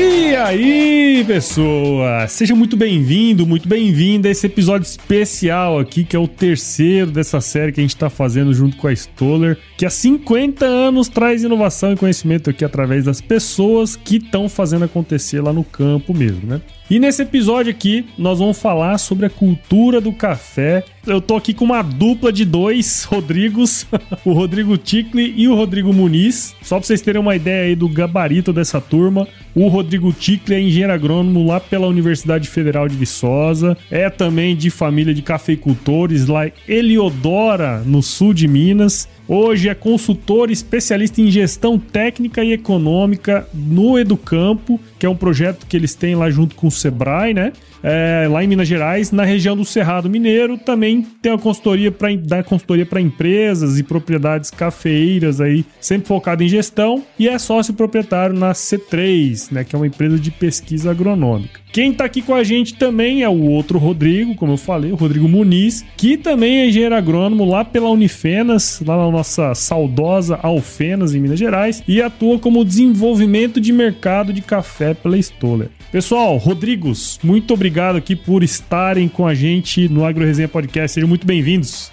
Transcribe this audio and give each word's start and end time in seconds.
E 0.00 0.36
aí, 0.36 1.24
pessoa! 1.26 2.28
Seja 2.28 2.54
muito 2.54 2.76
bem-vindo, 2.76 3.44
muito 3.44 3.68
bem-vinda 3.68 4.28
a 4.28 4.30
esse 4.30 4.46
episódio 4.46 4.86
especial 4.86 5.80
aqui, 5.80 6.04
que 6.04 6.14
é 6.14 6.18
o 6.20 6.28
terceiro 6.28 7.10
dessa 7.10 7.40
série 7.40 7.72
que 7.72 7.80
a 7.80 7.82
gente 7.82 7.96
está 7.96 8.08
fazendo 8.08 8.54
junto 8.54 8.76
com 8.76 8.86
a 8.86 8.92
Stoller, 8.92 9.58
que 9.76 9.84
há 9.84 9.90
50 9.90 10.64
anos 10.64 11.08
traz 11.08 11.42
inovação 11.42 11.92
e 11.92 11.96
conhecimento 11.96 12.48
aqui 12.48 12.64
através 12.64 13.06
das 13.06 13.20
pessoas 13.20 13.96
que 13.96 14.18
estão 14.18 14.48
fazendo 14.48 14.84
acontecer 14.84 15.40
lá 15.40 15.52
no 15.52 15.64
campo 15.64 16.14
mesmo, 16.14 16.46
né? 16.46 16.60
E 16.90 16.98
nesse 16.98 17.20
episódio 17.20 17.70
aqui, 17.70 18.06
nós 18.16 18.38
vamos 18.38 18.58
falar 18.58 18.96
sobre 18.96 19.26
a 19.26 19.30
cultura 19.30 20.00
do 20.00 20.10
café. 20.10 20.82
Eu 21.06 21.20
tô 21.20 21.36
aqui 21.36 21.52
com 21.52 21.66
uma 21.66 21.82
dupla 21.82 22.32
de 22.32 22.46
dois 22.46 23.04
Rodrigos, 23.10 23.86
o 24.24 24.32
Rodrigo 24.32 24.78
Ticle 24.78 25.34
e 25.36 25.46
o 25.48 25.54
Rodrigo 25.54 25.92
Muniz. 25.92 26.56
Só 26.62 26.78
pra 26.78 26.86
vocês 26.86 27.02
terem 27.02 27.20
uma 27.20 27.36
ideia 27.36 27.64
aí 27.66 27.76
do 27.76 27.90
gabarito 27.90 28.54
dessa 28.54 28.80
turma, 28.80 29.28
o 29.54 29.68
Rodrigo 29.68 30.12
Ticle 30.12 30.54
é 30.54 30.60
engenheiro 30.60 30.92
agrônomo 30.92 31.46
lá 31.46 31.60
pela 31.60 31.86
Universidade 31.86 32.48
Federal 32.48 32.88
de 32.88 32.96
Viçosa, 32.96 33.76
é 33.90 34.08
também 34.08 34.56
de 34.56 34.70
família 34.70 35.12
de 35.12 35.20
cafeicultores 35.20 36.26
lá 36.26 36.46
em 36.46 36.52
Eliodora, 36.66 37.82
no 37.84 38.02
sul 38.02 38.32
de 38.32 38.48
Minas. 38.48 39.08
Hoje 39.26 39.68
é 39.68 39.74
consultor 39.74 40.50
especialista 40.50 41.20
em 41.20 41.30
gestão 41.30 41.78
técnica 41.78 42.42
e 42.42 42.52
econômica 42.52 43.46
no 43.52 43.98
Educampo, 43.98 44.80
que 44.98 45.06
é 45.06 45.08
um 45.08 45.16
projeto 45.16 45.66
que 45.66 45.76
eles 45.76 45.94
têm 45.94 46.14
lá 46.14 46.30
junto 46.30 46.54
com 46.54 46.66
o 46.66 46.70
Sebrae, 46.70 47.32
né? 47.32 47.52
É, 47.82 48.26
lá 48.28 48.42
em 48.42 48.48
Minas 48.48 48.66
Gerais, 48.66 49.12
na 49.12 49.24
região 49.24 49.56
do 49.56 49.64
Cerrado 49.64 50.10
Mineiro, 50.10 50.58
também 50.58 51.06
tem 51.22 51.32
a 51.32 51.38
consultoria 51.38 51.92
para 51.92 52.14
dar 52.16 52.42
consultoria 52.42 52.84
para 52.84 53.00
empresas 53.00 53.78
e 53.78 53.82
propriedades 53.82 54.50
cafeeiras 54.50 55.40
aí, 55.40 55.64
sempre 55.80 56.08
focado 56.08 56.42
em 56.42 56.48
gestão, 56.48 57.04
e 57.18 57.28
é 57.28 57.38
sócio 57.38 57.72
proprietário 57.74 58.34
na 58.34 58.52
C3, 58.52 59.52
né, 59.52 59.64
que 59.64 59.76
é 59.76 59.78
uma 59.78 59.86
empresa 59.86 60.18
de 60.18 60.30
pesquisa 60.30 60.90
agronômica. 60.90 61.60
Quem 61.70 61.92
está 61.92 62.04
aqui 62.04 62.22
com 62.22 62.34
a 62.34 62.42
gente 62.42 62.74
também 62.74 63.22
é 63.22 63.28
o 63.28 63.42
outro 63.42 63.78
Rodrigo, 63.78 64.34
como 64.34 64.54
eu 64.54 64.56
falei, 64.56 64.90
o 64.90 64.96
Rodrigo 64.96 65.28
Muniz, 65.28 65.84
que 65.96 66.16
também 66.16 66.60
é 66.60 66.66
engenheiro 66.66 66.94
agrônomo 66.94 67.44
lá 67.44 67.62
pela 67.62 67.90
Unifenas, 67.90 68.82
lá 68.84 68.96
na 68.96 69.10
nossa 69.10 69.54
saudosa 69.54 70.38
Alfenas, 70.42 71.14
em 71.14 71.20
Minas 71.20 71.38
Gerais, 71.38 71.82
e 71.86 72.00
atua 72.00 72.38
como 72.38 72.64
desenvolvimento 72.64 73.60
de 73.60 73.72
mercado 73.72 74.32
de 74.32 74.40
café 74.40 74.87
pela 74.94 75.16
Stoller. 75.18 75.68
Pessoal, 75.90 76.36
Rodrigos, 76.36 77.18
muito 77.22 77.54
obrigado 77.54 77.96
aqui 77.96 78.14
por 78.14 78.42
estarem 78.42 79.08
com 79.08 79.26
a 79.26 79.34
gente 79.34 79.88
no 79.88 80.04
Agro 80.04 80.24
Resenha 80.24 80.48
Podcast. 80.48 80.94
Sejam 80.94 81.08
muito 81.08 81.26
bem-vindos. 81.26 81.90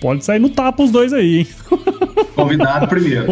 Pode 0.00 0.24
sair 0.24 0.38
no 0.38 0.48
tapa 0.48 0.82
os 0.82 0.90
dois 0.90 1.12
aí, 1.12 1.38
hein? 1.38 1.46
Convidado 2.34 2.86
primeiro. 2.88 3.26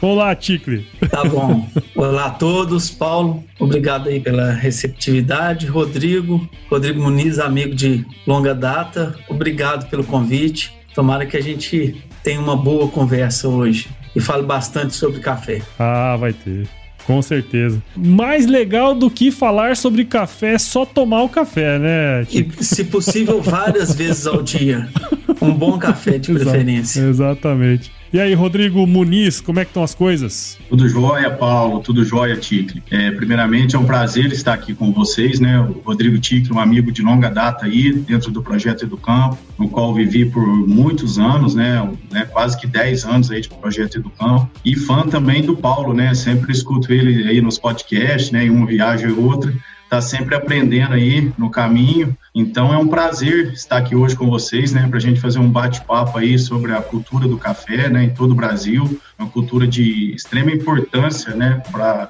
Olá, 0.00 0.34
Ticle. 0.34 0.86
Tá 1.10 1.24
bom. 1.24 1.66
Olá 1.94 2.26
a 2.26 2.30
todos. 2.30 2.90
Paulo, 2.90 3.42
obrigado 3.58 4.08
aí 4.08 4.20
pela 4.20 4.52
receptividade. 4.52 5.66
Rodrigo, 5.66 6.48
Rodrigo 6.70 7.02
Muniz, 7.02 7.38
amigo 7.38 7.74
de 7.74 8.04
longa 8.26 8.54
data, 8.54 9.18
obrigado 9.28 9.88
pelo 9.88 10.04
convite. 10.04 10.76
Tomara 10.94 11.26
que 11.26 11.36
a 11.36 11.42
gente 11.42 12.02
tenha 12.22 12.40
uma 12.40 12.56
boa 12.56 12.88
conversa 12.88 13.48
hoje 13.48 13.88
e 14.16 14.20
fale 14.20 14.42
bastante 14.42 14.94
sobre 14.94 15.20
café. 15.20 15.60
Ah, 15.78 16.16
vai 16.16 16.32
ter. 16.32 16.66
Com 17.06 17.22
certeza. 17.22 17.80
Mais 17.94 18.46
legal 18.46 18.94
do 18.94 19.08
que 19.08 19.30
falar 19.30 19.76
sobre 19.76 20.04
café 20.04 20.54
é 20.54 20.58
só 20.58 20.84
tomar 20.84 21.22
o 21.22 21.28
café, 21.28 21.78
né? 21.78 22.26
E, 22.32 22.64
se 22.64 22.82
possível, 22.82 23.40
várias 23.40 23.94
vezes 23.94 24.26
ao 24.26 24.42
dia. 24.42 24.88
Um 25.38 25.52
bom 25.52 25.78
café 25.78 26.16
de 26.16 26.32
preferência. 26.32 27.02
Exatamente. 27.02 27.92
E 28.16 28.18
aí, 28.18 28.32
Rodrigo 28.32 28.86
Muniz, 28.86 29.42
como 29.42 29.60
é 29.60 29.64
que 29.66 29.68
estão 29.68 29.82
as 29.82 29.94
coisas? 29.94 30.56
Tudo 30.70 30.88
jóia, 30.88 31.28
Paulo, 31.28 31.80
tudo 31.80 32.02
jóia, 32.02 32.34
Ticle. 32.34 32.82
É, 32.90 33.10
primeiramente, 33.10 33.76
é 33.76 33.78
um 33.78 33.84
prazer 33.84 34.32
estar 34.32 34.54
aqui 34.54 34.74
com 34.74 34.90
vocês, 34.90 35.38
né? 35.38 35.60
O 35.60 35.82
Rodrigo 35.84 36.18
Ticle, 36.18 36.54
um 36.54 36.58
amigo 36.58 36.90
de 36.90 37.02
longa 37.02 37.28
data 37.28 37.66
aí, 37.66 37.92
dentro 37.92 38.30
do 38.30 38.42
Projeto 38.42 38.86
do 38.86 38.96
Campo, 38.96 39.36
no 39.58 39.68
qual 39.68 39.92
vivi 39.92 40.24
por 40.24 40.46
muitos 40.46 41.18
anos, 41.18 41.54
né? 41.54 41.86
né? 42.10 42.24
Quase 42.24 42.58
que 42.58 42.66
10 42.66 43.04
anos 43.04 43.30
aí 43.30 43.42
de 43.42 43.50
Projeto 43.50 44.00
do 44.00 44.08
Campo. 44.08 44.50
E 44.64 44.74
fã 44.74 45.06
também 45.06 45.42
do 45.42 45.54
Paulo, 45.54 45.92
né? 45.92 46.14
Sempre 46.14 46.52
escuto 46.52 46.94
ele 46.94 47.28
aí 47.28 47.42
nos 47.42 47.58
podcasts, 47.58 48.30
né? 48.30 48.46
Em 48.46 48.50
uma 48.50 48.64
viagem 48.64 49.10
ou 49.10 49.24
outra 49.24 49.52
está 49.86 50.00
sempre 50.00 50.34
aprendendo 50.34 50.94
aí 50.94 51.32
no 51.38 51.48
caminho. 51.48 52.16
Então 52.34 52.74
é 52.74 52.76
um 52.76 52.88
prazer 52.88 53.52
estar 53.52 53.78
aqui 53.78 53.94
hoje 53.94 54.14
com 54.14 54.28
vocês, 54.28 54.72
né, 54.72 54.86
para 54.88 54.98
a 54.98 55.00
gente 55.00 55.20
fazer 55.20 55.38
um 55.38 55.48
bate-papo 55.48 56.18
aí 56.18 56.38
sobre 56.38 56.72
a 56.72 56.82
cultura 56.82 57.26
do 57.26 57.38
café, 57.38 57.88
né, 57.88 58.04
em 58.04 58.10
todo 58.10 58.32
o 58.32 58.34
Brasil, 58.34 59.00
uma 59.18 59.28
cultura 59.28 59.66
de 59.66 60.12
extrema 60.12 60.50
importância, 60.50 61.34
né, 61.34 61.62
para 61.72 62.08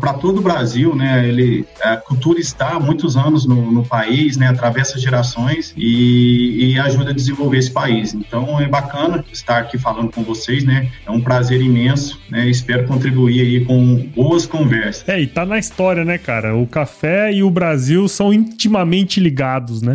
para 0.00 0.14
todo 0.14 0.38
o 0.38 0.42
Brasil, 0.42 0.94
né? 0.94 1.28
Ele, 1.28 1.64
a 1.82 1.96
cultura 1.96 2.38
está 2.40 2.70
há 2.70 2.80
muitos 2.80 3.16
anos 3.16 3.46
no, 3.46 3.70
no 3.70 3.84
país, 3.84 4.36
né? 4.36 4.48
Atravessa 4.48 4.98
gerações 4.98 5.74
e, 5.76 6.72
e, 6.72 6.78
ajuda 6.78 7.10
a 7.10 7.14
desenvolver 7.14 7.58
esse 7.58 7.70
país. 7.70 8.14
Então 8.14 8.60
é 8.60 8.66
bacana 8.66 9.24
estar 9.32 9.58
aqui 9.58 9.78
falando 9.78 10.10
com 10.10 10.22
vocês, 10.22 10.64
né? 10.64 10.90
É 11.06 11.10
um 11.10 11.20
prazer 11.20 11.60
imenso, 11.60 12.20
né? 12.30 12.48
Espero 12.48 12.86
contribuir 12.86 13.40
aí 13.40 13.64
com 13.64 13.96
boas 14.14 14.46
conversas. 14.46 15.08
É, 15.08 15.20
e 15.20 15.26
tá 15.26 15.44
na 15.44 15.58
história, 15.58 16.04
né, 16.04 16.18
cara? 16.18 16.56
O 16.56 16.66
café 16.66 17.32
e 17.32 17.42
o 17.42 17.50
Brasil 17.50 18.08
são 18.08 18.32
intimamente 18.32 19.20
ligados, 19.20 19.82
né? 19.82 19.94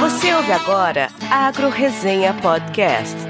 Você 0.00 0.34
ouve 0.34 0.52
agora 0.52 1.08
Agro 1.30 1.68
Resenha 1.68 2.32
Podcast. 2.34 3.29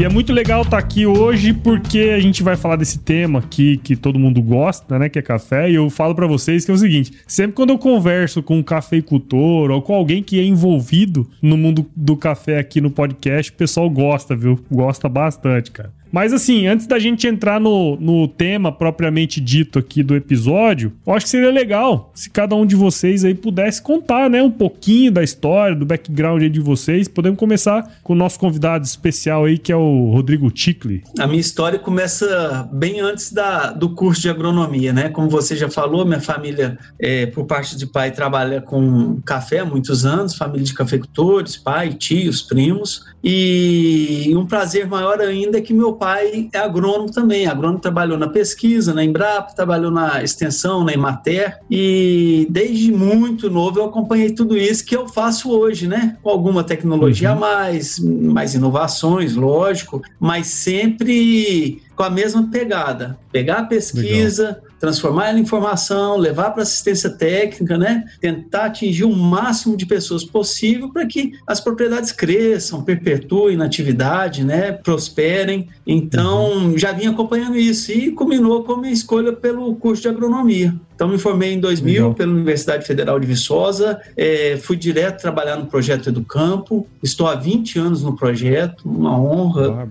E 0.00 0.04
é 0.04 0.08
muito 0.08 0.32
legal 0.32 0.62
estar 0.62 0.78
tá 0.78 0.78
aqui 0.78 1.04
hoje 1.04 1.52
porque 1.52 2.14
a 2.16 2.18
gente 2.18 2.42
vai 2.42 2.56
falar 2.56 2.76
desse 2.76 3.00
tema 3.00 3.40
aqui 3.40 3.76
que 3.76 3.94
todo 3.94 4.18
mundo 4.18 4.40
gosta, 4.40 4.98
né? 4.98 5.10
Que 5.10 5.18
é 5.18 5.22
café. 5.22 5.70
E 5.70 5.74
eu 5.74 5.90
falo 5.90 6.14
para 6.14 6.26
vocês 6.26 6.64
que 6.64 6.70
é 6.70 6.74
o 6.74 6.78
seguinte: 6.78 7.12
sempre 7.26 7.52
quando 7.52 7.68
eu 7.68 7.76
converso 7.76 8.42
com 8.42 8.56
um 8.56 8.62
cafeicultor 8.62 9.70
ou 9.70 9.82
com 9.82 9.94
alguém 9.94 10.22
que 10.22 10.40
é 10.40 10.42
envolvido 10.42 11.28
no 11.42 11.54
mundo 11.54 11.84
do 11.94 12.16
café 12.16 12.58
aqui 12.58 12.80
no 12.80 12.90
podcast, 12.90 13.52
o 13.52 13.54
pessoal 13.54 13.90
gosta, 13.90 14.34
viu? 14.34 14.58
Gosta 14.70 15.06
bastante, 15.06 15.70
cara. 15.70 15.92
Mas 16.12 16.32
assim, 16.32 16.66
antes 16.66 16.86
da 16.86 16.98
gente 16.98 17.26
entrar 17.26 17.60
no, 17.60 17.96
no 17.96 18.26
tema 18.26 18.72
propriamente 18.72 19.40
dito 19.40 19.78
aqui 19.78 20.02
do 20.02 20.14
episódio, 20.14 20.92
eu 21.06 21.12
acho 21.12 21.26
que 21.26 21.30
seria 21.30 21.50
legal 21.50 22.10
se 22.14 22.28
cada 22.30 22.54
um 22.54 22.66
de 22.66 22.76
vocês 22.76 23.24
aí 23.24 23.34
pudesse 23.34 23.80
contar, 23.80 24.28
né, 24.28 24.42
um 24.42 24.50
pouquinho 24.50 25.12
da 25.12 25.22
história, 25.22 25.76
do 25.76 25.86
background 25.86 26.42
de 26.42 26.60
vocês. 26.60 27.08
Podemos 27.08 27.38
começar 27.38 27.98
com 28.02 28.12
o 28.12 28.16
nosso 28.16 28.38
convidado 28.38 28.84
especial 28.84 29.44
aí, 29.44 29.58
que 29.58 29.72
é 29.72 29.76
o 29.76 30.10
Rodrigo 30.10 30.50
Ticle. 30.50 31.02
A 31.18 31.26
minha 31.26 31.40
história 31.40 31.78
começa 31.78 32.68
bem 32.72 33.00
antes 33.00 33.32
da, 33.32 33.72
do 33.72 33.90
curso 33.94 34.20
de 34.20 34.30
agronomia, 34.30 34.92
né? 34.92 35.08
Como 35.08 35.28
você 35.28 35.56
já 35.56 35.68
falou, 35.68 36.04
minha 36.04 36.20
família, 36.20 36.78
é, 36.98 37.26
por 37.26 37.44
parte 37.46 37.76
de 37.76 37.86
pai, 37.86 38.10
trabalha 38.10 38.60
com 38.60 39.20
café 39.24 39.60
há 39.60 39.64
muitos 39.64 40.04
anos, 40.04 40.34
família 40.34 40.64
de 40.64 40.74
cafeicultores, 40.74 41.56
pai, 41.56 41.92
tios, 41.94 42.42
primos. 42.42 43.04
E 43.22 44.32
um 44.34 44.46
prazer 44.46 44.86
maior 44.86 45.20
ainda 45.20 45.58
é 45.58 45.60
que 45.60 45.74
meu 45.74 45.92
pai 46.00 46.48
é 46.50 46.58
agrônomo 46.58 47.12
também. 47.12 47.46
Agrônomo 47.46 47.78
trabalhou 47.78 48.16
na 48.16 48.26
pesquisa, 48.26 48.94
na 48.94 49.04
Embrapa, 49.04 49.54
trabalhou 49.54 49.90
na 49.90 50.22
extensão, 50.24 50.82
na 50.82 50.94
Emater. 50.94 51.58
E 51.70 52.46
desde 52.48 52.90
muito 52.90 53.50
novo 53.50 53.78
eu 53.78 53.84
acompanhei 53.84 54.30
tudo 54.30 54.56
isso 54.56 54.84
que 54.84 54.96
eu 54.96 55.06
faço 55.06 55.50
hoje, 55.50 55.86
né? 55.86 56.16
Com 56.22 56.30
alguma 56.30 56.64
tecnologia 56.64 57.30
uhum. 57.30 57.36
a 57.36 57.40
mais, 57.40 57.98
mais 57.98 58.54
inovações, 58.54 59.36
lógico, 59.36 60.00
mas 60.18 60.46
sempre 60.46 61.82
com 61.94 62.02
a 62.02 62.10
mesma 62.10 62.48
pegada. 62.50 63.18
Pegar 63.30 63.58
a 63.58 63.64
pesquisa, 63.64 64.44
Legal 64.44 64.69
transformar 64.80 65.28
ela 65.28 65.38
em 65.38 65.42
informação, 65.42 66.16
levar 66.16 66.50
para 66.50 66.62
assistência 66.62 67.10
técnica, 67.10 67.76
né? 67.76 68.04
Tentar 68.18 68.64
atingir 68.64 69.04
o 69.04 69.14
máximo 69.14 69.76
de 69.76 69.84
pessoas 69.84 70.24
possível 70.24 70.88
para 70.88 71.06
que 71.06 71.34
as 71.46 71.60
propriedades 71.60 72.10
cresçam, 72.10 72.82
perpetuem 72.82 73.58
na 73.58 73.66
atividade, 73.66 74.42
né? 74.42 74.72
Prosperem. 74.72 75.68
Então, 75.86 76.52
uhum. 76.52 76.78
já 76.78 76.92
vim 76.92 77.06
acompanhando 77.06 77.58
isso 77.58 77.92
e 77.92 78.10
culminou 78.12 78.64
com 78.64 78.72
a 78.72 78.78
minha 78.78 78.92
escolha 78.92 79.32
pelo 79.34 79.74
curso 79.76 80.02
de 80.02 80.08
agronomia. 80.08 80.74
Então, 81.00 81.08
me 81.08 81.16
formei 81.16 81.54
em 81.54 81.58
2000 81.58 81.94
Legal. 81.94 82.14
pela 82.14 82.30
Universidade 82.30 82.86
Federal 82.86 83.18
de 83.18 83.26
Viçosa, 83.26 83.98
é, 84.14 84.58
fui 84.58 84.76
direto 84.76 85.22
trabalhar 85.22 85.56
no 85.56 85.64
projeto 85.64 86.12
do 86.12 86.22
Campo, 86.22 86.86
estou 87.02 87.26
há 87.26 87.34
20 87.34 87.78
anos 87.78 88.02
no 88.02 88.14
projeto, 88.14 88.86
uma 88.86 89.18
honra. 89.18 89.88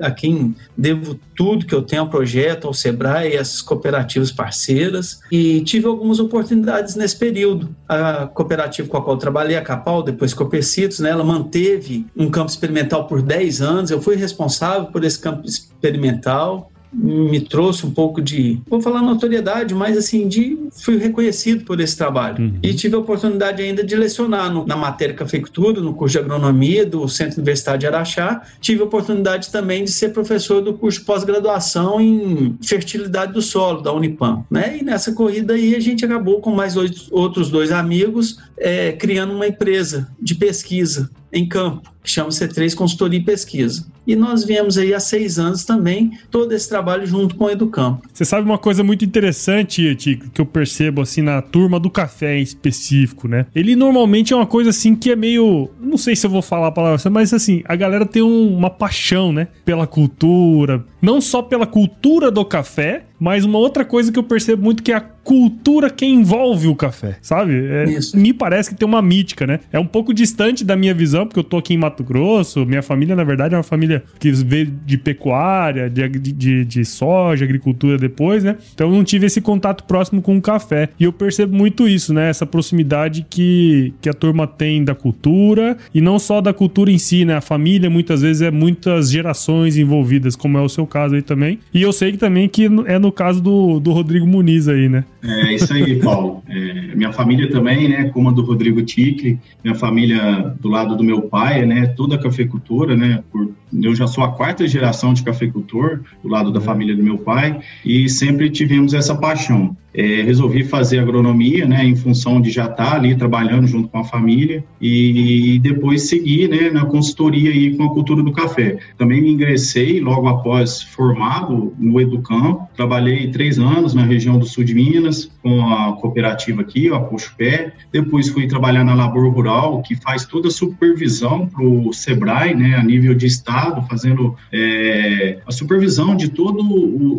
Ah, 0.00 0.06
a 0.06 0.10
quem 0.10 0.56
devo 0.76 1.16
tudo 1.36 1.64
que 1.64 1.72
eu 1.72 1.82
tenho 1.82 2.02
ao 2.02 2.08
projeto, 2.08 2.66
ao 2.66 2.74
Sebrae 2.74 3.34
e 3.34 3.38
às 3.38 3.62
cooperativas 3.62 4.32
parceiras, 4.32 5.20
e 5.30 5.60
tive 5.60 5.86
algumas 5.86 6.18
oportunidades 6.18 6.96
nesse 6.96 7.16
período. 7.16 7.72
A 7.88 8.26
cooperativa 8.26 8.88
com 8.88 8.96
a 8.96 9.02
qual 9.02 9.16
trabalhei, 9.16 9.56
a 9.56 9.62
Capal, 9.62 10.02
depois 10.02 10.34
Copecitos, 10.34 10.98
né, 10.98 11.10
ela 11.10 11.22
manteve 11.22 12.06
um 12.16 12.28
campo 12.28 12.50
experimental 12.50 13.06
por 13.06 13.22
10 13.22 13.60
anos, 13.60 13.90
eu 13.92 14.02
fui 14.02 14.16
responsável 14.16 14.86
por 14.86 15.04
esse 15.04 15.20
campo 15.20 15.46
experimental, 15.46 16.72
me 16.92 17.40
trouxe 17.40 17.86
um 17.86 17.90
pouco 17.90 18.20
de, 18.20 18.60
vou 18.68 18.80
falar 18.80 19.00
notoriedade, 19.00 19.74
mas 19.74 19.96
assim, 19.96 20.26
de 20.26 20.58
fui 20.72 20.96
reconhecido 20.96 21.64
por 21.64 21.80
esse 21.80 21.96
trabalho. 21.96 22.42
Uhum. 22.42 22.58
E 22.62 22.74
tive 22.74 22.96
a 22.96 22.98
oportunidade 22.98 23.62
ainda 23.62 23.84
de 23.84 23.94
lecionar 23.94 24.52
no, 24.52 24.66
na 24.66 24.76
matéria 24.76 25.14
cafeicultura, 25.14 25.80
no 25.80 25.94
curso 25.94 26.12
de 26.12 26.18
agronomia 26.18 26.84
do 26.84 27.08
Centro 27.08 27.36
Universitário 27.36 27.80
de 27.80 27.86
Araxá. 27.86 28.42
Tive 28.60 28.82
a 28.82 28.84
oportunidade 28.84 29.50
também 29.50 29.84
de 29.84 29.90
ser 29.90 30.10
professor 30.10 30.60
do 30.60 30.74
curso 30.74 31.00
de 31.00 31.04
pós-graduação 31.04 32.00
em 32.00 32.56
fertilidade 32.62 33.32
do 33.32 33.42
solo 33.42 33.80
da 33.80 33.92
Unipam, 33.92 34.44
né? 34.50 34.78
E 34.80 34.84
nessa 34.84 35.12
corrida 35.12 35.54
aí 35.54 35.74
a 35.74 35.80
gente 35.80 36.04
acabou 36.04 36.40
com 36.40 36.50
mais 36.50 36.74
dois, 36.74 37.08
outros 37.10 37.50
dois 37.50 37.70
amigos 37.70 38.38
é, 38.56 38.92
criando 38.92 39.32
uma 39.32 39.46
empresa 39.46 40.08
de 40.20 40.34
pesquisa 40.34 41.10
em 41.32 41.46
campo, 41.46 41.90
que 42.02 42.10
chama 42.10 42.30
C3 42.30 42.74
Consultoria 42.74 43.18
e 43.18 43.22
Pesquisa. 43.22 43.86
E 44.06 44.16
nós 44.16 44.44
viemos 44.44 44.76
aí 44.76 44.92
há 44.92 44.98
seis 44.98 45.38
anos 45.38 45.64
também 45.64 46.18
todo 46.30 46.52
esse 46.52 46.68
trabalho 46.68 47.06
junto 47.06 47.36
com 47.36 47.44
o 47.44 47.50
Educampo. 47.50 48.08
Você 48.12 48.24
sabe 48.24 48.44
uma 48.44 48.58
coisa 48.58 48.82
muito 48.82 49.04
interessante, 49.04 49.94
Tico, 49.94 50.30
que 50.30 50.40
eu 50.40 50.46
percebo 50.46 51.02
assim 51.02 51.22
na 51.22 51.40
turma 51.40 51.78
do 51.78 51.90
café 51.90 52.38
em 52.38 52.42
específico, 52.42 53.28
né? 53.28 53.46
Ele 53.54 53.76
normalmente 53.76 54.32
é 54.32 54.36
uma 54.36 54.46
coisa 54.46 54.70
assim 54.70 54.96
que 54.96 55.10
é 55.12 55.16
meio, 55.16 55.70
não 55.80 55.96
sei 55.96 56.16
se 56.16 56.26
eu 56.26 56.30
vou 56.30 56.42
falar 56.42 56.68
a 56.68 56.72
palavra, 56.72 57.10
mas 57.10 57.32
assim, 57.32 57.62
a 57.64 57.76
galera 57.76 58.04
tem 58.04 58.22
um, 58.22 58.56
uma 58.56 58.70
paixão, 58.70 59.32
né, 59.32 59.48
pela 59.64 59.86
cultura, 59.86 60.84
não 61.00 61.20
só 61.20 61.42
pela 61.42 61.66
cultura 61.66 62.30
do 62.30 62.44
café, 62.44 63.04
mas 63.20 63.44
uma 63.44 63.58
outra 63.58 63.84
coisa 63.84 64.10
que 64.10 64.18
eu 64.18 64.22
percebo 64.22 64.62
muito 64.62 64.82
que 64.82 64.90
é 64.90 64.96
a 64.96 65.00
cultura 65.00 65.90
que 65.90 66.06
envolve 66.06 66.66
o 66.66 66.74
café, 66.74 67.18
sabe? 67.20 67.52
É, 67.54 67.84
me 68.14 68.32
parece 68.32 68.70
que 68.70 68.74
tem 68.74 68.88
uma 68.88 69.02
mítica, 69.02 69.46
né? 69.46 69.60
É 69.70 69.78
um 69.78 69.86
pouco 69.86 70.14
distante 70.14 70.64
da 70.64 70.74
minha 70.74 70.94
visão, 70.94 71.26
porque 71.26 71.38
eu 71.38 71.44
tô 71.44 71.58
aqui 71.58 71.74
em 71.74 71.76
Mato 71.76 72.02
Grosso, 72.02 72.64
minha 72.64 72.82
família, 72.82 73.14
na 73.14 73.22
verdade, 73.22 73.54
é 73.54 73.58
uma 73.58 73.62
família 73.62 74.02
que 74.18 74.32
veio 74.32 74.66
de 74.86 74.96
pecuária, 74.96 75.90
de, 75.90 76.08
de, 76.08 76.64
de 76.64 76.84
soja, 76.84 77.44
agricultura 77.44 77.98
depois, 77.98 78.42
né? 78.42 78.56
Então 78.74 78.88
eu 78.88 78.94
não 78.94 79.04
tive 79.04 79.26
esse 79.26 79.40
contato 79.42 79.84
próximo 79.84 80.22
com 80.22 80.36
o 80.36 80.40
café. 80.40 80.88
E 80.98 81.04
eu 81.04 81.12
percebo 81.12 81.54
muito 81.54 81.86
isso, 81.86 82.14
né? 82.14 82.30
Essa 82.30 82.46
proximidade 82.46 83.26
que, 83.28 83.92
que 84.00 84.08
a 84.08 84.14
turma 84.14 84.46
tem 84.46 84.82
da 84.82 84.94
cultura, 84.94 85.76
e 85.94 86.00
não 86.00 86.18
só 86.18 86.40
da 86.40 86.54
cultura 86.54 86.90
em 86.90 86.98
si, 86.98 87.26
né? 87.26 87.36
A 87.36 87.40
família 87.42 87.90
muitas 87.90 88.22
vezes 88.22 88.40
é 88.40 88.50
muitas 88.50 89.10
gerações 89.10 89.76
envolvidas, 89.76 90.34
como 90.34 90.56
é 90.56 90.62
o 90.62 90.68
seu 90.68 90.86
caso 90.90 91.14
aí 91.14 91.22
também. 91.22 91.58
E 91.72 91.80
eu 91.80 91.92
sei 91.92 92.12
que 92.12 92.18
também 92.18 92.48
que 92.48 92.68
é 92.86 92.98
no 92.98 93.10
caso 93.10 93.40
do, 93.40 93.80
do 93.80 93.92
Rodrigo 93.92 94.26
Muniz 94.26 94.68
aí, 94.68 94.88
né? 94.88 95.04
É 95.22 95.54
isso 95.54 95.72
aí, 95.72 95.96
Paulo. 95.96 96.42
É, 96.48 96.94
minha 96.94 97.12
família 97.12 97.50
também, 97.50 97.88
né? 97.88 98.10
Como 98.10 98.28
a 98.28 98.32
do 98.32 98.42
Rodrigo 98.42 98.82
Ticli, 98.82 99.38
minha 99.64 99.74
família 99.74 100.54
do 100.60 100.68
lado 100.68 100.96
do 100.96 101.04
meu 101.04 101.22
pai, 101.22 101.64
né? 101.64 101.86
Toda 101.86 102.18
cafeicultura, 102.18 102.96
né? 102.96 103.22
Por, 103.30 103.50
eu 103.72 103.94
já 103.94 104.06
sou 104.06 104.24
a 104.24 104.32
quarta 104.32 104.66
geração 104.66 105.14
de 105.14 105.22
cafeicultor 105.22 106.00
do 106.22 106.28
lado 106.28 106.50
da 106.50 106.60
família 106.60 106.96
do 106.96 107.02
meu 107.02 107.18
pai 107.18 107.60
e 107.84 108.08
sempre 108.08 108.50
tivemos 108.50 108.92
essa 108.92 109.14
paixão. 109.14 109.76
É, 109.92 110.22
resolvi 110.22 110.64
fazer 110.64 111.00
agronomia, 111.00 111.66
né, 111.66 111.84
em 111.84 111.96
função 111.96 112.40
de 112.40 112.50
já 112.50 112.66
estar 112.66 112.94
ali 112.94 113.16
trabalhando 113.16 113.66
junto 113.66 113.88
com 113.88 113.98
a 113.98 114.04
família 114.04 114.64
e, 114.80 115.58
depois 115.60 116.08
seguir, 116.08 116.48
né, 116.48 116.70
na 116.70 116.84
consultoria 116.84 117.50
aí 117.50 117.76
com 117.76 117.84
a 117.84 117.92
cultura 117.92 118.22
do 118.22 118.32
café. 118.32 118.78
Também 118.96 119.20
me 119.20 119.30
ingressei 119.30 120.00
logo 120.00 120.28
após 120.28 120.82
formado 120.82 121.74
no 121.78 122.00
Educampo, 122.00 122.68
trabalhei 122.76 123.30
três 123.30 123.58
anos 123.58 123.94
na 123.94 124.02
região 124.02 124.38
do 124.38 124.46
sul 124.46 124.64
de 124.64 124.74
Minas 124.74 125.30
com 125.42 125.66
a 125.66 125.92
cooperativa 125.94 126.62
aqui, 126.62 126.88
a 126.88 127.00
Puxo 127.00 127.34
Pé. 127.36 127.72
Depois 127.92 128.28
fui 128.28 128.46
trabalhar 128.46 128.84
na 128.84 128.94
Labor 128.94 129.28
Rural, 129.32 129.82
que 129.82 129.96
faz 129.96 130.24
toda 130.24 130.48
a 130.48 130.50
supervisão 130.50 131.46
para 131.46 131.64
o 131.64 131.92
Sebrae, 131.92 132.54
né, 132.54 132.76
a 132.76 132.82
nível 132.82 133.14
de 133.14 133.26
estado, 133.26 133.86
fazendo 133.88 134.36
é, 134.52 135.38
a 135.46 135.52
supervisão 135.52 136.14
de 136.16 136.28
todos 136.28 136.64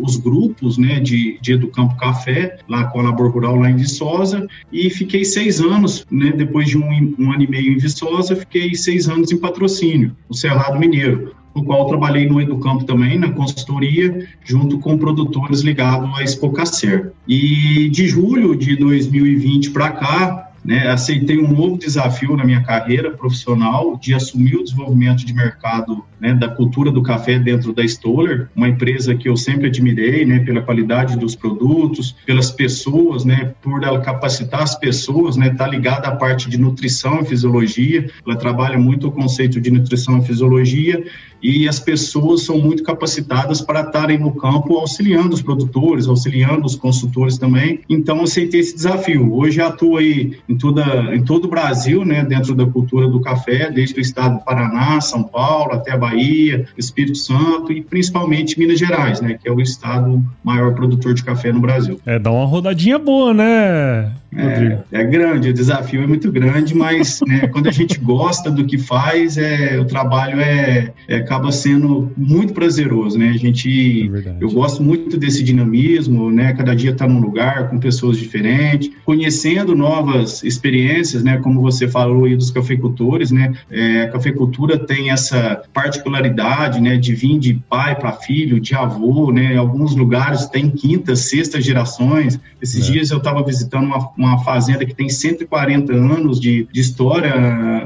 os 0.03 0.17
grupos, 0.17 0.77
né, 0.77 0.99
de, 0.99 1.37
de 1.41 1.53
Educampo 1.53 1.95
Café 1.97 2.57
lá 2.67 2.85
com 2.85 2.99
a 2.99 3.03
Labor 3.03 3.31
Rural 3.31 3.55
lá 3.55 3.69
em 3.69 3.75
Viçosa 3.75 4.47
e 4.71 4.89
fiquei 4.89 5.25
seis 5.25 5.59
anos, 5.59 6.05
né, 6.11 6.31
depois 6.31 6.69
de 6.69 6.77
um, 6.77 7.15
um 7.17 7.31
ano 7.31 7.43
e 7.43 7.47
meio 7.47 7.73
em 7.73 7.77
Viçosa, 7.77 8.35
fiquei 8.35 8.75
seis 8.75 9.07
anos 9.07 9.31
em 9.31 9.37
patrocínio, 9.37 10.15
no 10.29 10.35
Cerrado 10.35 10.79
Mineiro, 10.79 11.35
no 11.55 11.63
qual 11.63 11.85
trabalhei 11.85 12.27
no 12.27 12.41
Educampo 12.41 12.85
também, 12.85 13.19
na 13.19 13.31
consultoria, 13.31 14.27
junto 14.43 14.79
com 14.79 14.97
produtores 14.97 15.61
ligados 15.61 16.09
à 16.17 16.23
Expocacer. 16.23 17.11
E 17.27 17.89
de 17.89 18.07
julho 18.07 18.55
de 18.55 18.75
2020 18.77 19.71
para 19.71 19.91
cá, 19.91 20.50
né, 20.63 20.87
aceitei 20.89 21.39
um 21.39 21.51
novo 21.51 21.77
desafio 21.77 22.35
na 22.37 22.45
minha 22.45 22.61
carreira 22.61 23.11
profissional 23.11 23.97
de 23.97 24.13
assumir 24.13 24.55
o 24.55 24.63
desenvolvimento 24.63 25.25
de 25.25 25.33
mercado 25.33 26.03
né, 26.19 26.33
da 26.33 26.47
cultura 26.47 26.91
do 26.91 27.01
café 27.01 27.39
dentro 27.39 27.73
da 27.73 27.83
Stoller, 27.83 28.47
uma 28.55 28.69
empresa 28.69 29.15
que 29.15 29.27
eu 29.27 29.35
sempre 29.35 29.67
admirei 29.67 30.23
né, 30.23 30.39
pela 30.39 30.61
qualidade 30.61 31.17
dos 31.17 31.35
produtos, 31.35 32.15
pelas 32.25 32.51
pessoas, 32.51 33.25
né, 33.25 33.53
por 33.61 33.83
ela 33.83 33.99
capacitar 34.01 34.61
as 34.61 34.75
pessoas, 34.75 35.35
né, 35.35 35.49
tá 35.49 35.67
ligada 35.67 36.07
à 36.07 36.15
parte 36.15 36.49
de 36.49 36.59
nutrição 36.59 37.21
e 37.21 37.25
fisiologia, 37.25 38.07
ela 38.25 38.35
trabalha 38.35 38.77
muito 38.77 39.07
o 39.07 39.11
conceito 39.11 39.59
de 39.59 39.71
nutrição 39.71 40.19
e 40.19 40.25
fisiologia 40.25 41.03
e 41.41 41.67
as 41.67 41.79
pessoas 41.79 42.43
são 42.43 42.57
muito 42.59 42.83
capacitadas 42.83 43.61
para 43.61 43.81
estarem 43.81 44.17
no 44.17 44.31
campo 44.35 44.77
auxiliando 44.77 45.33
os 45.33 45.41
produtores, 45.41 46.07
auxiliando 46.07 46.65
os 46.65 46.75
consultores 46.75 47.37
também. 47.37 47.79
Então, 47.89 48.21
aceitei 48.21 48.59
esse 48.59 48.75
desafio. 48.75 49.33
Hoje 49.33 49.61
atuo 49.61 49.97
aí 49.97 50.37
em, 50.47 50.55
toda, 50.55 51.15
em 51.15 51.23
todo 51.23 51.45
o 51.45 51.49
Brasil, 51.49 52.05
né, 52.05 52.23
dentro 52.23 52.53
da 52.53 52.65
cultura 52.65 53.07
do 53.07 53.19
café, 53.19 53.69
desde 53.71 53.99
o 53.99 54.01
estado 54.01 54.39
do 54.39 54.45
Paraná, 54.45 55.01
São 55.01 55.23
Paulo, 55.23 55.73
até 55.73 55.91
a 55.91 55.97
Bahia, 55.97 56.67
Espírito 56.77 57.17
Santo 57.17 57.71
e 57.71 57.81
principalmente 57.81 58.59
Minas 58.59 58.79
Gerais, 58.79 59.21
né, 59.21 59.37
que 59.41 59.47
é 59.47 59.51
o 59.51 59.61
estado 59.61 60.23
maior 60.43 60.73
produtor 60.73 61.13
de 61.13 61.23
café 61.23 61.51
no 61.51 61.59
Brasil. 61.59 61.99
É, 62.05 62.19
dá 62.19 62.31
uma 62.31 62.45
rodadinha 62.45 62.99
boa, 62.99 63.33
né? 63.33 64.11
É, 64.33 64.79
é, 64.93 65.03
grande, 65.03 65.49
o 65.49 65.53
desafio 65.53 66.01
é 66.01 66.07
muito 66.07 66.31
grande, 66.31 66.73
mas 66.73 67.19
né, 67.27 67.47
quando 67.47 67.67
a 67.67 67.71
gente 67.71 67.99
gosta 67.99 68.49
do 68.49 68.65
que 68.65 68.77
faz, 68.77 69.37
é, 69.37 69.77
o 69.77 69.85
trabalho 69.85 70.39
é, 70.39 70.93
é 71.07 71.17
acaba 71.17 71.51
sendo 71.51 72.11
muito 72.15 72.53
prazeroso, 72.53 73.17
né? 73.17 73.29
A 73.29 73.37
gente, 73.37 74.09
é 74.25 74.35
eu 74.39 74.49
gosto 74.51 74.81
muito 74.81 75.17
desse 75.17 75.43
dinamismo, 75.43 76.31
né? 76.31 76.53
Cada 76.53 76.73
dia 76.73 76.91
estar 76.91 77.07
tá 77.07 77.11
num 77.11 77.19
lugar 77.19 77.69
com 77.69 77.77
pessoas 77.77 78.17
diferentes, 78.17 78.89
conhecendo 79.03 79.75
novas 79.75 80.43
experiências, 80.43 81.23
né? 81.23 81.37
Como 81.37 81.61
você 81.61 81.87
falou 81.87 82.23
aí 82.23 82.35
dos 82.35 82.51
cafeicultores, 82.51 83.31
né? 83.31 83.53
É, 83.69 84.03
a 84.03 84.09
cafeicultura 84.09 84.79
tem 84.79 85.11
essa 85.11 85.61
particularidade, 85.73 86.79
né? 86.79 86.95
De 86.95 87.13
vir 87.13 87.37
de 87.37 87.53
pai 87.69 87.95
para 87.95 88.13
filho, 88.13 88.61
de 88.61 88.73
avô, 88.75 89.31
né? 89.31 89.53
Em 89.53 89.57
alguns 89.57 89.93
lugares 89.93 90.45
tem 90.45 90.69
quinta, 90.69 91.17
sexta 91.17 91.59
gerações. 91.59 92.39
Esses 92.61 92.87
é. 92.87 92.91
dias 92.93 93.11
eu 93.11 93.17
estava 93.17 93.43
visitando 93.43 93.85
uma 93.85 93.99
uma 94.25 94.43
fazenda 94.43 94.85
que 94.85 94.93
tem 94.93 95.09
140 95.09 95.93
anos 95.93 96.39
de, 96.39 96.67
de 96.71 96.79
história 96.79 97.33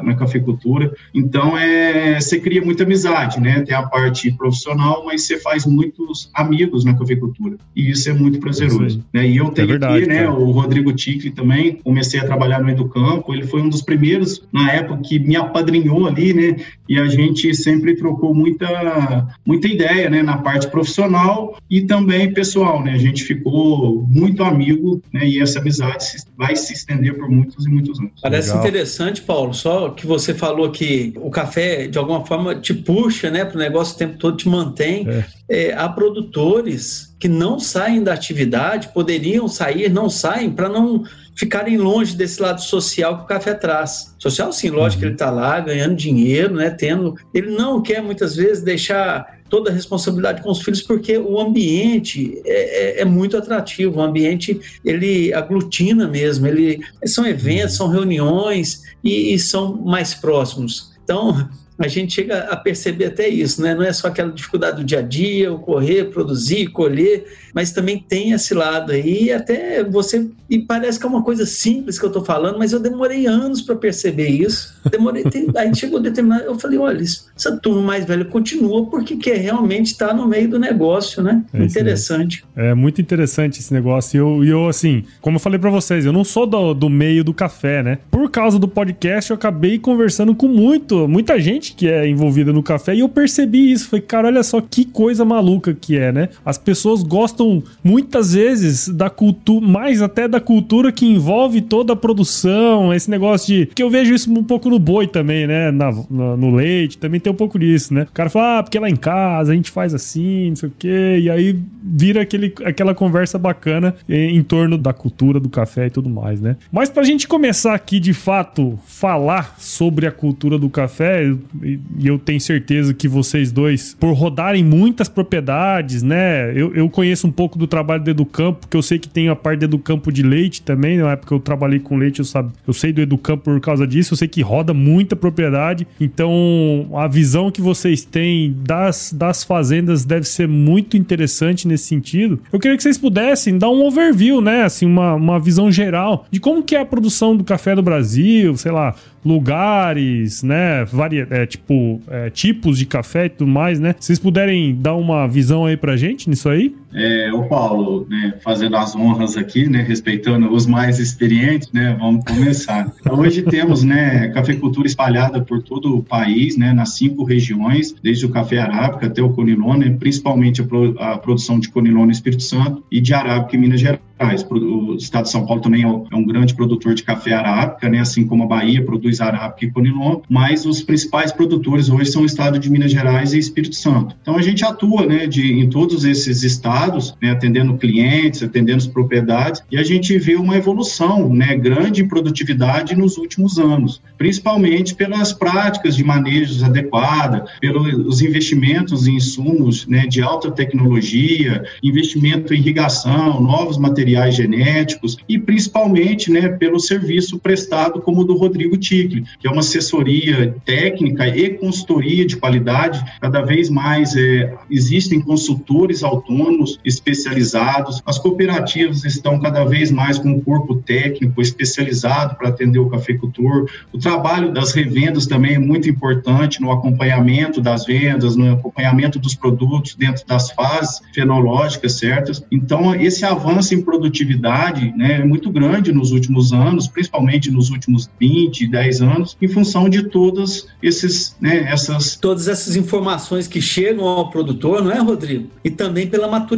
na 0.03 0.15
cafeicultura. 0.15 0.93
Então, 1.13 1.57
é, 1.57 2.19
você 2.19 2.39
cria 2.39 2.61
muita 2.61 2.83
amizade, 2.83 3.39
né? 3.39 3.61
Tem 3.61 3.75
a 3.75 3.83
parte 3.83 4.31
profissional, 4.31 5.03
mas 5.05 5.23
você 5.23 5.39
faz 5.39 5.65
muitos 5.65 6.29
amigos 6.33 6.83
na 6.83 6.93
cafeicultura. 6.93 7.57
E 7.75 7.89
isso 7.89 8.09
é 8.09 8.13
muito 8.13 8.39
prazeroso. 8.39 9.03
Né? 9.13 9.27
E 9.29 9.37
eu 9.37 9.49
tenho 9.49 9.65
é 9.65 9.71
verdade, 9.71 9.97
aqui, 9.97 10.07
né, 10.07 10.29
o 10.29 10.51
Rodrigo 10.51 10.91
Ticli 10.93 11.31
também, 11.31 11.79
comecei 11.83 12.19
a 12.19 12.25
trabalhar 12.25 12.61
no 12.61 12.69
Educampo, 12.69 13.33
ele 13.33 13.47
foi 13.47 13.61
um 13.61 13.69
dos 13.69 13.81
primeiros, 13.81 14.43
na 14.51 14.71
época, 14.71 15.01
que 15.03 15.19
me 15.19 15.35
apadrinhou 15.35 16.07
ali, 16.07 16.33
né? 16.33 16.57
E 16.87 16.99
a 16.99 17.07
gente 17.07 17.53
sempre 17.55 17.95
trocou 17.95 18.33
muita, 18.33 19.27
muita 19.45 19.67
ideia, 19.67 20.09
né? 20.09 20.21
Na 20.21 20.37
parte 20.37 20.69
profissional 20.69 21.57
e 21.69 21.81
também 21.81 22.33
pessoal, 22.33 22.83
né? 22.83 22.93
A 22.93 22.97
gente 22.97 23.23
ficou 23.23 24.05
muito 24.07 24.43
amigo, 24.43 25.01
né? 25.13 25.27
E 25.27 25.41
essa 25.41 25.59
amizade 25.59 26.03
se 26.03 26.24
vai 26.37 26.55
se 26.55 26.73
estender 26.73 27.17
por 27.17 27.29
muitos 27.29 27.65
e 27.65 27.69
muitos 27.69 27.99
anos. 27.99 28.11
Parece 28.21 28.49
Legal. 28.49 28.63
interessante, 28.63 29.21
Paulo, 29.21 29.53
só 29.53 29.89
que 29.89 30.05
você 30.05 30.33
falou 30.33 30.69
que 30.71 31.13
o 31.17 31.29
café, 31.29 31.87
de 31.87 31.97
alguma 31.97 32.25
forma, 32.25 32.55
te 32.55 32.73
puxa 32.73 33.29
né, 33.29 33.45
para 33.45 33.55
o 33.55 33.59
negócio 33.59 33.95
o 33.95 33.97
tempo 33.97 34.17
todo, 34.17 34.37
te 34.37 34.49
mantém. 34.49 35.07
É. 35.07 35.25
É, 35.47 35.73
há 35.73 35.87
produtores 35.87 37.15
que 37.19 37.27
não 37.27 37.59
saem 37.59 38.03
da 38.03 38.13
atividade, 38.13 38.89
poderiam 38.89 39.47
sair, 39.47 39.89
não 39.89 40.09
saem, 40.09 40.49
para 40.49 40.67
não 40.67 41.03
ficarem 41.35 41.77
longe 41.77 42.15
desse 42.15 42.41
lado 42.41 42.61
social 42.61 43.17
que 43.17 43.23
o 43.23 43.27
café 43.27 43.53
traz. 43.53 44.15
Social, 44.17 44.51
sim, 44.51 44.69
lógico 44.69 44.95
uhum. 44.95 44.99
que 44.99 45.05
ele 45.05 45.13
está 45.13 45.29
lá 45.29 45.59
ganhando 45.59 45.95
dinheiro, 45.95 46.55
né, 46.55 46.69
tendo. 46.69 47.15
Ele 47.33 47.51
não 47.51 47.81
quer 47.81 48.01
muitas 48.01 48.35
vezes 48.35 48.63
deixar 48.63 49.34
toda 49.49 49.69
a 49.69 49.73
responsabilidade 49.73 50.41
com 50.41 50.51
os 50.51 50.61
filhos 50.61 50.81
porque 50.81 51.17
o 51.17 51.39
ambiente 51.39 52.41
é, 52.45 52.99
é, 52.99 53.01
é 53.01 53.05
muito 53.05 53.37
atrativo. 53.37 53.99
O 53.99 54.01
ambiente 54.01 54.59
ele 54.83 55.33
aglutina 55.33 56.07
mesmo. 56.07 56.47
Ele 56.47 56.81
são 57.05 57.25
eventos, 57.25 57.75
são 57.75 57.87
reuniões 57.87 58.83
e, 59.03 59.33
e 59.33 59.39
são 59.39 59.75
mais 59.75 60.13
próximos. 60.13 60.91
Então 61.03 61.47
a 61.77 61.87
gente 61.87 62.13
chega 62.13 62.39
a 62.49 62.55
perceber 62.55 63.05
até 63.05 63.27
isso, 63.27 63.61
né? 63.61 63.75
Não 63.75 63.83
é 63.83 63.91
só 63.91 64.07
aquela 64.07 64.31
dificuldade 64.31 64.77
do 64.77 64.83
dia 64.83 64.99
a 64.99 65.01
dia, 65.01 65.51
o 65.51 65.59
correr, 65.59 66.05
produzir, 66.05 66.67
colher, 66.67 67.25
mas 67.53 67.71
também 67.71 67.99
tem 67.99 68.31
esse 68.31 68.53
lado 68.53 68.91
aí, 68.91 69.31
até 69.31 69.83
você. 69.83 70.29
E 70.49 70.59
parece 70.59 70.97
que 70.97 71.05
é 71.05 71.09
uma 71.09 71.23
coisa 71.23 71.45
simples 71.45 71.99
que 71.99 72.05
eu 72.05 72.09
estou 72.09 72.23
falando, 72.23 72.57
mas 72.57 72.71
eu 72.71 72.79
demorei 72.79 73.25
anos 73.25 73.61
para 73.61 73.75
perceber 73.75 74.29
isso. 74.29 74.73
Demorei. 74.89 75.23
aí 75.57 75.75
chegou 75.75 75.99
determinado. 75.99 76.43
Eu 76.43 76.57
falei: 76.57 76.77
olha, 76.77 77.01
essa 77.01 77.57
turma 77.57 77.81
mais 77.81 78.05
velha 78.05 78.23
continua 78.23 78.85
porque 78.85 79.17
quer 79.17 79.37
realmente 79.37 79.87
estar 79.87 80.09
tá 80.09 80.13
no 80.13 80.27
meio 80.27 80.49
do 80.49 80.59
negócio, 80.59 81.21
né? 81.21 81.43
É 81.53 81.63
interessante. 81.63 82.45
É 82.55 82.73
muito 82.73 83.01
interessante 83.01 83.59
esse 83.59 83.73
negócio. 83.73 84.15
E 84.15 84.19
eu, 84.19 84.61
eu, 84.61 84.69
assim, 84.69 85.03
como 85.19 85.35
eu 85.35 85.41
falei 85.41 85.59
para 85.59 85.69
vocês, 85.69 86.05
eu 86.05 86.13
não 86.13 86.23
sou 86.23 86.47
do, 86.47 86.73
do 86.73 86.89
meio 86.89 87.23
do 87.23 87.33
café, 87.33 87.83
né? 87.83 87.97
Por 88.09 88.29
causa 88.31 88.57
do 88.57 88.67
podcast, 88.67 89.31
eu 89.31 89.35
acabei 89.35 89.77
conversando 89.77 90.33
com 90.33 90.47
muito, 90.47 91.07
muita 91.07 91.39
gente 91.39 91.64
que 91.73 91.87
é 91.87 92.07
envolvida 92.07 92.51
no 92.51 92.63
café 92.63 92.95
e 92.95 92.99
eu 93.01 93.09
percebi 93.09 93.71
isso. 93.71 93.89
Falei, 93.89 94.05
cara, 94.05 94.27
olha 94.27 94.43
só 94.43 94.61
que 94.61 94.85
coisa 94.85 95.23
maluca 95.25 95.73
que 95.73 95.97
é, 95.97 96.11
né? 96.11 96.29
As 96.45 96.57
pessoas 96.57 97.03
gostam 97.03 97.25
gostam 97.25 97.63
muitas 97.83 98.33
vezes 98.33 98.87
da 98.87 99.09
cultura, 99.09 99.65
mais 99.65 100.01
até 100.01 100.27
da 100.27 100.39
cultura 100.39 100.91
que 100.91 101.05
envolve 101.05 101.61
toda 101.61 101.93
a 101.93 101.95
produção, 101.95 102.93
esse 102.93 103.09
negócio 103.09 103.47
de. 103.47 103.65
que 103.67 103.83
eu 103.83 103.89
vejo 103.89 104.13
isso 104.13 104.31
um 104.31 104.43
pouco 104.43 104.69
no 104.69 104.79
boi 104.79 105.07
também, 105.07 105.47
né? 105.47 105.71
Na, 105.71 105.91
na, 106.09 106.37
no 106.37 106.55
leite, 106.55 106.97
também 106.97 107.19
tem 107.19 107.31
um 107.31 107.35
pouco 107.35 107.59
disso, 107.59 107.93
né? 107.93 108.03
O 108.03 108.13
cara 108.13 108.29
fala, 108.29 108.59
ah, 108.59 108.63
porque 108.63 108.79
lá 108.79 108.89
em 108.89 108.95
casa 108.95 109.51
a 109.51 109.55
gente 109.55 109.71
faz 109.71 109.93
assim, 109.93 110.49
não 110.49 110.55
sei 110.55 110.69
o 110.69 110.73
quê, 110.77 111.19
e 111.21 111.29
aí 111.29 111.59
vira 111.83 112.21
aquele, 112.21 112.53
aquela 112.63 112.95
conversa 112.95 113.37
bacana 113.37 113.95
em, 114.07 114.37
em 114.37 114.43
torno 114.43 114.77
da 114.77 114.93
cultura 114.93 115.39
do 115.39 115.49
café 115.49 115.87
e 115.87 115.89
tudo 115.89 116.09
mais, 116.09 116.39
né? 116.39 116.57
Mas 116.71 116.89
pra 116.89 117.03
gente 117.03 117.27
começar 117.27 117.73
aqui 117.73 117.99
de 117.99 118.13
fato 118.13 118.77
falar 118.85 119.55
sobre 119.57 120.07
a 120.07 120.11
cultura 120.11 120.57
do 120.57 120.69
café, 120.69 121.33
e, 121.63 121.79
eu 122.03 122.17
tenho 122.17 122.39
certeza 122.39 122.93
que 122.93 123.07
vocês 123.07 123.51
dois, 123.51 123.95
por 123.99 124.13
rodarem 124.13 124.63
muitas 124.63 125.09
propriedades, 125.09 126.03
né? 126.03 126.51
Eu, 126.51 126.73
eu 126.75 126.89
conheço 126.89 127.27
um 127.27 127.31
pouco 127.31 127.57
do 127.57 127.67
trabalho 127.67 128.03
do 128.03 128.09
Educampo, 128.09 128.61
porque 128.61 128.77
eu 128.77 128.81
sei 128.81 128.99
que 128.99 129.07
tem 129.07 129.29
a 129.29 129.35
parte 129.35 129.59
do 129.59 129.65
Educampo 129.65 130.11
de 130.11 130.23
leite 130.23 130.61
também, 130.61 130.97
na 130.97 131.11
época 131.11 131.33
eu 131.33 131.39
trabalhei 131.39 131.79
com 131.79 131.97
leite, 131.97 132.19
eu, 132.19 132.25
sabe, 132.25 132.51
eu 132.67 132.73
sei 132.73 132.91
do 132.91 133.01
Educampo 133.01 133.43
por 133.43 133.59
causa 133.61 133.85
disso, 133.85 134.13
eu 134.13 134.17
sei 134.17 134.27
que 134.27 134.41
roda 134.41 134.73
muita 134.73 135.15
propriedade, 135.15 135.87
então 135.99 136.87
a 136.95 137.07
visão 137.07 137.51
que 137.51 137.61
vocês 137.61 138.03
têm 138.03 138.55
das, 138.65 139.13
das 139.13 139.43
fazendas 139.43 140.05
deve 140.05 140.25
ser 140.25 140.47
muito 140.47 140.97
interessante 140.97 141.67
nesse 141.67 141.85
sentido. 141.85 142.39
Eu 142.51 142.59
queria 142.59 142.77
que 142.77 142.83
vocês 142.83 142.97
pudessem 142.97 143.57
dar 143.57 143.69
um 143.69 143.85
overview, 143.85 144.41
né, 144.41 144.63
assim, 144.63 144.85
uma, 144.85 145.15
uma 145.15 145.39
visão 145.39 145.71
geral 145.71 146.25
de 146.31 146.39
como 146.39 146.63
que 146.63 146.75
é 146.75 146.81
a 146.81 146.85
produção 146.85 147.35
do 147.35 147.43
café 147.43 147.75
do 147.75 147.81
Brasil, 147.81 148.55
sei 148.57 148.71
lá, 148.71 148.95
lugares, 149.25 150.43
né? 150.43 150.85
Varia, 150.85 151.27
é, 151.31 151.44
tipo, 151.45 152.01
é, 152.07 152.29
tipos 152.29 152.77
de 152.77 152.85
café 152.85 153.25
e 153.25 153.29
tudo 153.29 153.47
mais, 153.47 153.79
né? 153.79 153.95
Vocês 153.99 154.19
puderem 154.19 154.75
dar 154.75 154.95
uma 154.95 155.27
visão 155.27 155.65
aí 155.65 155.77
pra 155.77 155.95
gente 155.95 156.29
nisso 156.29 156.49
aí? 156.49 156.75
É, 156.95 157.31
o 157.33 157.43
Paulo, 157.43 158.07
né, 158.09 158.35
fazendo 158.41 158.77
as 158.77 158.95
honras 158.95 159.35
aqui, 159.35 159.67
né, 159.67 159.81
respeitando 159.81 160.51
os 160.51 160.65
mais 160.65 160.97
experientes, 160.97 161.69
né, 161.73 161.95
vamos 161.99 162.23
começar. 162.23 162.91
Hoje 163.11 163.41
temos, 163.41 163.83
né, 163.83 164.29
cafeicultura 164.29 164.87
espalhada 164.87 165.41
por 165.41 165.61
todo 165.61 165.97
o 165.97 166.01
país, 166.03 166.57
né, 166.57 166.71
nas 166.71 166.95
cinco 166.95 167.23
regiões, 167.25 167.93
desde 168.01 168.25
o 168.25 168.29
café 168.29 168.59
arábica 168.59 169.07
até 169.07 169.21
o 169.21 169.29
conilone, 169.29 169.91
principalmente 169.97 170.61
a, 170.61 170.63
pro, 170.63 170.95
a 170.97 171.17
produção 171.17 171.59
de 171.59 171.69
conilone 171.69 172.05
no 172.05 172.11
Espírito 172.11 172.43
Santo 172.43 172.83
e 172.89 173.01
de 173.01 173.13
arábica 173.13 173.55
em 173.57 173.59
Minas 173.59 173.81
Gerais. 173.81 174.05
O 174.49 174.95
estado 174.95 175.23
de 175.23 175.31
São 175.31 175.45
Paulo 175.45 175.61
também 175.61 175.83
é 175.83 175.87
um 175.87 176.05
é 176.09 176.23
grande 176.23 176.55
produtor 176.55 176.93
de 176.93 177.03
café 177.03 177.33
arábica, 177.33 177.89
né, 177.89 177.99
assim 177.99 178.25
como 178.25 178.43
a 178.43 178.47
Bahia 178.47 178.81
produz 178.81 179.19
arábica 179.19 179.65
e 179.65 179.71
conilon, 179.71 180.21
mas 180.29 180.65
os 180.65 180.81
principais 180.81 181.33
produtores 181.33 181.89
hoje 181.89 182.11
são 182.11 182.21
o 182.21 182.25
estado 182.25 182.57
de 182.57 182.69
Minas 182.69 182.91
Gerais 182.91 183.33
e 183.33 183.39
Espírito 183.39 183.75
Santo. 183.75 184.15
Então 184.21 184.37
a 184.37 184.41
gente 184.41 184.63
atua, 184.63 185.05
né, 185.05 185.27
de, 185.27 185.59
em 185.59 185.69
todos 185.69 186.05
esses 186.05 186.43
estados, 186.43 186.84
né, 187.21 187.31
atendendo 187.31 187.77
clientes, 187.77 188.43
atendendo 188.43 188.77
as 188.77 188.87
propriedades, 188.87 189.63
e 189.71 189.77
a 189.77 189.83
gente 189.83 190.17
vê 190.17 190.35
uma 190.35 190.55
evolução, 190.55 191.33
né, 191.33 191.55
grande 191.55 192.01
em 192.01 192.07
produtividade 192.07 192.95
nos 192.95 193.17
últimos 193.17 193.57
anos, 193.57 194.01
principalmente 194.17 194.95
pelas 194.95 195.33
práticas 195.33 195.95
de 195.95 196.03
manejos 196.03 196.63
adequadas, 196.63 197.49
pelos 197.59 198.21
investimentos 198.21 199.07
em 199.07 199.15
insumos, 199.15 199.87
né, 199.87 200.05
de 200.05 200.21
alta 200.21 200.51
tecnologia, 200.51 201.63
investimento 201.81 202.53
em 202.53 202.57
irrigação, 202.57 203.41
novos 203.41 203.77
materiais 203.77 204.35
genéticos 204.35 205.17
e 205.27 205.37
principalmente, 205.37 206.31
né, 206.31 206.49
pelo 206.49 206.79
serviço 206.79 207.39
prestado 207.39 208.01
como 208.01 208.21
o 208.21 208.23
do 208.23 208.35
Rodrigo 208.37 208.77
Tigre, 208.77 209.23
que 209.39 209.47
é 209.47 209.51
uma 209.51 209.61
assessoria 209.61 210.55
técnica 210.65 211.27
e 211.27 211.49
consultoria 211.49 212.25
de 212.25 212.37
qualidade. 212.37 213.03
Cada 213.19 213.41
vez 213.41 213.69
mais 213.69 214.15
é, 214.15 214.53
existem 214.69 215.19
consultores 215.21 216.03
autônomos 216.03 216.74
especializados, 216.83 218.01
as 218.05 218.17
cooperativas 218.17 219.03
estão 219.03 219.39
cada 219.39 219.63
vez 219.63 219.91
mais 219.91 220.17
com 220.17 220.29
um 220.29 220.41
corpo 220.41 220.75
técnico 220.75 221.41
especializado 221.41 222.35
para 222.35 222.49
atender 222.49 222.79
o 222.79 222.89
cafeicultor. 222.89 223.69
O 223.91 223.97
trabalho 223.97 224.51
das 224.51 224.73
revendas 224.73 225.25
também 225.25 225.55
é 225.55 225.59
muito 225.59 225.89
importante 225.89 226.61
no 226.61 226.71
acompanhamento 226.71 227.61
das 227.61 227.85
vendas, 227.85 228.35
no 228.35 228.53
acompanhamento 228.53 229.19
dos 229.19 229.35
produtos 229.35 229.95
dentro 229.95 230.25
das 230.25 230.51
fases 230.51 231.01
fenológicas 231.13 231.93
certas. 231.93 232.43
Então, 232.51 232.93
esse 232.95 233.23
avanço 233.25 233.73
em 233.73 233.81
produtividade 233.81 234.93
né, 234.97 235.21
é 235.21 235.25
muito 235.25 235.49
grande 235.49 235.91
nos 235.91 236.11
últimos 236.11 236.51
anos, 236.51 236.87
principalmente 236.87 237.51
nos 237.51 237.69
últimos 237.69 238.09
20, 238.19 238.67
10 238.67 239.01
anos, 239.01 239.37
em 239.41 239.47
função 239.47 239.87
de 239.87 240.03
todas 240.03 240.67
esses, 240.81 241.35
né, 241.39 241.71
essas... 241.71 242.15
Todas 242.15 242.47
essas 242.47 242.75
informações 242.75 243.47
que 243.47 243.61
chegam 243.61 244.05
ao 244.05 244.29
produtor, 244.29 244.83
não 244.83 244.91
é, 244.91 244.99
Rodrigo? 244.99 245.49
E 245.63 245.69
também 245.69 246.07
pela 246.07 246.27
maturidade 246.27 246.54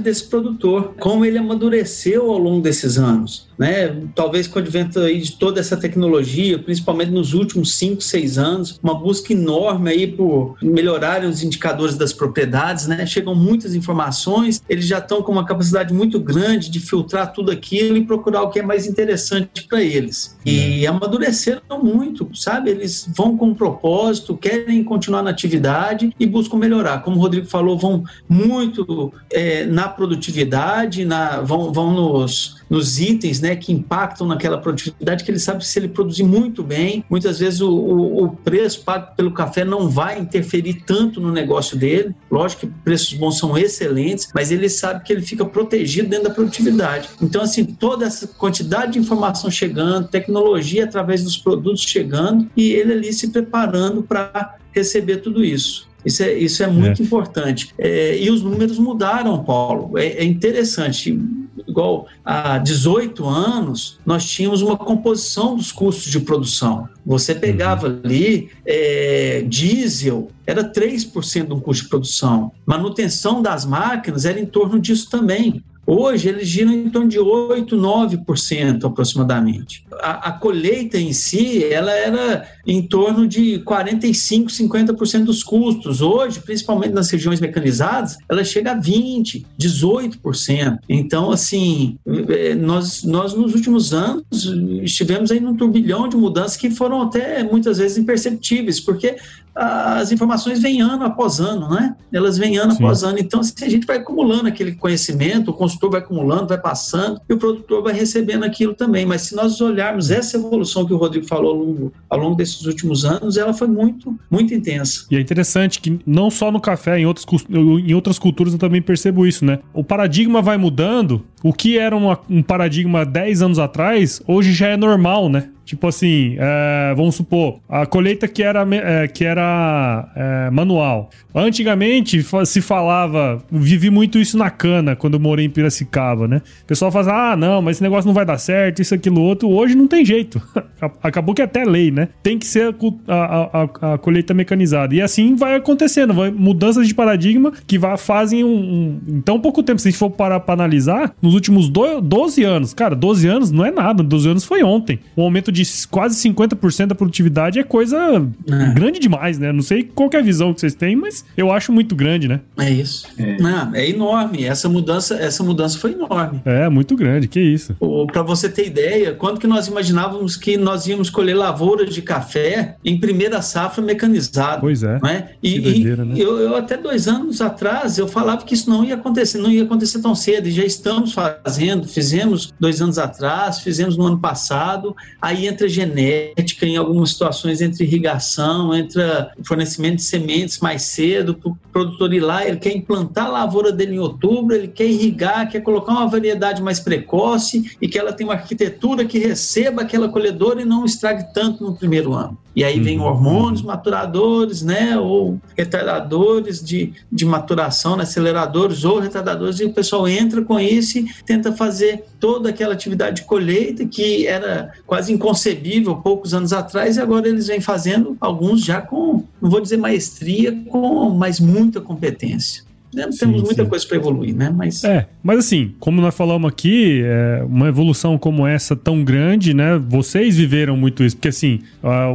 desse 0.00 0.24
produtor, 0.24 0.94
como 0.98 1.24
ele 1.24 1.38
amadureceu 1.38 2.30
ao 2.30 2.38
longo 2.38 2.60
desses 2.62 2.98
anos 2.98 3.47
né? 3.58 3.94
Talvez 4.14 4.46
com 4.46 4.58
o 4.58 4.62
advento 4.62 5.00
aí 5.00 5.20
de 5.20 5.32
toda 5.32 5.60
essa 5.60 5.76
tecnologia, 5.76 6.58
principalmente 6.58 7.10
nos 7.10 7.34
últimos 7.34 7.74
5, 7.74 8.00
6 8.00 8.38
anos, 8.38 8.80
uma 8.82 8.94
busca 8.94 9.32
enorme 9.32 9.90
aí 9.90 10.06
por 10.06 10.56
melhorar 10.62 11.24
os 11.24 11.42
indicadores 11.42 11.96
das 11.96 12.12
propriedades, 12.12 12.86
né? 12.86 13.04
Chegam 13.04 13.34
muitas 13.34 13.74
informações, 13.74 14.62
eles 14.68 14.86
já 14.86 14.98
estão 14.98 15.22
com 15.22 15.32
uma 15.32 15.44
capacidade 15.44 15.92
muito 15.92 16.20
grande 16.20 16.70
de 16.70 16.78
filtrar 16.78 17.32
tudo 17.32 17.50
aquilo 17.50 17.96
e 17.96 18.04
procurar 18.04 18.42
o 18.42 18.50
que 18.50 18.60
é 18.60 18.62
mais 18.62 18.86
interessante 18.86 19.66
para 19.68 19.82
eles. 19.82 20.36
E 20.44 20.86
uhum. 20.86 20.96
amadureceram 20.96 21.82
muito, 21.82 22.28
sabe? 22.34 22.70
Eles 22.70 23.08
vão 23.16 23.36
com 23.36 23.46
um 23.46 23.54
propósito, 23.54 24.36
querem 24.36 24.84
continuar 24.84 25.22
na 25.22 25.30
atividade 25.30 26.14
e 26.18 26.26
buscam 26.26 26.56
melhorar. 26.56 27.02
Como 27.02 27.16
o 27.16 27.20
Rodrigo 27.20 27.46
falou, 27.46 27.78
vão 27.78 28.04
muito 28.28 29.12
é, 29.30 29.66
na 29.66 29.88
produtividade, 29.88 31.04
na, 31.04 31.40
vão, 31.40 31.72
vão 31.72 31.92
nos 31.92 32.57
nos 32.68 33.00
itens 33.00 33.40
né, 33.40 33.56
que 33.56 33.72
impactam 33.72 34.26
naquela 34.26 34.58
produtividade, 34.58 35.24
que 35.24 35.30
ele 35.30 35.38
sabe 35.38 35.60
que 35.60 35.66
se 35.66 35.78
ele 35.78 35.88
produzir 35.88 36.22
muito 36.22 36.62
bem, 36.62 37.04
muitas 37.08 37.38
vezes 37.38 37.60
o, 37.60 37.70
o, 37.70 38.24
o, 38.24 38.28
preço 38.30 38.82
pago 38.82 39.14
pelo 39.16 39.32
café 39.32 39.64
não 39.64 39.88
vai 39.88 40.18
interferir 40.18 40.82
tanto 40.86 41.20
no 41.20 41.32
negócio 41.32 41.76
dele. 41.76 42.14
Lógico 42.30 42.62
que 42.62 42.72
preços 42.84 43.14
bons 43.14 43.38
são 43.38 43.56
excelentes, 43.56 44.28
mas 44.34 44.50
ele 44.50 44.68
sabe 44.68 45.04
que 45.04 45.12
ele 45.12 45.22
fica 45.22 45.44
protegido 45.44 46.08
dentro 46.08 46.28
da 46.28 46.34
produtividade. 46.34 47.08
Então, 47.20 47.42
assim, 47.42 47.64
toda 47.64 48.06
essa 48.06 48.26
quantidade 48.26 48.92
de 48.92 48.98
informação 48.98 49.50
chegando, 49.50 50.08
tecnologia 50.08 50.84
através 50.84 51.22
dos 51.22 51.36
produtos 51.36 51.82
chegando 51.82 52.48
e 52.56 52.70
ele 52.72 52.92
ali 52.92 53.12
se 53.12 53.28
preparando 53.28 54.02
para 54.02 54.56
receber 54.72 55.18
tudo 55.18 55.44
isso. 55.44 55.88
Isso 56.04 56.22
é, 56.22 56.32
isso 56.32 56.62
é 56.62 56.66
muito 56.66 57.02
é. 57.02 57.04
importante. 57.04 57.74
É, 57.78 58.18
e 58.18 58.30
os 58.30 58.42
números 58.42 58.78
mudaram, 58.78 59.42
Paulo. 59.44 59.98
É, 59.98 60.06
é, 60.06 60.24
interessante. 60.24 61.20
Igual 61.68 62.08
há 62.24 62.56
18 62.58 63.26
anos, 63.26 63.98
nós 64.04 64.24
tínhamos 64.24 64.62
uma 64.62 64.76
composição 64.76 65.54
dos 65.54 65.70
custos 65.70 66.10
de 66.10 66.18
produção. 66.20 66.88
Você 67.04 67.34
pegava 67.34 67.88
uhum. 67.88 68.00
ali 68.02 68.50
é, 68.64 69.44
diesel, 69.46 70.30
era 70.46 70.64
3% 70.64 71.44
do 71.44 71.60
custo 71.60 71.84
de 71.84 71.90
produção. 71.90 72.52
Manutenção 72.64 73.42
das 73.42 73.66
máquinas 73.66 74.24
era 74.24 74.40
em 74.40 74.46
torno 74.46 74.80
disso 74.80 75.10
também. 75.10 75.62
Hoje 75.90 76.28
eles 76.28 76.46
giram 76.46 76.70
em 76.70 76.90
torno 76.90 77.08
de 77.08 77.18
8, 77.18 77.74
9% 77.74 78.84
aproximadamente. 78.84 79.86
A, 80.02 80.28
a, 80.28 80.32
colheita 80.32 80.98
em 80.98 81.14
si, 81.14 81.64
ela 81.64 81.90
era 81.90 82.46
em 82.66 82.82
torno 82.82 83.26
de 83.26 83.60
45, 83.60 84.50
50% 84.50 85.24
dos 85.24 85.42
custos. 85.42 86.02
Hoje, 86.02 86.40
principalmente 86.40 86.92
nas 86.92 87.08
regiões 87.08 87.40
mecanizadas, 87.40 88.18
ela 88.28 88.44
chega 88.44 88.72
a 88.72 88.74
20, 88.74 89.46
18%. 89.58 90.78
Então, 90.90 91.30
assim, 91.30 91.96
é, 92.06 92.54
nós, 92.54 93.02
nós 93.02 93.32
nos 93.32 93.54
últimos 93.54 93.94
anos 93.94 94.44
estivemos 94.82 95.30
aí 95.30 95.40
num 95.40 95.56
turbilhão 95.56 96.06
de 96.06 96.18
mudanças 96.18 96.58
que 96.58 96.70
foram 96.70 97.00
até 97.00 97.42
muitas 97.42 97.78
vezes 97.78 97.96
imperceptíveis, 97.96 98.78
porque 98.78 99.16
as 99.58 100.12
informações 100.12 100.62
vêm 100.62 100.80
ano 100.80 101.04
após 101.04 101.40
ano, 101.40 101.68
né? 101.68 101.96
Elas 102.12 102.38
vêm 102.38 102.56
ano 102.56 102.70
Sim. 102.70 102.78
após 102.78 103.02
ano. 103.02 103.18
Então, 103.18 103.40
assim, 103.40 103.52
a 103.62 103.68
gente 103.68 103.86
vai 103.86 103.96
acumulando 103.96 104.46
aquele 104.46 104.72
conhecimento, 104.72 105.50
o 105.50 105.54
consultor 105.54 105.90
vai 105.90 106.00
acumulando, 106.00 106.46
vai 106.46 106.58
passando, 106.58 107.20
e 107.28 107.34
o 107.34 107.38
produtor 107.38 107.82
vai 107.82 107.92
recebendo 107.92 108.44
aquilo 108.44 108.72
também. 108.72 109.04
Mas 109.04 109.22
se 109.22 109.34
nós 109.34 109.60
olharmos 109.60 110.12
essa 110.12 110.36
evolução 110.36 110.86
que 110.86 110.94
o 110.94 110.96
Rodrigo 110.96 111.26
falou 111.26 111.50
ao 111.50 111.56
longo, 111.56 111.92
ao 112.08 112.18
longo 112.18 112.36
desses 112.36 112.64
últimos 112.66 113.04
anos, 113.04 113.36
ela 113.36 113.52
foi 113.52 113.66
muito, 113.66 114.16
muito 114.30 114.54
intensa. 114.54 115.06
E 115.10 115.16
é 115.16 115.20
interessante 115.20 115.80
que 115.80 115.98
não 116.06 116.30
só 116.30 116.52
no 116.52 116.60
café, 116.60 117.00
em, 117.00 117.06
outros, 117.06 117.26
em 117.50 117.94
outras 117.94 118.18
culturas 118.18 118.52
eu 118.52 118.58
também 118.60 118.80
percebo 118.80 119.26
isso, 119.26 119.44
né? 119.44 119.58
O 119.74 119.82
paradigma 119.82 120.40
vai 120.40 120.56
mudando. 120.56 121.24
O 121.42 121.52
que 121.52 121.78
era 121.78 121.96
uma, 121.96 122.18
um 122.30 122.42
paradigma 122.42 123.04
10 123.04 123.42
anos 123.42 123.58
atrás, 123.58 124.20
hoje 124.26 124.52
já 124.52 124.68
é 124.68 124.76
normal, 124.76 125.28
né? 125.28 125.48
Tipo 125.68 125.86
assim, 125.86 126.34
é, 126.38 126.94
vamos 126.96 127.14
supor, 127.14 127.60
a 127.68 127.84
colheita 127.84 128.26
que 128.26 128.42
era, 128.42 128.66
é, 128.72 129.06
que 129.06 129.22
era 129.22 130.08
é, 130.16 130.50
manual. 130.50 131.10
Antigamente 131.34 132.24
se 132.46 132.62
falava, 132.62 133.36
vivi 133.52 133.90
muito 133.90 134.18
isso 134.18 134.38
na 134.38 134.48
cana 134.48 134.96
quando 134.96 135.14
eu 135.14 135.20
morei 135.20 135.44
em 135.44 135.50
Piracicaba, 135.50 136.26
né? 136.26 136.40
O 136.62 136.66
pessoal 136.66 136.90
fala, 136.90 137.32
ah, 137.32 137.36
não, 137.36 137.60
mas 137.60 137.76
esse 137.76 137.82
negócio 137.82 138.08
não 138.08 138.14
vai 138.14 138.24
dar 138.24 138.38
certo, 138.38 138.80
isso, 138.80 138.94
aquilo, 138.94 139.20
outro. 139.20 139.46
Hoje 139.50 139.74
não 139.74 139.86
tem 139.86 140.06
jeito. 140.06 140.40
Acabou 141.02 141.34
que 141.34 141.42
é 141.42 141.44
até 141.44 141.66
lei, 141.66 141.90
né? 141.90 142.08
Tem 142.22 142.38
que 142.38 142.46
ser 142.46 142.74
a, 143.06 143.14
a, 143.14 143.62
a, 143.62 143.94
a 143.94 143.98
colheita 143.98 144.32
mecanizada. 144.32 144.94
E 144.94 145.02
assim 145.02 145.36
vai 145.36 145.54
acontecendo, 145.54 146.14
vai 146.14 146.30
mudanças 146.30 146.88
de 146.88 146.94
paradigma 146.94 147.52
que 147.66 147.78
vai, 147.78 147.98
fazem 147.98 148.42
um, 148.42 148.48
um, 148.48 149.00
Em 149.16 149.20
tão 149.20 149.38
pouco 149.38 149.62
tempo, 149.62 149.78
se 149.82 149.88
a 149.88 149.90
gente 149.90 149.98
for 149.98 150.08
parar 150.08 150.40
pra 150.40 150.54
analisar, 150.54 151.14
nos 151.20 151.34
últimos 151.34 151.68
do, 151.68 152.00
12 152.00 152.42
anos, 152.42 152.72
cara, 152.72 152.96
12 152.96 153.28
anos 153.28 153.50
não 153.50 153.66
é 153.66 153.70
nada, 153.70 154.02
12 154.02 154.30
anos 154.30 154.44
foi 154.46 154.62
ontem. 154.62 154.98
O 155.14 155.20
aumento 155.20 155.52
de 155.52 155.57
de 155.62 155.88
quase 155.88 156.16
50% 156.28 156.86
da 156.86 156.94
produtividade 156.94 157.58
é 157.58 157.64
coisa 157.64 157.96
é. 157.96 158.74
grande 158.74 158.98
demais, 158.98 159.38
né? 159.38 159.52
Não 159.52 159.62
sei 159.62 159.82
qual 159.82 160.08
é 160.12 160.18
a 160.18 160.22
visão 160.22 160.54
que 160.54 160.60
vocês 160.60 160.74
têm, 160.74 160.96
mas 160.96 161.24
eu 161.36 161.50
acho 161.52 161.72
muito 161.72 161.96
grande, 161.96 162.28
né? 162.28 162.40
É 162.56 162.70
isso. 162.70 163.06
É, 163.18 163.36
Não, 163.40 163.74
é 163.74 163.88
enorme. 163.88 164.44
Essa 164.44 164.68
mudança, 164.68 165.16
essa 165.16 165.42
mudança 165.42 165.78
foi 165.78 165.92
enorme. 165.92 166.40
É, 166.44 166.68
muito 166.68 166.94
grande. 166.96 167.28
Que 167.28 167.40
isso. 167.40 167.76
Para 168.12 168.22
você 168.22 168.48
ter 168.48 168.66
ideia, 168.66 169.12
quando 169.14 169.40
que 169.40 169.46
nós 169.46 169.66
imaginávamos 169.66 170.36
que 170.36 170.56
nós 170.56 170.86
íamos 170.86 171.10
colher 171.10 171.34
lavouras 171.34 171.94
de 171.94 172.02
café 172.02 172.76
em 172.84 172.98
primeira 172.98 173.42
safra 173.42 173.82
mecanizada? 173.82 174.60
Pois 174.60 174.82
é. 174.82 174.98
Né? 175.02 175.30
E, 175.42 175.58
doideira, 175.58 176.04
né? 176.04 176.14
eu, 176.16 176.38
eu, 176.38 176.56
até 176.56 176.76
dois 176.76 177.08
anos 177.08 177.40
atrás, 177.40 177.98
eu 177.98 178.06
falava 178.06 178.44
que 178.44 178.54
isso 178.54 178.70
não 178.70 178.84
ia 178.84 178.94
acontecer, 178.94 179.38
não 179.38 179.50
ia 179.50 179.64
acontecer 179.64 180.00
tão 180.00 180.14
cedo. 180.14 180.48
E 180.48 180.52
já 180.52 180.64
estamos 180.64 181.12
fazendo, 181.12 181.86
fizemos 181.86 182.52
dois 182.58 182.80
anos 182.80 182.98
atrás, 182.98 183.60
fizemos 183.60 183.96
no 183.96 184.06
ano 184.06 184.18
passado. 184.18 184.94
Aí 185.20 185.47
entra 185.48 185.68
genética, 185.68 186.66
em 186.66 186.76
algumas 186.76 187.10
situações 187.10 187.60
entre 187.60 187.84
irrigação, 187.84 188.74
entre 188.74 189.02
fornecimento 189.44 189.96
de 189.96 190.02
sementes 190.02 190.58
mais 190.60 190.82
cedo, 190.82 191.34
para 191.34 191.50
o 191.50 191.58
produtor 191.72 192.12
ir 192.12 192.20
lá, 192.20 192.46
ele 192.46 192.58
quer 192.58 192.76
implantar 192.76 193.26
a 193.26 193.30
lavoura 193.30 193.72
dele 193.72 193.96
em 193.96 193.98
outubro, 193.98 194.54
ele 194.54 194.68
quer 194.68 194.86
irrigar, 194.86 195.48
quer 195.48 195.60
colocar 195.60 195.92
uma 195.92 196.08
variedade 196.08 196.62
mais 196.62 196.80
precoce 196.80 197.76
e 197.80 197.88
que 197.88 197.98
ela 197.98 198.12
tenha 198.12 198.28
uma 198.28 198.34
arquitetura 198.34 199.04
que 199.04 199.18
receba 199.18 199.82
aquela 199.82 200.08
colhedora 200.08 200.60
e 200.60 200.64
não 200.64 200.84
estrague 200.84 201.32
tanto 201.32 201.64
no 201.64 201.74
primeiro 201.74 202.12
ano. 202.12 202.36
E 202.58 202.64
aí 202.64 202.80
vem 202.80 202.98
uhum. 202.98 203.04
hormônios 203.04 203.62
maturadores, 203.62 204.62
né, 204.62 204.98
ou 204.98 205.40
retardadores 205.56 206.60
de, 206.60 206.92
de 207.10 207.24
maturação, 207.24 207.96
né, 207.96 208.02
aceleradores 208.02 208.84
ou 208.84 208.98
retardadores, 208.98 209.60
e 209.60 209.64
o 209.64 209.72
pessoal 209.72 210.08
entra 210.08 210.42
com 210.42 210.58
isso 210.58 210.98
e 210.98 211.06
tenta 211.24 211.52
fazer 211.52 212.04
toda 212.18 212.48
aquela 212.48 212.74
atividade 212.74 213.20
de 213.20 213.28
colheita 213.28 213.86
que 213.86 214.26
era 214.26 214.72
quase 214.86 215.12
inconcebível 215.38 215.96
poucos 215.96 216.34
anos 216.34 216.52
atrás, 216.52 216.96
e 216.96 217.00
agora 217.00 217.28
eles 217.28 217.46
vêm 217.46 217.60
fazendo, 217.60 218.16
alguns 218.20 218.64
já 218.64 218.80
com, 218.80 219.24
não 219.40 219.48
vou 219.48 219.60
dizer 219.60 219.76
maestria, 219.76 220.52
com, 220.68 221.10
mas 221.10 221.38
muita 221.38 221.80
competência. 221.80 222.64
Né? 222.94 223.10
Sim, 223.10 223.18
Temos 223.18 223.42
muita 223.42 223.62
sim. 223.62 223.68
coisa 223.68 223.86
para 223.86 223.96
evoluir, 223.96 224.34
né? 224.34 224.52
Mas... 224.54 224.82
É, 224.84 225.06
mas 225.22 225.38
assim, 225.38 225.74
como 225.78 226.00
nós 226.00 226.14
falamos 226.14 226.48
aqui, 226.48 227.02
é, 227.04 227.44
uma 227.44 227.68
evolução 227.68 228.16
como 228.16 228.46
essa 228.46 228.74
tão 228.74 229.04
grande, 229.04 229.52
né? 229.52 229.78
Vocês 229.88 230.36
viveram 230.36 230.76
muito 230.76 231.04
isso, 231.04 231.16
porque 231.16 231.28
assim, 231.28 231.60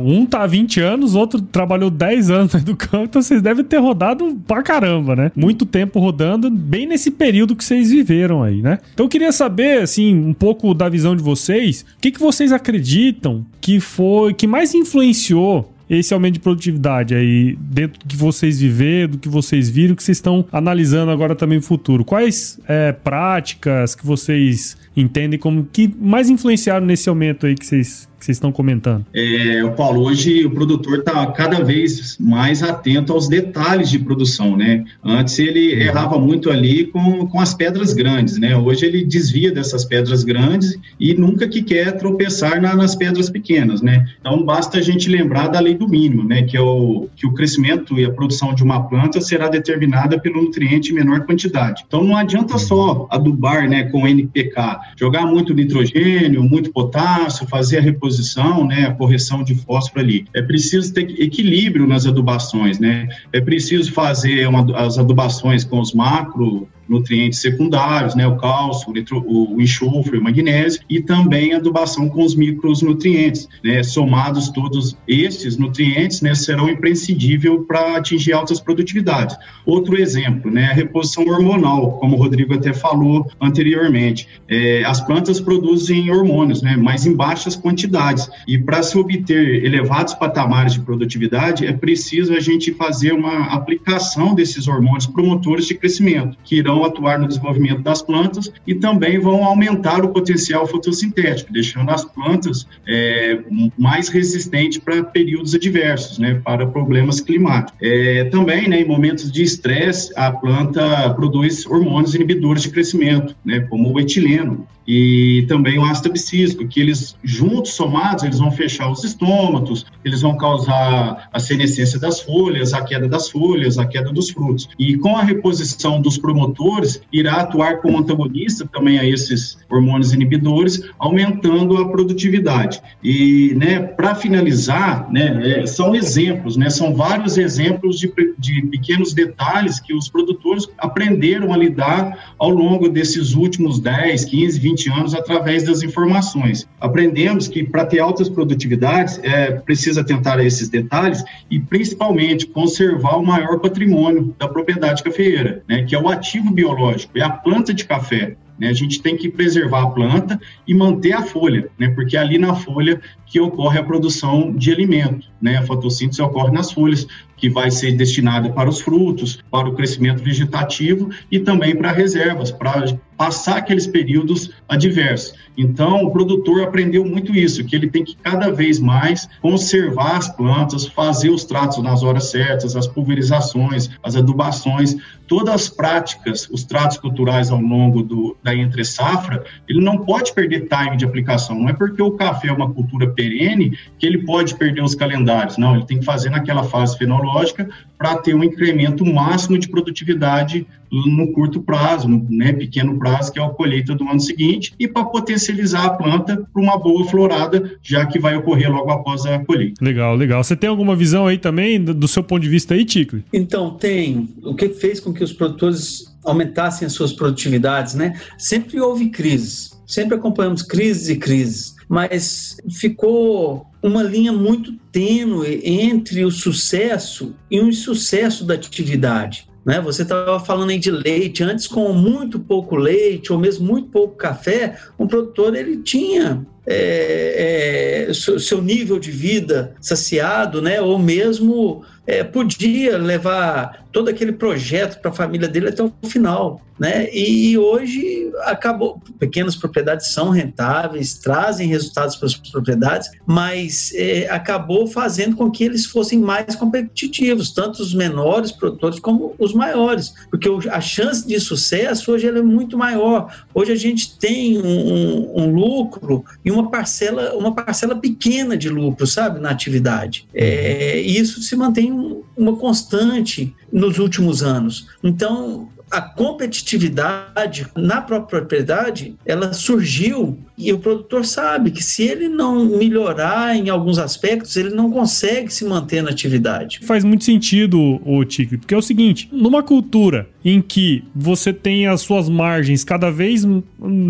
um 0.04 0.26
tá 0.26 0.44
há 0.44 0.48
20 0.48 0.80
anos, 0.82 1.16
outro 1.16 1.42
trabalhou 1.42 1.90
10 1.90 2.30
anos 2.32 2.64
do 2.64 2.76
campo, 2.76 3.06
então 3.06 3.22
vocês 3.22 3.42
devem 3.42 3.64
ter 3.64 3.78
rodado 3.78 4.40
pra 4.48 4.64
caramba, 4.64 5.16
né? 5.16 5.32
Muito 5.36 5.66
tempo 5.66 6.00
rodando, 6.00 6.50
bem 6.50 6.88
nesse 6.88 7.12
período 7.12 7.56
que 7.56 7.64
vocês 7.64 7.92
viveram 7.92 8.44
aí, 8.44 8.62
né? 8.62 8.80
Então 8.94 9.06
eu 9.06 9.10
queria 9.10 9.32
saber, 9.32 9.82
assim, 9.82 10.16
um 10.16 10.34
pouco 10.34 10.74
da 10.74 10.90
visão 10.90 11.16
de 11.16 11.22
vocês, 11.24 11.86
o 11.98 12.02
que, 12.02 12.12
que 12.12 12.20
vocês 12.20 12.52
acreditam 12.52 13.46
que 13.62 13.80
foi, 13.80 14.34
que 14.34 14.48
mais 14.48 14.74
influenciou 14.74 15.73
esse 15.90 16.14
aumento 16.14 16.36
de 16.36 16.40
produtividade 16.40 17.14
aí, 17.14 17.58
dentro 17.60 18.00
do 18.00 18.06
que 18.06 18.16
vocês 18.16 18.60
viveram, 18.60 19.12
do 19.12 19.18
que 19.18 19.30
vocês 19.30 19.70
viram, 19.70 19.96
que 19.96 20.04
vocês 20.04 20.18
estão 20.18 20.46
analisando 20.52 21.12
agora 21.12 21.36
também 21.36 21.58
no 21.58 21.64
futuro? 21.64 22.06
Quais 22.06 22.60
é, 22.68 22.92
práticas 22.92 23.96
que 23.96 24.06
vocês 24.06 24.78
entendem 24.96 25.40
como 25.40 25.66
que 25.66 25.94
mais 26.00 26.30
influenciaram 26.30 26.86
nesse 26.86 27.10
aumento 27.10 27.46
aí 27.46 27.56
que 27.56 27.66
vocês 27.66 28.08
que 28.24 28.28
vocês 28.28 28.38
estão 28.38 28.52
comentando? 28.54 29.06
É, 29.14 29.68
Paulo, 29.72 30.04
hoje 30.04 30.46
o 30.46 30.52
produtor 30.52 31.00
está 31.00 31.26
cada 31.28 31.62
vez 31.62 32.18
mais 32.18 32.64
atento 32.64 33.12
aos 33.12 33.28
detalhes 33.28 33.90
de 33.90 34.00
produção, 34.00 34.56
né? 34.56 34.86
Antes 35.04 35.38
ele 35.40 35.74
errava 35.74 36.18
muito 36.18 36.50
ali 36.50 36.86
com, 36.86 37.28
com 37.28 37.40
as 37.42 37.54
pedras 37.54 37.94
grandes, 37.94 38.38
né? 38.40 38.56
Hoje 38.56 38.86
ele 38.86 39.04
desvia 39.04 39.52
dessas 39.52 39.84
pedras 39.84 40.24
grandes 40.24 40.78
e 40.98 41.14
nunca 41.14 41.48
que 41.48 41.62
quer 41.62 41.98
tropeçar 41.98 42.62
na, 42.62 42.74
nas 42.76 42.96
pedras 42.96 43.30
pequenas, 43.30 43.82
né? 43.82 44.08
Então 44.22 44.44
basta 44.44 44.78
a 44.78 44.82
gente 44.82 45.10
lembrar 45.10 45.50
da 45.50 45.60
lei 45.60 45.76
do 45.76 45.88
mínimo, 45.88 46.24
né? 46.24 46.44
Que 46.44 46.56
é 46.56 46.62
o, 46.62 47.10
que 47.16 47.28
o 47.28 47.34
crescimento 47.34 48.00
e 48.00 48.06
a 48.06 48.12
produção 48.12 48.56
de 48.56 48.64
uma 48.64 48.88
planta 48.88 49.20
será 49.20 49.50
determinada 49.50 50.18
pelo 50.18 50.42
nutriente 50.42 50.92
em 50.92 50.96
menor 50.96 51.26
quantidade. 51.26 51.84
Então 51.86 52.04
não 52.04 52.16
adianta 52.16 52.58
só 52.58 53.06
adubar, 53.10 53.68
né, 53.68 53.84
com 53.84 54.08
NPK, 54.08 54.80
jogar 54.98 55.26
muito 55.26 55.54
nitrogênio, 55.54 56.42
muito 56.42 56.72
potássio, 56.72 57.48
fazer 57.48 57.80
a 57.80 57.82
reposição 57.82 58.13
reposição, 58.14 58.68
né, 58.68 58.86
a 58.86 58.94
correção 58.94 59.44
de 59.44 59.56
fósforo 59.56 60.02
ali. 60.02 60.26
É 60.34 60.42
preciso 60.42 60.94
ter 60.94 61.10
equilíbrio 61.20 61.88
nas 61.88 62.06
adubações, 62.06 62.80
né? 62.80 63.08
É 63.32 63.42
preciso 63.42 63.92
fazer 63.92 64.48
uma, 64.48 64.66
as 64.78 64.98
adubações 64.98 65.64
com 65.64 65.80
os 65.80 65.94
macro 65.94 66.68
nutrientes 66.94 67.40
secundários, 67.40 68.16
né, 68.16 68.26
o 68.28 68.38
cálcio, 68.38 68.94
o, 69.26 69.56
o 69.56 69.62
enxofre, 69.62 70.18
o 70.18 70.24
magnésio, 70.24 70.82
e 70.90 71.02
também 71.02 71.54
adubação 71.54 72.08
com 72.08 72.24
os 72.24 72.36
micronutrientes, 72.36 73.48
né, 73.64 73.82
somados 73.84 74.50
todos 74.50 74.96
estes 75.08 75.58
nutrientes, 75.58 76.22
né, 76.22 76.36
serão 76.36 76.70
imprescindível 76.70 77.64
para 77.64 77.98
atingir 77.98 78.34
altas 78.34 78.60
produtividades. 78.60 79.36
Outro 79.66 80.00
exemplo, 80.00 80.52
né, 80.52 80.66
a 80.66 80.74
reposição 80.74 81.26
hormonal, 81.26 81.94
como 82.00 82.16
o 82.16 82.20
Rodrigo 82.20 82.54
até 82.54 82.74
falou 82.74 83.28
anteriormente, 83.42 84.28
é, 84.48 84.84
as 84.86 85.02
plantas 85.02 85.40
produzem 85.40 86.12
hormônios, 86.12 86.62
né, 86.62 86.78
mas 86.78 87.06
em 87.06 87.16
baixas 87.16 87.56
quantidades, 87.56 88.30
e 88.48 88.58
para 88.58 88.84
se 88.84 88.98
obter 88.98 89.66
elevados 89.66 90.14
patamares 90.14 90.74
de 90.74 90.82
produtividade, 90.82 91.66
é 91.66 91.74
preciso 91.74 92.34
a 92.34 92.40
gente 92.40 92.72
fazer 92.74 93.14
uma 93.14 93.46
aplicação 93.48 94.36
desses 94.36 94.68
hormônios 94.68 95.08
promotores 95.08 95.66
de 95.66 95.76
crescimento, 95.76 96.38
que 96.44 96.58
irão 96.58 96.83
vão 96.84 96.86
atuar 96.86 97.20
no 97.20 97.28
desenvolvimento 97.28 97.82
das 97.82 98.02
plantas 98.02 98.52
e 98.68 98.76
também 98.76 99.20
vão 99.20 99.44
aumentar 99.44 100.04
o 100.04 100.10
potencial 100.10 100.68
fotossintético, 100.68 101.52
deixando 101.54 101.90
as 101.90 102.04
plantas 102.04 102.68
é, 102.88 103.40
mais 103.78 104.10
resistentes 104.10 104.78
para 104.78 105.04
períodos 105.04 105.56
adversos, 105.56 106.20
né, 106.20 106.42
para 106.44 106.68
problemas 106.68 107.22
climáticos. 107.22 107.74
É, 107.82 108.26
também, 108.26 108.68
né, 108.68 108.82
em 108.82 108.88
momentos 108.88 109.32
de 109.32 109.44
estresse, 109.44 110.12
a 110.16 110.32
planta 110.32 111.10
produz 111.12 111.66
hormônios 111.66 112.14
inibidores 112.14 112.64
de 112.64 112.70
crescimento, 112.70 113.36
né, 113.46 113.62
como 113.62 113.94
o 113.94 114.00
etileno 114.00 114.68
e 114.88 115.46
também 115.48 115.78
o 115.78 115.86
ácido 115.86 116.10
abscísico, 116.10 116.68
que 116.68 116.80
eles 116.80 117.16
juntos, 117.24 117.74
somados, 117.74 118.24
eles 118.24 118.40
vão 118.40 118.52
fechar 118.52 118.92
os 118.92 119.04
estômatos, 119.04 119.86
eles 120.04 120.22
vão 120.22 120.38
causar 120.38 121.30
a 121.32 121.40
senescência 121.40 122.00
das 122.00 122.20
folhas, 122.20 122.74
a 122.74 122.84
queda 122.84 123.08
das 123.08 123.30
folhas, 123.30 123.78
a 123.78 123.86
queda 123.86 124.12
dos 124.12 124.30
frutos. 124.30 124.68
E 124.78 124.98
com 124.98 125.16
a 125.16 125.24
reposição 125.24 126.02
dos 126.02 126.18
promotores 126.18 127.02
irá 127.12 127.42
atuar 127.42 127.82
como 127.82 127.98
antagonista 127.98 128.68
também 128.72 129.00
a 129.00 129.06
esses 129.06 129.58
hormônios 129.70 130.14
inibidores, 130.14 130.84
aumentando 131.00 131.78
a 131.78 131.90
produtividade. 131.90 132.82
E, 133.04 133.54
né, 133.56 133.80
para 133.80 134.16
finalizar, 134.16 135.10
né, 135.12 135.62
é, 135.62 135.66
são 135.66 135.96
exemplos, 135.96 136.58
né, 136.58 136.70
são 136.70 136.94
vários 136.94 137.38
exemplos 137.38 138.00
de, 138.00 138.12
de 138.38 138.62
pequenos 138.68 139.14
detalhes 139.14 139.80
que 139.80 139.94
os 139.94 140.10
produtores 140.10 140.68
aprenderam 140.78 141.54
a 141.54 141.58
lidar 141.58 142.34
ao 142.38 142.50
longo 142.50 142.90
desses 142.90 143.34
últimos 143.34 143.80
10, 143.80 144.26
15, 144.26 144.60
20 144.60 144.73
anos 144.90 145.14
através 145.14 145.64
das 145.64 145.84
informações. 145.84 146.68
Aprendemos 146.80 147.48
que 147.48 147.64
para 147.64 147.86
ter 147.86 148.00
altas 148.00 148.30
produtividades 148.30 149.20
é, 149.24 149.52
precisa 149.52 150.04
tentar 150.04 150.44
esses 150.44 150.70
detalhes 150.70 151.24
e 151.50 151.60
principalmente 151.60 152.48
conservar 152.48 153.18
o 153.18 153.26
maior 153.26 153.60
patrimônio 153.60 154.36
da 154.38 154.48
propriedade 154.48 155.04
cafeeira, 155.04 155.64
né, 155.68 155.84
que 155.84 155.96
é 155.96 156.00
o 156.00 156.10
ativo 156.10 156.52
biológico, 156.52 157.18
é 157.18 157.22
a 157.22 157.30
planta 157.30 157.74
de 157.74 157.86
café. 157.86 158.36
Né? 158.58 158.70
A 158.70 158.74
gente 158.74 159.02
tem 159.02 159.18
que 159.18 159.30
preservar 159.30 159.84
a 159.84 159.90
planta 159.90 160.40
e 160.68 160.74
manter 160.74 161.14
a 161.14 161.22
folha, 161.22 161.70
né? 161.78 161.90
porque 161.90 162.16
é 162.16 162.20
ali 162.20 162.38
na 162.38 162.56
folha 162.56 163.02
que 163.26 163.40
ocorre 163.40 163.80
a 163.80 163.84
produção 163.84 164.54
de 164.54 164.72
alimento. 164.72 165.28
Né? 165.42 165.58
A 165.58 165.64
fotossíntese 165.64 166.22
ocorre 166.22 166.52
nas 166.52 166.72
folhas, 166.72 167.08
que 167.36 167.50
vai 167.50 167.70
ser 167.70 167.92
destinada 167.94 168.50
para 168.50 168.70
os 168.70 168.80
frutos, 168.80 169.44
para 169.52 169.68
o 169.68 169.74
crescimento 169.74 170.24
vegetativo 170.24 171.10
e 171.30 171.40
também 171.40 171.76
para 171.76 171.92
reservas, 171.92 172.52
para 172.52 172.86
passar 173.24 173.56
aqueles 173.56 173.88
períodos 173.88 174.52
adversos. 174.68 175.34
Então, 175.58 176.04
o 176.04 176.12
produtor 176.12 176.64
aprendeu 176.64 177.06
muito 177.06 177.34
isso, 177.34 177.64
que 177.64 177.74
ele 177.74 177.90
tem 177.90 178.04
que 178.04 178.18
cada 178.18 178.52
vez 178.52 178.80
mais 178.80 179.30
conservar 179.42 180.18
as 180.18 180.28
plantas, 180.28 180.88
fazer 180.88 181.30
os 181.30 181.46
tratos 181.46 181.82
nas 181.82 182.04
horas 182.04 182.32
certas, 182.32 182.76
as 182.76 182.86
pulverizações, 182.86 183.90
as 184.04 184.18
adubações, 184.18 184.98
todas 185.28 185.54
as 185.54 185.70
práticas, 185.70 186.50
os 186.50 186.66
tratos 186.66 186.98
culturais 186.98 187.50
ao 187.50 187.62
longo 187.62 188.04
do, 188.04 188.36
da 188.44 188.54
entre 188.54 188.84
safra, 188.84 189.46
ele 189.70 189.80
não 189.80 190.00
pode 190.00 190.34
perder 190.34 190.68
time 190.68 190.98
de 190.98 191.06
aplicação. 191.06 191.58
Não 191.58 191.70
é 191.70 191.74
porque 191.74 192.02
o 192.02 192.12
café 192.12 192.50
é 192.50 192.52
uma 192.52 192.74
cultura 192.74 193.08
perene 193.08 193.78
que 194.00 194.06
ele 194.06 194.26
pode 194.26 194.56
perder 194.56 194.84
os 194.84 194.96
calendários. 194.96 195.58
Não, 195.58 195.76
ele 195.76 195.86
tem 195.86 196.00
que 196.00 196.06
fazer 196.06 196.30
naquela 196.30 196.64
fase 196.64 196.98
fenológica 196.98 197.70
para 197.98 198.18
ter 198.18 198.34
um 198.34 198.44
incremento 198.44 199.06
máximo 199.06 199.58
de 199.58 199.70
produtividade 199.70 200.68
no 200.94 201.32
curto 201.32 201.62
prazo, 201.62 202.08
no 202.08 202.26
né, 202.30 202.54
pequeno 202.54 202.98
prazo, 203.00 203.32
que 203.32 203.40
é 203.40 203.44
a 203.44 203.50
colheita 203.50 203.96
do 203.96 204.08
ano 204.08 204.20
seguinte, 204.20 204.74
e 204.80 204.88
para 204.88 205.06
potencializar 205.06 205.86
a 205.86 205.90
planta 205.92 206.48
para 206.54 206.62
uma 206.62 206.78
boa 206.78 207.06
florada, 207.10 207.78
já 207.82 208.06
que 208.06 208.20
vai 208.20 208.36
ocorrer 208.36 208.72
logo 208.72 208.92
após 208.92 209.26
a 209.26 209.40
colheita. 209.40 209.84
Legal, 209.84 210.16
legal. 210.16 210.44
Você 210.44 210.56
tem 210.56 210.70
alguma 210.70 210.96
visão 210.96 211.26
aí 211.26 211.38
também, 211.38 211.84
do 211.84 212.08
seu 212.08 212.24
ponto 212.24 212.44
de 212.44 212.50
vista 212.50 212.76
aí, 212.76 212.86
Ticle? 212.86 213.24
Então, 213.34 213.72
tem. 213.72 214.30
O 214.44 214.54
que 214.54 214.70
fez 214.70 215.00
com 215.00 215.12
que 215.12 215.24
os 215.24 215.34
produtores 215.34 216.14
aumentassem 216.24 216.86
as 216.86 216.94
suas 216.94 217.12
produtividades, 217.12 217.96
né? 217.96 218.20
Sempre 218.38 218.80
houve 218.80 219.10
crises, 219.10 219.78
sempre 219.86 220.16
acompanhamos 220.16 220.62
crises 220.62 221.10
e 221.10 221.18
crises, 221.18 221.76
mas 221.90 222.58
ficou 222.72 223.66
uma 223.82 224.02
linha 224.02 224.32
muito 224.32 224.74
tênue 224.92 225.60
entre 225.64 226.24
o 226.24 226.32
sucesso 226.32 227.36
e 227.52 227.60
o 227.60 227.68
insucesso 227.68 228.46
da 228.46 228.54
atividade. 228.54 229.48
Né? 229.66 229.80
Você 229.82 230.02
estava 230.02 230.40
falando 230.40 230.72
aí 230.72 230.80
de 230.80 230.92
leite, 230.92 231.44
antes 231.44 231.68
com 231.68 231.94
muito 231.94 232.40
pouco 232.40 232.76
leite 232.76 233.32
ou 233.32 233.40
mesmo 233.40 233.66
muito 233.66 233.90
pouco 233.90 234.16
café, 234.16 234.78
um 235.00 235.08
produtor 235.08 235.56
ele 235.56 235.78
tinha 235.78 236.46
é, 236.66 238.08
é, 238.10 238.14
seu 238.14 238.62
nível 238.62 239.00
de 239.00 239.12
vida 239.12 239.76
saciado, 239.82 240.62
né? 240.62 240.82
ou 240.82 240.98
mesmo 240.98 241.84
é, 242.06 242.24
podia 242.24 242.98
levar 242.98 243.84
todo 243.92 244.10
aquele 244.10 244.34
projeto 244.34 245.00
para 245.00 245.12
a 245.12 245.14
família 245.14 245.48
dele 245.48 245.70
até 245.70 245.84
o 245.84 245.94
final, 246.06 246.60
né? 246.80 247.08
E 247.14 247.56
hoje 247.58 248.32
acabou, 248.42 249.00
pequenas 249.20 249.56
propriedades 249.56 250.08
são 250.08 250.30
rentáveis, 250.30 251.14
trazem 251.14 251.68
resultados 251.68 252.16
para 252.16 252.26
as 252.26 252.36
propriedades, 252.36 253.12
mas 253.26 253.94
é, 253.94 254.28
acabou 254.30 254.88
fazendo 254.88 255.36
com 255.36 255.52
que 255.52 255.64
eles 255.64 255.86
fossem 255.86 256.20
mais 256.20 256.56
competitivos, 256.56 257.52
tanto 257.52 257.82
os 257.82 257.94
menores 257.94 258.52
produtores 258.52 259.00
como 259.00 259.36
os 259.38 259.54
maiores, 259.54 260.14
porque 260.32 260.50
a 260.70 260.82
chance 260.82 261.26
de 261.26 261.40
sucesso 261.40 262.12
hoje 262.12 262.28
é 262.28 262.42
muito 262.42 262.76
maior. 262.76 263.32
Hoje 263.54 263.72
a 263.72 263.78
gente 263.78 264.18
tem 264.18 264.58
um, 264.58 264.64
um, 264.66 265.44
um, 265.44 265.54
lucro 265.54 266.26
e 266.44 266.52
uma 266.54 266.70
parcela, 266.70 267.34
uma 267.36 267.54
parcela 267.54 267.96
pequena 267.96 268.56
de 268.56 268.70
lucro, 268.70 269.06
sabe, 269.06 269.40
na 269.40 269.50
atividade. 269.50 270.28
É, 270.34 271.02
e 271.02 271.18
isso 271.18 271.42
se 271.42 271.56
mantém 271.56 271.92
uma 272.38 272.56
constante 272.56 273.54
nos 273.72 274.00
últimos 274.00 274.44
anos. 274.44 274.88
Então, 275.04 275.70
a 275.94 276.02
competitividade 276.02 277.68
na 277.76 278.02
própria 278.02 278.40
propriedade, 278.40 279.16
ela 279.24 279.54
surgiu 279.54 280.40
e 280.58 280.74
o 280.74 280.80
produtor 280.80 281.24
sabe 281.24 281.70
que 281.70 281.84
se 281.84 282.04
ele 282.04 282.28
não 282.28 282.66
melhorar 282.66 283.56
em 283.56 283.70
alguns 283.70 284.00
aspectos, 284.00 284.58
ele 284.58 284.72
não 284.72 284.90
consegue 284.92 285.54
se 285.54 285.64
manter 285.64 286.02
na 286.02 286.10
atividade. 286.10 286.80
Faz 286.84 287.04
muito 287.04 287.24
sentido, 287.24 288.02
o 288.04 288.26
Tigre, 288.26 288.58
porque 288.58 288.74
é 288.74 288.78
o 288.78 288.82
seguinte, 288.82 289.30
numa 289.32 289.62
cultura 289.62 290.28
em 290.44 290.62
que 290.62 291.04
você 291.16 291.54
tem 291.54 291.88
as 291.88 292.02
suas 292.02 292.30
margens 292.30 292.84
cada 292.84 293.10
vez, 293.10 293.48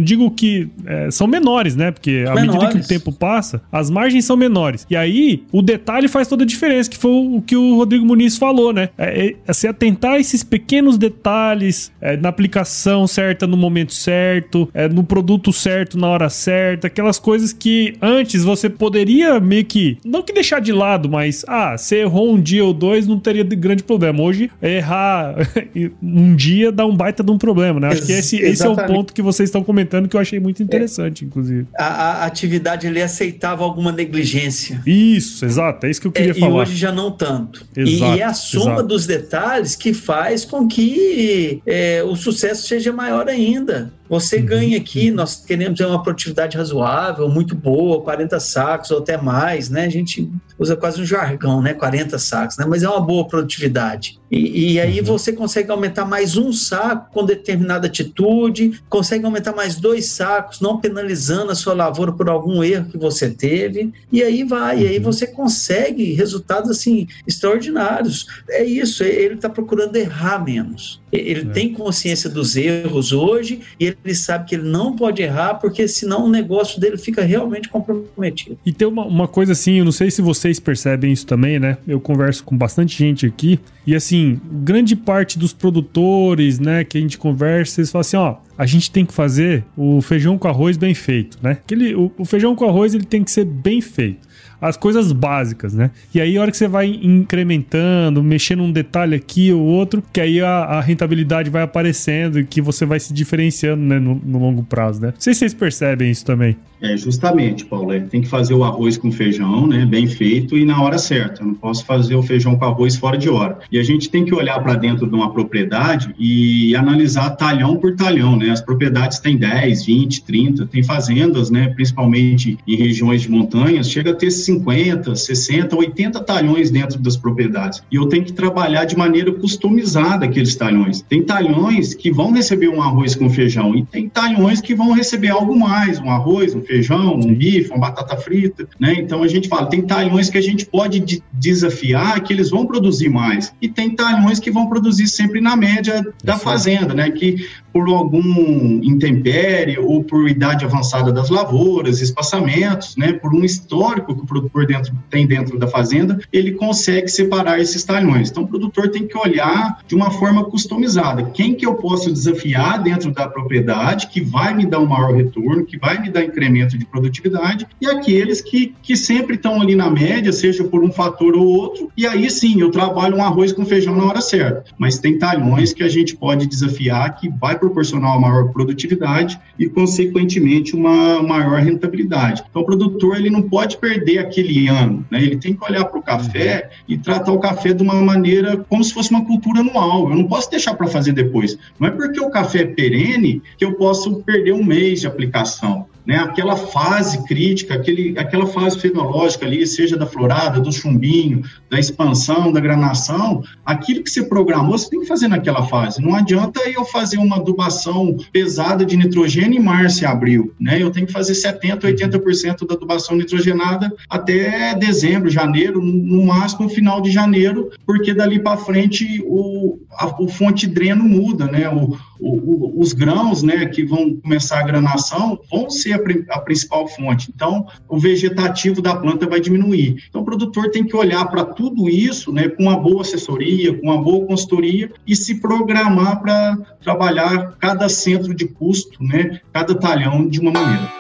digo 0.04 0.32
que 0.32 0.70
é, 0.86 1.12
são 1.12 1.28
menores, 1.28 1.76
né? 1.76 1.92
Porque 1.92 2.26
à 2.28 2.36
menores. 2.36 2.52
medida 2.54 2.72
que 2.72 2.86
o 2.86 2.88
tempo 2.88 3.12
passa, 3.12 3.62
as 3.72 3.90
margens 3.90 4.26
são 4.26 4.36
menores. 4.36 4.86
E 4.90 4.96
aí, 4.96 5.44
o 5.52 5.62
detalhe 5.62 6.08
faz 6.08 6.28
toda 6.28 6.44
a 6.44 6.48
diferença, 6.48 6.90
que 6.90 6.98
foi 6.98 7.12
o 7.12 7.42
que 7.42 7.56
o 7.56 7.76
Rodrigo 7.76 8.06
Muniz 8.06 8.38
falou, 8.38 8.74
né? 8.74 8.90
É, 8.98 9.28
é, 9.28 9.36
é 9.48 9.54
se 9.54 9.68
atentar 9.68 10.14
a 10.14 10.20
esses 10.20 10.44
pequenos 10.44 10.98
detalhes, 10.98 11.92
é, 12.02 12.18
na 12.18 12.30
aplicação 12.30 13.06
certa 13.08 13.46
no 13.46 13.58
momento 13.58 13.94
certo, 13.94 14.70
é, 14.74 14.88
no 14.88 15.04
produto 15.04 15.54
certo 15.54 15.98
na 15.98 16.08
hora 16.08 16.30
certa, 16.30 16.88
aquelas 16.88 17.20
coisas 17.20 17.54
que 17.54 17.96
antes 18.02 18.44
você 18.44 18.70
poderia 18.70 19.40
meio 19.40 19.66
que, 19.66 19.98
não 20.04 20.22
que 20.22 20.34
deixar 20.34 20.60
de 20.60 20.72
lado, 20.72 21.10
mas, 21.10 21.46
ah, 21.48 21.78
você 21.78 21.98
errou 21.98 22.34
um 22.34 22.42
dia 22.42 22.64
ou 22.66 22.74
dois, 22.74 23.08
não 23.08 23.20
teria 23.20 23.44
grande 23.44 23.84
problema. 23.84 24.22
Hoje, 24.22 24.50
errar 24.62 25.36
um 26.24 26.36
dia 26.36 26.72
dá 26.72 26.86
um 26.86 26.96
baita 26.96 27.24
de 27.24 27.32
um 27.32 27.38
problema, 27.38 27.80
né? 27.80 27.88
Acho 27.90 28.06
que 28.06 28.12
esse, 28.12 28.38
esse 28.38 28.66
é 28.66 28.70
o 28.70 28.76
ponto 28.76 29.14
que 29.14 29.22
vocês 29.22 29.50
estão 29.50 29.64
comentando 29.64 30.08
que 30.08 30.16
eu 30.16 30.22
achei 30.22 30.40
muito 30.40 30.64
interessante, 30.64 31.24
é. 31.24 31.28
inclusive. 31.28 31.68
A, 31.78 31.86
a, 31.86 32.26
atividade 32.26 32.88
ali 32.88 33.02
aceitava 33.02 33.64
alguma 33.64 33.92
negligência. 33.92 34.82
Isso, 34.86 35.46
exato, 35.46 35.86
é 35.86 35.92
isso 35.92 36.02
que 36.02 36.08
eu 36.08 36.12
queria 36.12 36.32
é, 36.32 36.34
falar. 36.34 36.52
E 36.52 36.62
hoje 36.62 36.76
já 36.76 36.92
não 36.92 37.12
tanto. 37.12 37.66
Exato, 37.76 38.14
e, 38.14 38.18
e 38.18 38.22
é 38.22 38.24
a 38.24 38.34
soma 38.34 38.74
exato. 38.74 38.88
dos 38.88 39.06
detalhes 39.06 39.76
que 39.76 39.94
faz 39.94 40.46
com 40.46 40.68
que 40.68 41.62
é, 41.66 42.04
o 42.04 42.16
sucesso 42.16 42.68
seja 42.68 42.94
maior 42.94 43.28
ainda. 43.28 43.92
Você 44.10 44.38
uhum, 44.38 44.46
ganha 44.46 44.78
aqui, 44.78 45.10
uhum. 45.10 45.16
nós 45.16 45.44
queremos 45.46 45.80
uma 45.80 46.04
produtividade 46.04 46.58
razoável, 46.58 47.30
muito 47.30 47.56
boa, 47.56 48.02
40 48.02 48.40
sacos 48.40 48.92
ou 48.92 49.00
até 49.00 49.18
mais, 49.18 49.70
né? 49.70 49.86
A 49.86 49.90
gente 49.90 50.30
usa 50.60 50.76
quase 50.76 51.02
um 51.02 51.06
jargão, 51.06 51.62
né? 51.62 51.74
40 51.74 52.20
sacos, 52.20 52.58
né? 52.58 52.66
Mas 52.68 52.84
é 52.84 52.90
uma 52.90 53.00
boa 53.00 53.26
produtividade. 53.28 54.20
E, 54.30 54.74
e 54.74 54.82
aí 54.82 55.00
uhum. 55.00 55.06
você 55.06 55.32
consegue 55.32 55.72
aumentar 55.72 56.06
mais 56.06 56.36
um 56.36 56.52
saco 56.52 57.12
com 57.12 57.26
determinada 57.26 57.88
atitude, 57.88 58.82
consegue 58.90 59.26
aumentar 59.26 59.56
mais 59.56 59.76
dois 59.76 60.08
sacos, 60.08 60.60
não 60.60 60.80
penalizando 60.80 61.52
a 61.52 61.56
sua 61.56 61.74
lavoura 61.74 62.12
por 62.12 62.30
algum 62.30 62.64
erro 62.64 62.90
que 62.90 62.98
você 62.98 63.30
teve, 63.30 63.94
e 64.12 64.22
aí 64.22 64.44
vai, 64.44 64.82
e 64.82 64.88
aí 64.88 64.98
uhum. 64.98 65.04
você 65.04 65.28
consegue 65.28 66.14
resultados 66.14 66.70
assim 66.70 67.08
extraordinários. 67.26 68.28
É 68.50 68.64
isso, 68.64 69.04
ele 69.04 69.36
está 69.36 69.50
procurando 69.50 69.96
errar 69.96 70.44
menos. 70.44 71.03
Ele 71.14 71.42
é. 71.42 71.46
tem 71.46 71.72
consciência 71.72 72.30
dos 72.30 72.56
erros 72.56 73.12
hoje 73.12 73.60
e 73.80 73.96
ele 74.04 74.16
sabe 74.16 74.50
que 74.50 74.56
ele 74.56 74.68
não 74.68 74.96
pode 74.96 75.22
errar, 75.22 75.56
porque 75.56 75.88
senão 75.88 76.26
o 76.26 76.30
negócio 76.30 76.82
dele 76.82 76.98
fica 76.98 77.24
realmente 77.24 77.70
comprometido. 77.70 78.58
E 78.66 78.72
tem 78.72 78.88
uma, 78.88 79.06
uma 79.06 79.28
coisa 79.28 79.52
assim, 79.52 79.80
eu 79.80 79.86
não 79.86 79.92
sei 79.92 80.10
se 80.10 80.22
vocês 80.22 80.60
percebem 80.60 81.12
isso 81.12 81.26
também, 81.28 81.60
né? 81.60 81.78
Eu 81.88 82.00
converso 82.00 82.44
com 82.44 82.58
bastante 82.58 82.98
gente 82.98 83.26
aqui, 83.26 83.60
e 83.86 83.94
assim, 83.96 84.40
grande 84.52 84.96
parte 84.96 85.38
dos 85.38 85.54
produtores, 85.54 86.58
né, 86.58 86.84
que 86.84 86.98
a 86.98 87.02
gente 87.02 87.18
conversa, 87.18 87.82
eles 87.82 87.92
falam 87.92 88.02
assim, 88.02 88.18
ó, 88.18 88.38
a 88.58 88.66
gente 88.66 88.90
tem 88.90 89.06
que 89.06 89.14
fazer 89.14 89.64
o 89.76 90.02
feijão 90.02 90.38
com 90.38 90.48
arroz 90.48 90.78
bem 90.78 90.94
feito, 90.94 91.38
né? 91.42 91.52
Aquele, 91.52 91.94
o, 91.94 92.12
o 92.18 92.26
feijão 92.26 92.56
com 92.56 92.66
arroz 92.66 92.94
ele 92.94 93.04
tem 93.04 93.24
que 93.24 93.32
ser 93.32 93.46
bem 93.46 93.82
feito 93.82 94.33
as 94.64 94.78
coisas 94.78 95.12
básicas, 95.12 95.74
né? 95.74 95.92
E 96.16 96.22
aí, 96.22 96.38
a 96.38 96.42
hora 96.42 96.50
que 96.50 96.56
você 96.56 96.70
vai 96.70 96.88
incrementando, 97.04 98.24
mexendo 98.24 98.64
um 98.64 98.72
detalhe 98.72 99.14
aqui 99.14 99.52
ou 99.52 99.62
outro, 99.62 100.02
que 100.14 100.22
aí 100.22 100.40
a, 100.40 100.48
a 100.48 100.82
rentabilidade 100.82 101.50
vai 101.50 101.64
aparecendo 101.64 102.40
e 102.40 102.46
que 102.46 102.62
você 102.62 102.86
vai 102.86 102.98
se 102.98 103.14
diferenciando, 103.14 103.84
né, 103.84 104.00
no, 104.00 104.16
no 104.24 104.40
longo 104.40 104.64
prazo, 104.64 105.02
né? 105.02 105.08
Não 105.08 105.20
sei 105.20 105.34
se 105.34 105.40
vocês 105.40 105.54
percebem 105.54 106.10
isso 106.10 106.26
também. 106.26 106.56
É, 106.84 106.98
justamente, 106.98 107.64
Paulo, 107.64 107.94
é, 107.94 108.02
tem 108.02 108.20
que 108.20 108.28
fazer 108.28 108.54
o 108.54 108.62
arroz 108.62 108.98
com 108.98 109.10
feijão, 109.10 109.66
né, 109.66 109.86
bem 109.86 110.06
feito 110.06 110.58
e 110.58 110.66
na 110.66 110.82
hora 110.82 110.98
certa. 110.98 111.42
Eu 111.42 111.48
não 111.48 111.54
posso 111.54 111.86
fazer 111.86 112.14
o 112.16 112.22
feijão 112.22 112.58
com 112.58 112.66
arroz 112.66 112.98
fora 112.98 113.18
de 113.18 113.30
hora. 113.30 113.60
E 113.72 113.80
a 113.80 113.84
gente 113.84 114.10
tem 114.10 114.26
que 114.26 114.36
olhar 114.36 114.62
para 114.62 114.76
dentro 114.76 115.08
de 115.08 115.16
uma 115.16 115.32
propriedade 115.32 116.14
e 116.20 116.76
analisar 116.76 117.30
talhão 117.38 117.78
por 117.78 117.96
talhão, 117.96 118.36
né? 118.36 118.50
As 118.50 118.60
propriedades 118.60 119.20
têm 119.20 119.38
10, 119.38 119.86
20, 119.86 120.24
30, 120.26 120.66
tem 120.66 120.84
fazendas, 120.84 121.50
né, 121.50 121.70
principalmente 121.70 122.58
em 122.68 122.76
regiões 122.76 123.22
de 123.22 123.32
montanhas, 123.32 123.90
chega 123.90 124.12
a 124.12 124.14
ter 124.14 124.30
50, 124.30 125.16
60, 125.16 125.78
80 125.78 126.20
talhões 126.20 126.70
dentro 126.70 127.00
das 127.00 127.16
propriedades. 127.16 127.82
E 127.90 127.96
eu 127.96 128.08
tenho 128.08 128.26
que 128.26 128.34
trabalhar 128.34 128.84
de 128.84 128.98
maneira 128.98 129.32
customizada 129.32 130.26
aqueles 130.26 130.54
talhões. 130.58 131.02
Tem 131.02 131.24
talhões 131.24 131.94
que 131.94 132.12
vão 132.12 132.34
receber 132.34 132.68
um 132.68 132.82
arroz 132.82 133.16
com 133.16 133.30
feijão 133.30 133.74
e 133.74 133.86
tem 133.86 134.10
talhões 134.10 134.60
que 134.60 134.76
vão 134.76 134.92
receber 134.92 135.30
algo 135.30 135.58
mais, 135.58 135.98
um 135.98 136.10
arroz, 136.10 136.54
um 136.54 136.60
feijão 136.60 136.73
feijão, 136.74 137.16
um 137.16 137.34
bife, 137.36 137.70
uma 137.70 137.80
batata 137.80 138.18
frita, 138.18 138.68
né? 138.80 138.96
Então 138.98 139.22
a 139.22 139.28
gente 139.28 139.48
fala, 139.48 139.68
tem 139.68 139.82
talhões 139.82 140.30
que 140.30 140.38
a 140.38 140.42
gente 140.42 140.66
pode 140.66 141.00
de 141.00 141.22
desafiar 141.32 142.22
que 142.22 142.34
eles 142.34 142.50
vão 142.50 142.66
produzir 142.66 143.10
mais 143.10 143.54
e 143.62 143.68
tem 143.68 143.92
talhões 143.96 144.40
que 144.40 144.50
vão 144.50 144.68
produzir 144.68 145.08
sempre 145.08 145.40
na 145.40 145.56
média 145.56 146.04
da 146.24 146.38
fazenda, 146.38 146.94
né? 146.94 147.12
Que 147.12 147.48
por 147.72 147.88
algum 147.90 148.80
intempérie 148.84 149.80
ou 149.80 150.04
por 150.04 150.30
idade 150.30 150.64
avançada 150.64 151.12
das 151.12 151.30
lavouras, 151.30 152.02
espaçamentos, 152.02 152.96
né? 152.96 153.14
Por 153.14 153.34
um 153.34 153.44
histórico 153.44 154.16
que 154.16 154.22
o 154.22 154.26
produtor 154.26 154.66
dentro, 154.66 154.94
tem 155.10 155.28
dentro 155.28 155.58
da 155.58 155.68
fazenda, 155.68 156.20
ele 156.32 156.52
consegue 156.52 157.08
separar 157.08 157.60
esses 157.60 157.84
talhões. 157.84 158.30
Então 158.30 158.44
o 158.44 158.48
produtor 158.48 158.90
tem 158.90 159.08
que 159.08 159.18
olhar 159.18 159.80
de 159.88 159.96
uma 159.96 160.12
forma 160.12 160.46
customizada. 160.46 161.24
Quem 161.34 161.56
que 161.56 161.66
eu 161.66 161.76
posso 161.76 162.12
desafiar 162.12 162.82
dentro 162.82 163.12
da 163.12 163.28
propriedade 163.28 164.08
que 164.08 164.22
vai 164.22 164.54
me 164.54 164.66
dar 164.66 164.80
um 164.80 164.86
maior 164.86 165.14
retorno, 165.14 165.66
que 165.66 165.78
vai 165.78 166.00
me 166.00 166.10
dar 166.10 166.24
incremento 166.24 166.63
aumento 166.64 166.78
de 166.78 166.86
produtividade, 166.86 167.68
e 167.80 167.88
aqueles 167.88 168.42
que, 168.42 168.74
que 168.82 168.96
sempre 168.96 169.36
estão 169.36 169.62
ali 169.62 169.76
na 169.76 169.90
média, 169.90 170.32
seja 170.32 170.64
por 170.64 170.84
um 170.84 170.92
fator 170.92 171.36
ou 171.36 171.46
outro, 171.46 171.92
e 171.96 172.08
aí 172.08 172.30
sim, 172.30 172.60
eu 172.60 172.72
trabalho 172.72 173.18
um 173.18 173.24
arroz 173.24 173.52
com 173.52 173.66
feijão 173.66 173.96
na 173.96 174.06
hora 174.06 174.22
certa. 174.22 174.64
Mas 174.78 175.00
tem 175.00 175.18
talhões 175.18 175.74
que 175.74 175.84
a 175.84 175.90
gente 175.90 176.16
pode 176.16 176.48
desafiar 176.48 177.16
que 177.16 177.30
vai 177.30 177.58
proporcionar 177.58 178.18
uma 178.18 178.30
maior 178.30 178.52
produtividade 178.52 179.40
e, 179.60 179.68
consequentemente, 179.68 180.76
uma 180.76 181.22
maior 181.22 181.60
rentabilidade. 181.60 182.44
Então, 182.50 182.62
o 182.62 182.66
produtor 182.66 183.18
ele 183.18 183.30
não 183.30 183.42
pode 183.42 183.78
perder 183.78 184.20
aquele 184.20 184.68
ano, 184.68 185.06
né? 185.12 185.22
ele 185.22 185.38
tem 185.38 185.54
que 185.54 185.64
olhar 185.64 185.86
para 185.86 186.00
o 186.00 186.04
café 186.04 186.70
e 186.88 186.98
tratar 186.98 187.32
o 187.32 187.40
café 187.40 187.74
de 187.74 187.84
uma 187.84 187.96
maneira 187.96 188.58
como 188.70 188.84
se 188.84 188.94
fosse 188.94 189.12
uma 189.12 189.26
cultura 189.26 189.60
anual. 189.60 190.10
Eu 190.10 190.16
não 190.16 190.26
posso 190.26 190.50
deixar 190.50 190.74
para 190.76 190.88
fazer 190.88 191.12
depois. 191.12 191.58
Não 191.80 191.88
é 191.88 191.92
porque 191.92 192.20
o 192.20 192.30
café 192.30 192.62
é 192.62 192.66
perene 192.66 193.42
que 193.58 193.66
eu 193.66 193.74
posso 193.74 194.16
perder 194.24 194.54
um 194.54 194.64
mês 194.64 195.02
de 195.02 195.08
aplicação 195.08 195.88
né, 196.06 196.18
aquela 196.18 196.56
fase 196.56 197.24
crítica, 197.26 197.76
aquele, 197.76 198.18
aquela 198.18 198.46
fase 198.46 198.80
fenológica 198.80 199.46
ali, 199.46 199.66
seja 199.66 199.98
da 199.98 200.06
florada, 200.06 200.60
do 200.60 200.72
chumbinho, 200.72 201.44
da 201.70 201.80
expansão, 201.80 202.52
da 202.52 202.60
granação, 202.60 203.44
aquilo 203.66 204.04
que 204.04 204.10
você 204.10 204.24
programou, 204.24 204.78
você 204.78 204.90
tem 204.90 205.00
que 205.00 205.08
fazer 205.08 205.28
naquela 205.28 205.66
fase. 205.66 206.02
Não 206.02 206.16
adianta 206.16 206.60
eu 206.70 206.86
fazer 206.86 207.18
uma 207.18 207.38
adubação 207.38 208.18
pesada 208.32 208.86
de 208.86 208.98
nitrogênio 208.98 209.60
em 209.60 209.64
março 209.64 210.04
e 210.04 210.06
abril, 210.06 210.54
né? 210.60 210.82
Eu 210.82 210.92
tenho 210.92 211.08
que 211.08 211.14
fazer 211.14 211.34
70%, 211.34 211.82
80% 211.82 212.68
da 212.68 212.76
adubação 212.76 213.16
nitrogenada 213.16 213.92
até 214.10 214.76
dezembro, 214.76 215.30
janeiro, 215.30 215.82
no 215.82 216.26
máximo 216.26 216.70
final 216.70 217.02
de 217.02 217.12
janeiro, 217.12 217.72
porque 217.86 218.14
dali 218.14 218.40
para 218.40 218.58
frente 218.58 219.24
o, 219.26 219.80
a, 219.92 220.22
o 220.22 220.28
fonte 220.28 220.68
dreno 220.68 221.04
muda, 221.04 221.46
né? 221.46 221.70
O, 221.70 221.98
o, 222.20 222.82
os 222.82 222.94
grãos, 222.94 223.44
né, 223.44 223.66
que 223.66 223.84
vão 223.84 224.16
começar 224.16 224.60
a 224.60 224.64
granação, 224.64 225.40
vão 225.52 225.70
ser 225.70 225.93
a, 225.94 226.36
a, 226.36 226.40
principal 226.40 226.88
fonte. 226.88 227.32
Então, 227.34 227.68
o 227.88 227.98
vegetativo 227.98 228.82
da 228.82 228.96
planta 228.96 229.28
vai 229.28 229.40
diminuir. 229.40 230.04
Então, 230.10 230.22
o 230.22 230.26
produtor 230.26 230.70
tem 230.70 230.84
que 230.84 230.96
olhar 230.96 231.26
para 231.26 231.44
tudo 231.44 231.90
isso, 231.90 232.32
né, 232.32 232.50
com 232.50 232.64
uma 232.64 232.78
boa 232.78 233.02
assessoria, 233.02 233.78
com 233.78 233.88
uma 233.88 234.02
boa 234.02 234.26
consultoria 234.26 234.92
e 235.06 235.16
se 235.16 235.40
programar 235.40 236.22
para 236.22 236.58
trabalhar 236.82 237.56
cada 237.60 237.88
centro 237.90 238.34
de 238.34 238.48
custo, 238.48 239.04
né, 239.04 239.40
cada 239.52 239.76
talhão 239.76 240.28
de 240.28 240.40
uma 240.40 240.52
maneira. 240.52 240.92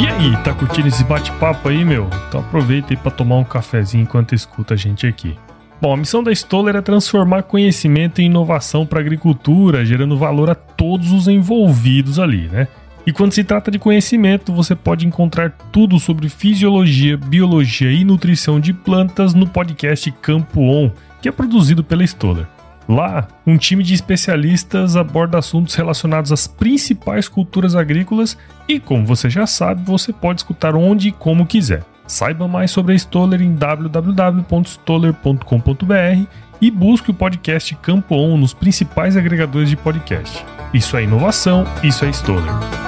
E 0.00 0.06
aí, 0.06 0.36
tá 0.44 0.54
curtindo 0.54 0.88
esse 0.88 1.02
bate-papo 1.04 1.68
aí, 1.68 1.84
meu? 1.84 2.08
Então 2.28 2.40
aproveita 2.40 2.92
aí 2.92 2.96
para 2.96 3.10
tomar 3.10 3.36
um 3.36 3.44
cafezinho 3.44 4.02
enquanto 4.02 4.34
escuta 4.34 4.74
a 4.74 4.76
gente 4.76 5.06
aqui. 5.06 5.36
Bom, 5.80 5.92
a 5.92 5.96
missão 5.96 6.24
da 6.24 6.32
Stoller 6.32 6.74
é 6.74 6.82
transformar 6.82 7.44
conhecimento 7.44 8.20
em 8.20 8.26
inovação 8.26 8.84
para 8.84 8.98
a 8.98 9.02
agricultura, 9.02 9.84
gerando 9.86 10.18
valor 10.18 10.50
a 10.50 10.54
todos 10.54 11.12
os 11.12 11.28
envolvidos 11.28 12.18
ali, 12.18 12.48
né? 12.48 12.66
E 13.06 13.12
quando 13.12 13.32
se 13.32 13.44
trata 13.44 13.70
de 13.70 13.78
conhecimento, 13.78 14.52
você 14.52 14.74
pode 14.74 15.06
encontrar 15.06 15.56
tudo 15.72 15.98
sobre 16.00 16.28
fisiologia, 16.28 17.16
biologia 17.16 17.92
e 17.92 18.04
nutrição 18.04 18.58
de 18.58 18.72
plantas 18.72 19.34
no 19.34 19.46
podcast 19.46 20.10
Campo 20.20 20.60
On, 20.60 20.90
que 21.22 21.28
é 21.28 21.32
produzido 21.32 21.84
pela 21.84 22.04
Stoller. 22.04 22.46
Lá, 22.88 23.28
um 23.46 23.56
time 23.56 23.84
de 23.84 23.94
especialistas 23.94 24.96
aborda 24.96 25.38
assuntos 25.38 25.74
relacionados 25.74 26.32
às 26.32 26.46
principais 26.48 27.28
culturas 27.28 27.76
agrícolas 27.76 28.36
e, 28.66 28.80
como 28.80 29.06
você 29.06 29.30
já 29.30 29.46
sabe, 29.46 29.82
você 29.84 30.12
pode 30.12 30.40
escutar 30.40 30.74
onde 30.74 31.08
e 31.08 31.12
como 31.12 31.46
quiser. 31.46 31.84
Saiba 32.08 32.48
mais 32.48 32.70
sobre 32.70 32.94
a 32.94 32.96
Stoller 32.96 33.42
em 33.42 33.54
www.stoller.com.br 33.54 36.26
e 36.60 36.70
busque 36.70 37.10
o 37.10 37.14
podcast 37.14 37.74
Campo 37.76 38.16
On 38.16 38.38
nos 38.38 38.54
principais 38.54 39.16
agregadores 39.16 39.70
de 39.70 39.76
podcast. 39.76 40.44
Isso 40.72 40.96
é 40.96 41.04
inovação, 41.04 41.64
isso 41.84 42.04
é 42.04 42.10
Stoller. 42.10 42.87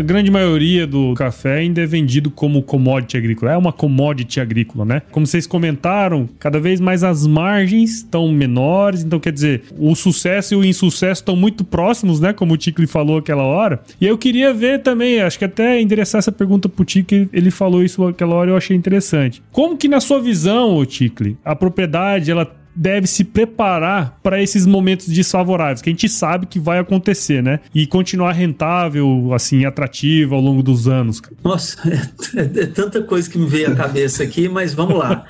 A 0.00 0.02
grande 0.02 0.30
maioria 0.30 0.86
do 0.86 1.12
café 1.12 1.58
ainda 1.58 1.82
é 1.82 1.86
vendido 1.86 2.30
como 2.30 2.62
commodity 2.62 3.18
agrícola. 3.18 3.52
É 3.52 3.56
uma 3.56 3.70
commodity 3.70 4.40
agrícola, 4.40 4.86
né? 4.86 5.02
Como 5.10 5.26
vocês 5.26 5.46
comentaram, 5.46 6.26
cada 6.38 6.58
vez 6.58 6.80
mais 6.80 7.04
as 7.04 7.26
margens 7.26 7.96
estão 7.96 8.32
menores, 8.32 9.04
então 9.04 9.20
quer 9.20 9.30
dizer, 9.30 9.64
o 9.78 9.94
sucesso 9.94 10.54
e 10.54 10.56
o 10.56 10.64
insucesso 10.64 11.20
estão 11.20 11.36
muito 11.36 11.64
próximos, 11.64 12.18
né? 12.18 12.32
Como 12.32 12.54
o 12.54 12.56
Ticli 12.56 12.86
falou 12.86 13.18
aquela 13.18 13.42
hora. 13.42 13.82
E 14.00 14.06
eu 14.06 14.16
queria 14.16 14.54
ver 14.54 14.80
também, 14.80 15.20
acho 15.20 15.38
que 15.38 15.44
até 15.44 15.78
endereçar 15.78 16.18
essa 16.18 16.32
pergunta 16.32 16.66
pro 16.66 16.82
Ticli, 16.82 17.28
ele 17.30 17.50
falou 17.50 17.84
isso 17.84 18.02
aquela 18.06 18.34
hora 18.34 18.50
e 18.50 18.52
eu 18.52 18.56
achei 18.56 18.74
interessante. 18.74 19.42
Como 19.52 19.76
que 19.76 19.86
na 19.86 20.00
sua 20.00 20.18
visão, 20.18 20.82
Ticli, 20.86 21.36
a 21.44 21.54
propriedade 21.54 22.30
ela 22.30 22.50
deve 22.74 23.06
se 23.06 23.24
preparar 23.24 24.18
para 24.22 24.42
esses 24.42 24.66
momentos 24.66 25.08
desfavoráveis, 25.08 25.82
que 25.82 25.90
a 25.90 25.92
gente 25.92 26.08
sabe 26.08 26.46
que 26.46 26.58
vai 26.58 26.78
acontecer, 26.78 27.42
né? 27.42 27.60
E 27.74 27.86
continuar 27.86 28.32
rentável, 28.32 29.32
assim, 29.34 29.64
atrativo 29.64 30.34
ao 30.34 30.40
longo 30.40 30.62
dos 30.62 30.88
anos. 30.88 31.20
Nossa, 31.42 31.76
é, 32.36 32.40
é, 32.40 32.66
tanta 32.66 33.02
coisa 33.02 33.28
que 33.28 33.38
me 33.38 33.46
veio 33.46 33.72
à 33.72 33.74
cabeça 33.74 34.22
aqui, 34.22 34.48
mas 34.48 34.74
vamos 34.74 34.98
lá. 34.98 35.26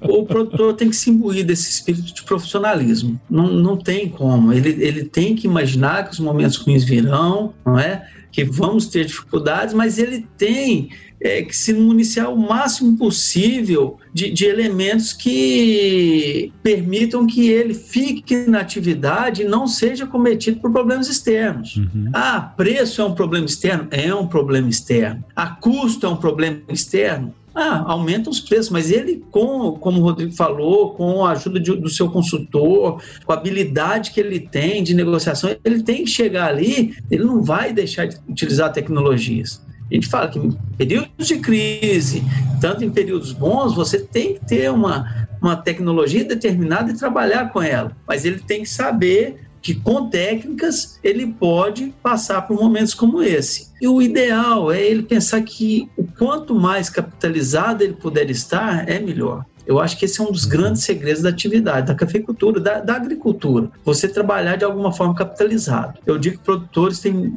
O 0.00 0.24
produtor 0.24 0.74
tem 0.74 0.88
que 0.88 0.96
se 0.96 1.10
imbuir 1.10 1.44
desse 1.44 1.70
espírito 1.70 2.14
de 2.14 2.22
profissionalismo. 2.22 3.20
Não, 3.28 3.48
não 3.48 3.76
tem 3.76 4.08
como. 4.08 4.52
Ele, 4.52 4.70
ele 4.82 5.04
tem 5.04 5.34
que 5.34 5.46
imaginar 5.46 6.04
que 6.04 6.12
os 6.12 6.20
momentos 6.20 6.56
ruins 6.56 6.84
virão, 6.84 7.54
não 7.64 7.78
é? 7.78 8.06
Que 8.32 8.44
vamos 8.44 8.86
ter 8.86 9.04
dificuldades, 9.04 9.74
mas 9.74 9.98
ele 9.98 10.26
tem 10.38 10.90
é, 11.20 11.42
que 11.42 11.54
se 11.54 11.72
municiar 11.74 12.32
o 12.32 12.36
máximo 12.36 12.96
possível 12.96 13.98
de, 14.12 14.30
de, 14.30 14.46
elementos 14.46 15.12
que 15.12 16.52
permitam 16.62 17.26
que 17.26 17.48
ele 17.48 17.74
fique 17.74 18.46
na 18.46 18.60
atividade 18.60 19.42
e 19.42 19.44
não 19.44 19.66
seja 19.66 20.06
cometido 20.06 20.60
por 20.60 20.72
problemas 20.72 21.08
externos. 21.08 21.76
Uhum. 21.76 22.10
Ah, 22.14 22.40
preço 22.56 23.02
é 23.02 23.04
um 23.04 23.14
problema 23.14 23.46
externo? 23.46 23.86
É 23.90 24.14
um 24.14 24.26
problema 24.26 24.68
externo. 24.68 25.22
A 25.36 25.46
custo 25.48 26.06
é 26.06 26.08
um 26.08 26.16
problema 26.16 26.60
externo? 26.68 27.34
Ah, 27.54 27.82
aumenta 27.86 28.30
os 28.30 28.40
preços, 28.40 28.70
mas 28.70 28.90
ele, 28.90 29.24
com, 29.30 29.72
como 29.72 30.00
o 30.00 30.04
Rodrigo 30.04 30.32
falou, 30.32 30.94
com 30.94 31.24
a 31.24 31.32
ajuda 31.32 31.58
de, 31.58 31.74
do 31.76 31.88
seu 31.88 32.08
consultor, 32.08 33.02
com 33.24 33.32
a 33.32 33.36
habilidade 33.36 34.12
que 34.12 34.20
ele 34.20 34.38
tem 34.38 34.82
de 34.82 34.94
negociação, 34.94 35.54
ele 35.64 35.82
tem 35.82 36.04
que 36.04 36.10
chegar 36.10 36.48
ali, 36.48 36.94
ele 37.10 37.24
não 37.24 37.42
vai 37.42 37.72
deixar 37.72 38.06
de 38.06 38.16
utilizar 38.28 38.72
tecnologias. 38.72 39.60
A 39.90 39.94
gente 39.94 40.08
fala 40.08 40.28
que 40.28 40.38
em 40.38 40.52
períodos 40.76 41.26
de 41.26 41.38
crise, 41.38 42.22
tanto 42.60 42.84
em 42.84 42.90
períodos 42.90 43.32
bons, 43.32 43.74
você 43.74 43.98
tem 43.98 44.34
que 44.34 44.46
ter 44.46 44.70
uma, 44.70 45.28
uma 45.42 45.56
tecnologia 45.56 46.24
determinada 46.24 46.90
e 46.90 46.96
trabalhar 46.96 47.50
com 47.50 47.60
ela. 47.60 47.96
Mas 48.06 48.24
ele 48.24 48.38
tem 48.38 48.62
que 48.62 48.68
saber 48.68 49.40
que 49.62 49.74
com 49.74 50.08
técnicas 50.08 50.98
ele 51.02 51.26
pode 51.26 51.92
passar 52.02 52.42
por 52.42 52.58
momentos 52.58 52.94
como 52.94 53.22
esse. 53.22 53.68
E 53.80 53.86
o 53.86 54.00
ideal 54.00 54.72
é 54.72 54.80
ele 54.80 55.02
pensar 55.02 55.42
que 55.42 55.90
o 55.96 56.04
quanto 56.04 56.54
mais 56.54 56.88
capitalizado 56.88 57.82
ele 57.82 57.94
puder 57.94 58.30
estar, 58.30 58.88
é 58.88 58.98
melhor. 58.98 59.44
Eu 59.66 59.78
acho 59.78 59.96
que 59.98 60.04
esse 60.04 60.20
é 60.20 60.24
um 60.24 60.32
dos 60.32 60.46
grandes 60.46 60.82
segredos 60.82 61.22
da 61.22 61.28
atividade, 61.28 61.86
da 61.86 61.94
cafeicultura, 61.94 62.58
da, 62.58 62.80
da 62.80 62.96
agricultura. 62.96 63.70
Você 63.84 64.08
trabalhar 64.08 64.56
de 64.56 64.64
alguma 64.64 64.92
forma 64.92 65.14
capitalizado. 65.14 65.98
Eu 66.04 66.18
digo 66.18 66.38
que 66.38 66.44
produtores 66.44 66.98
têm 66.98 67.32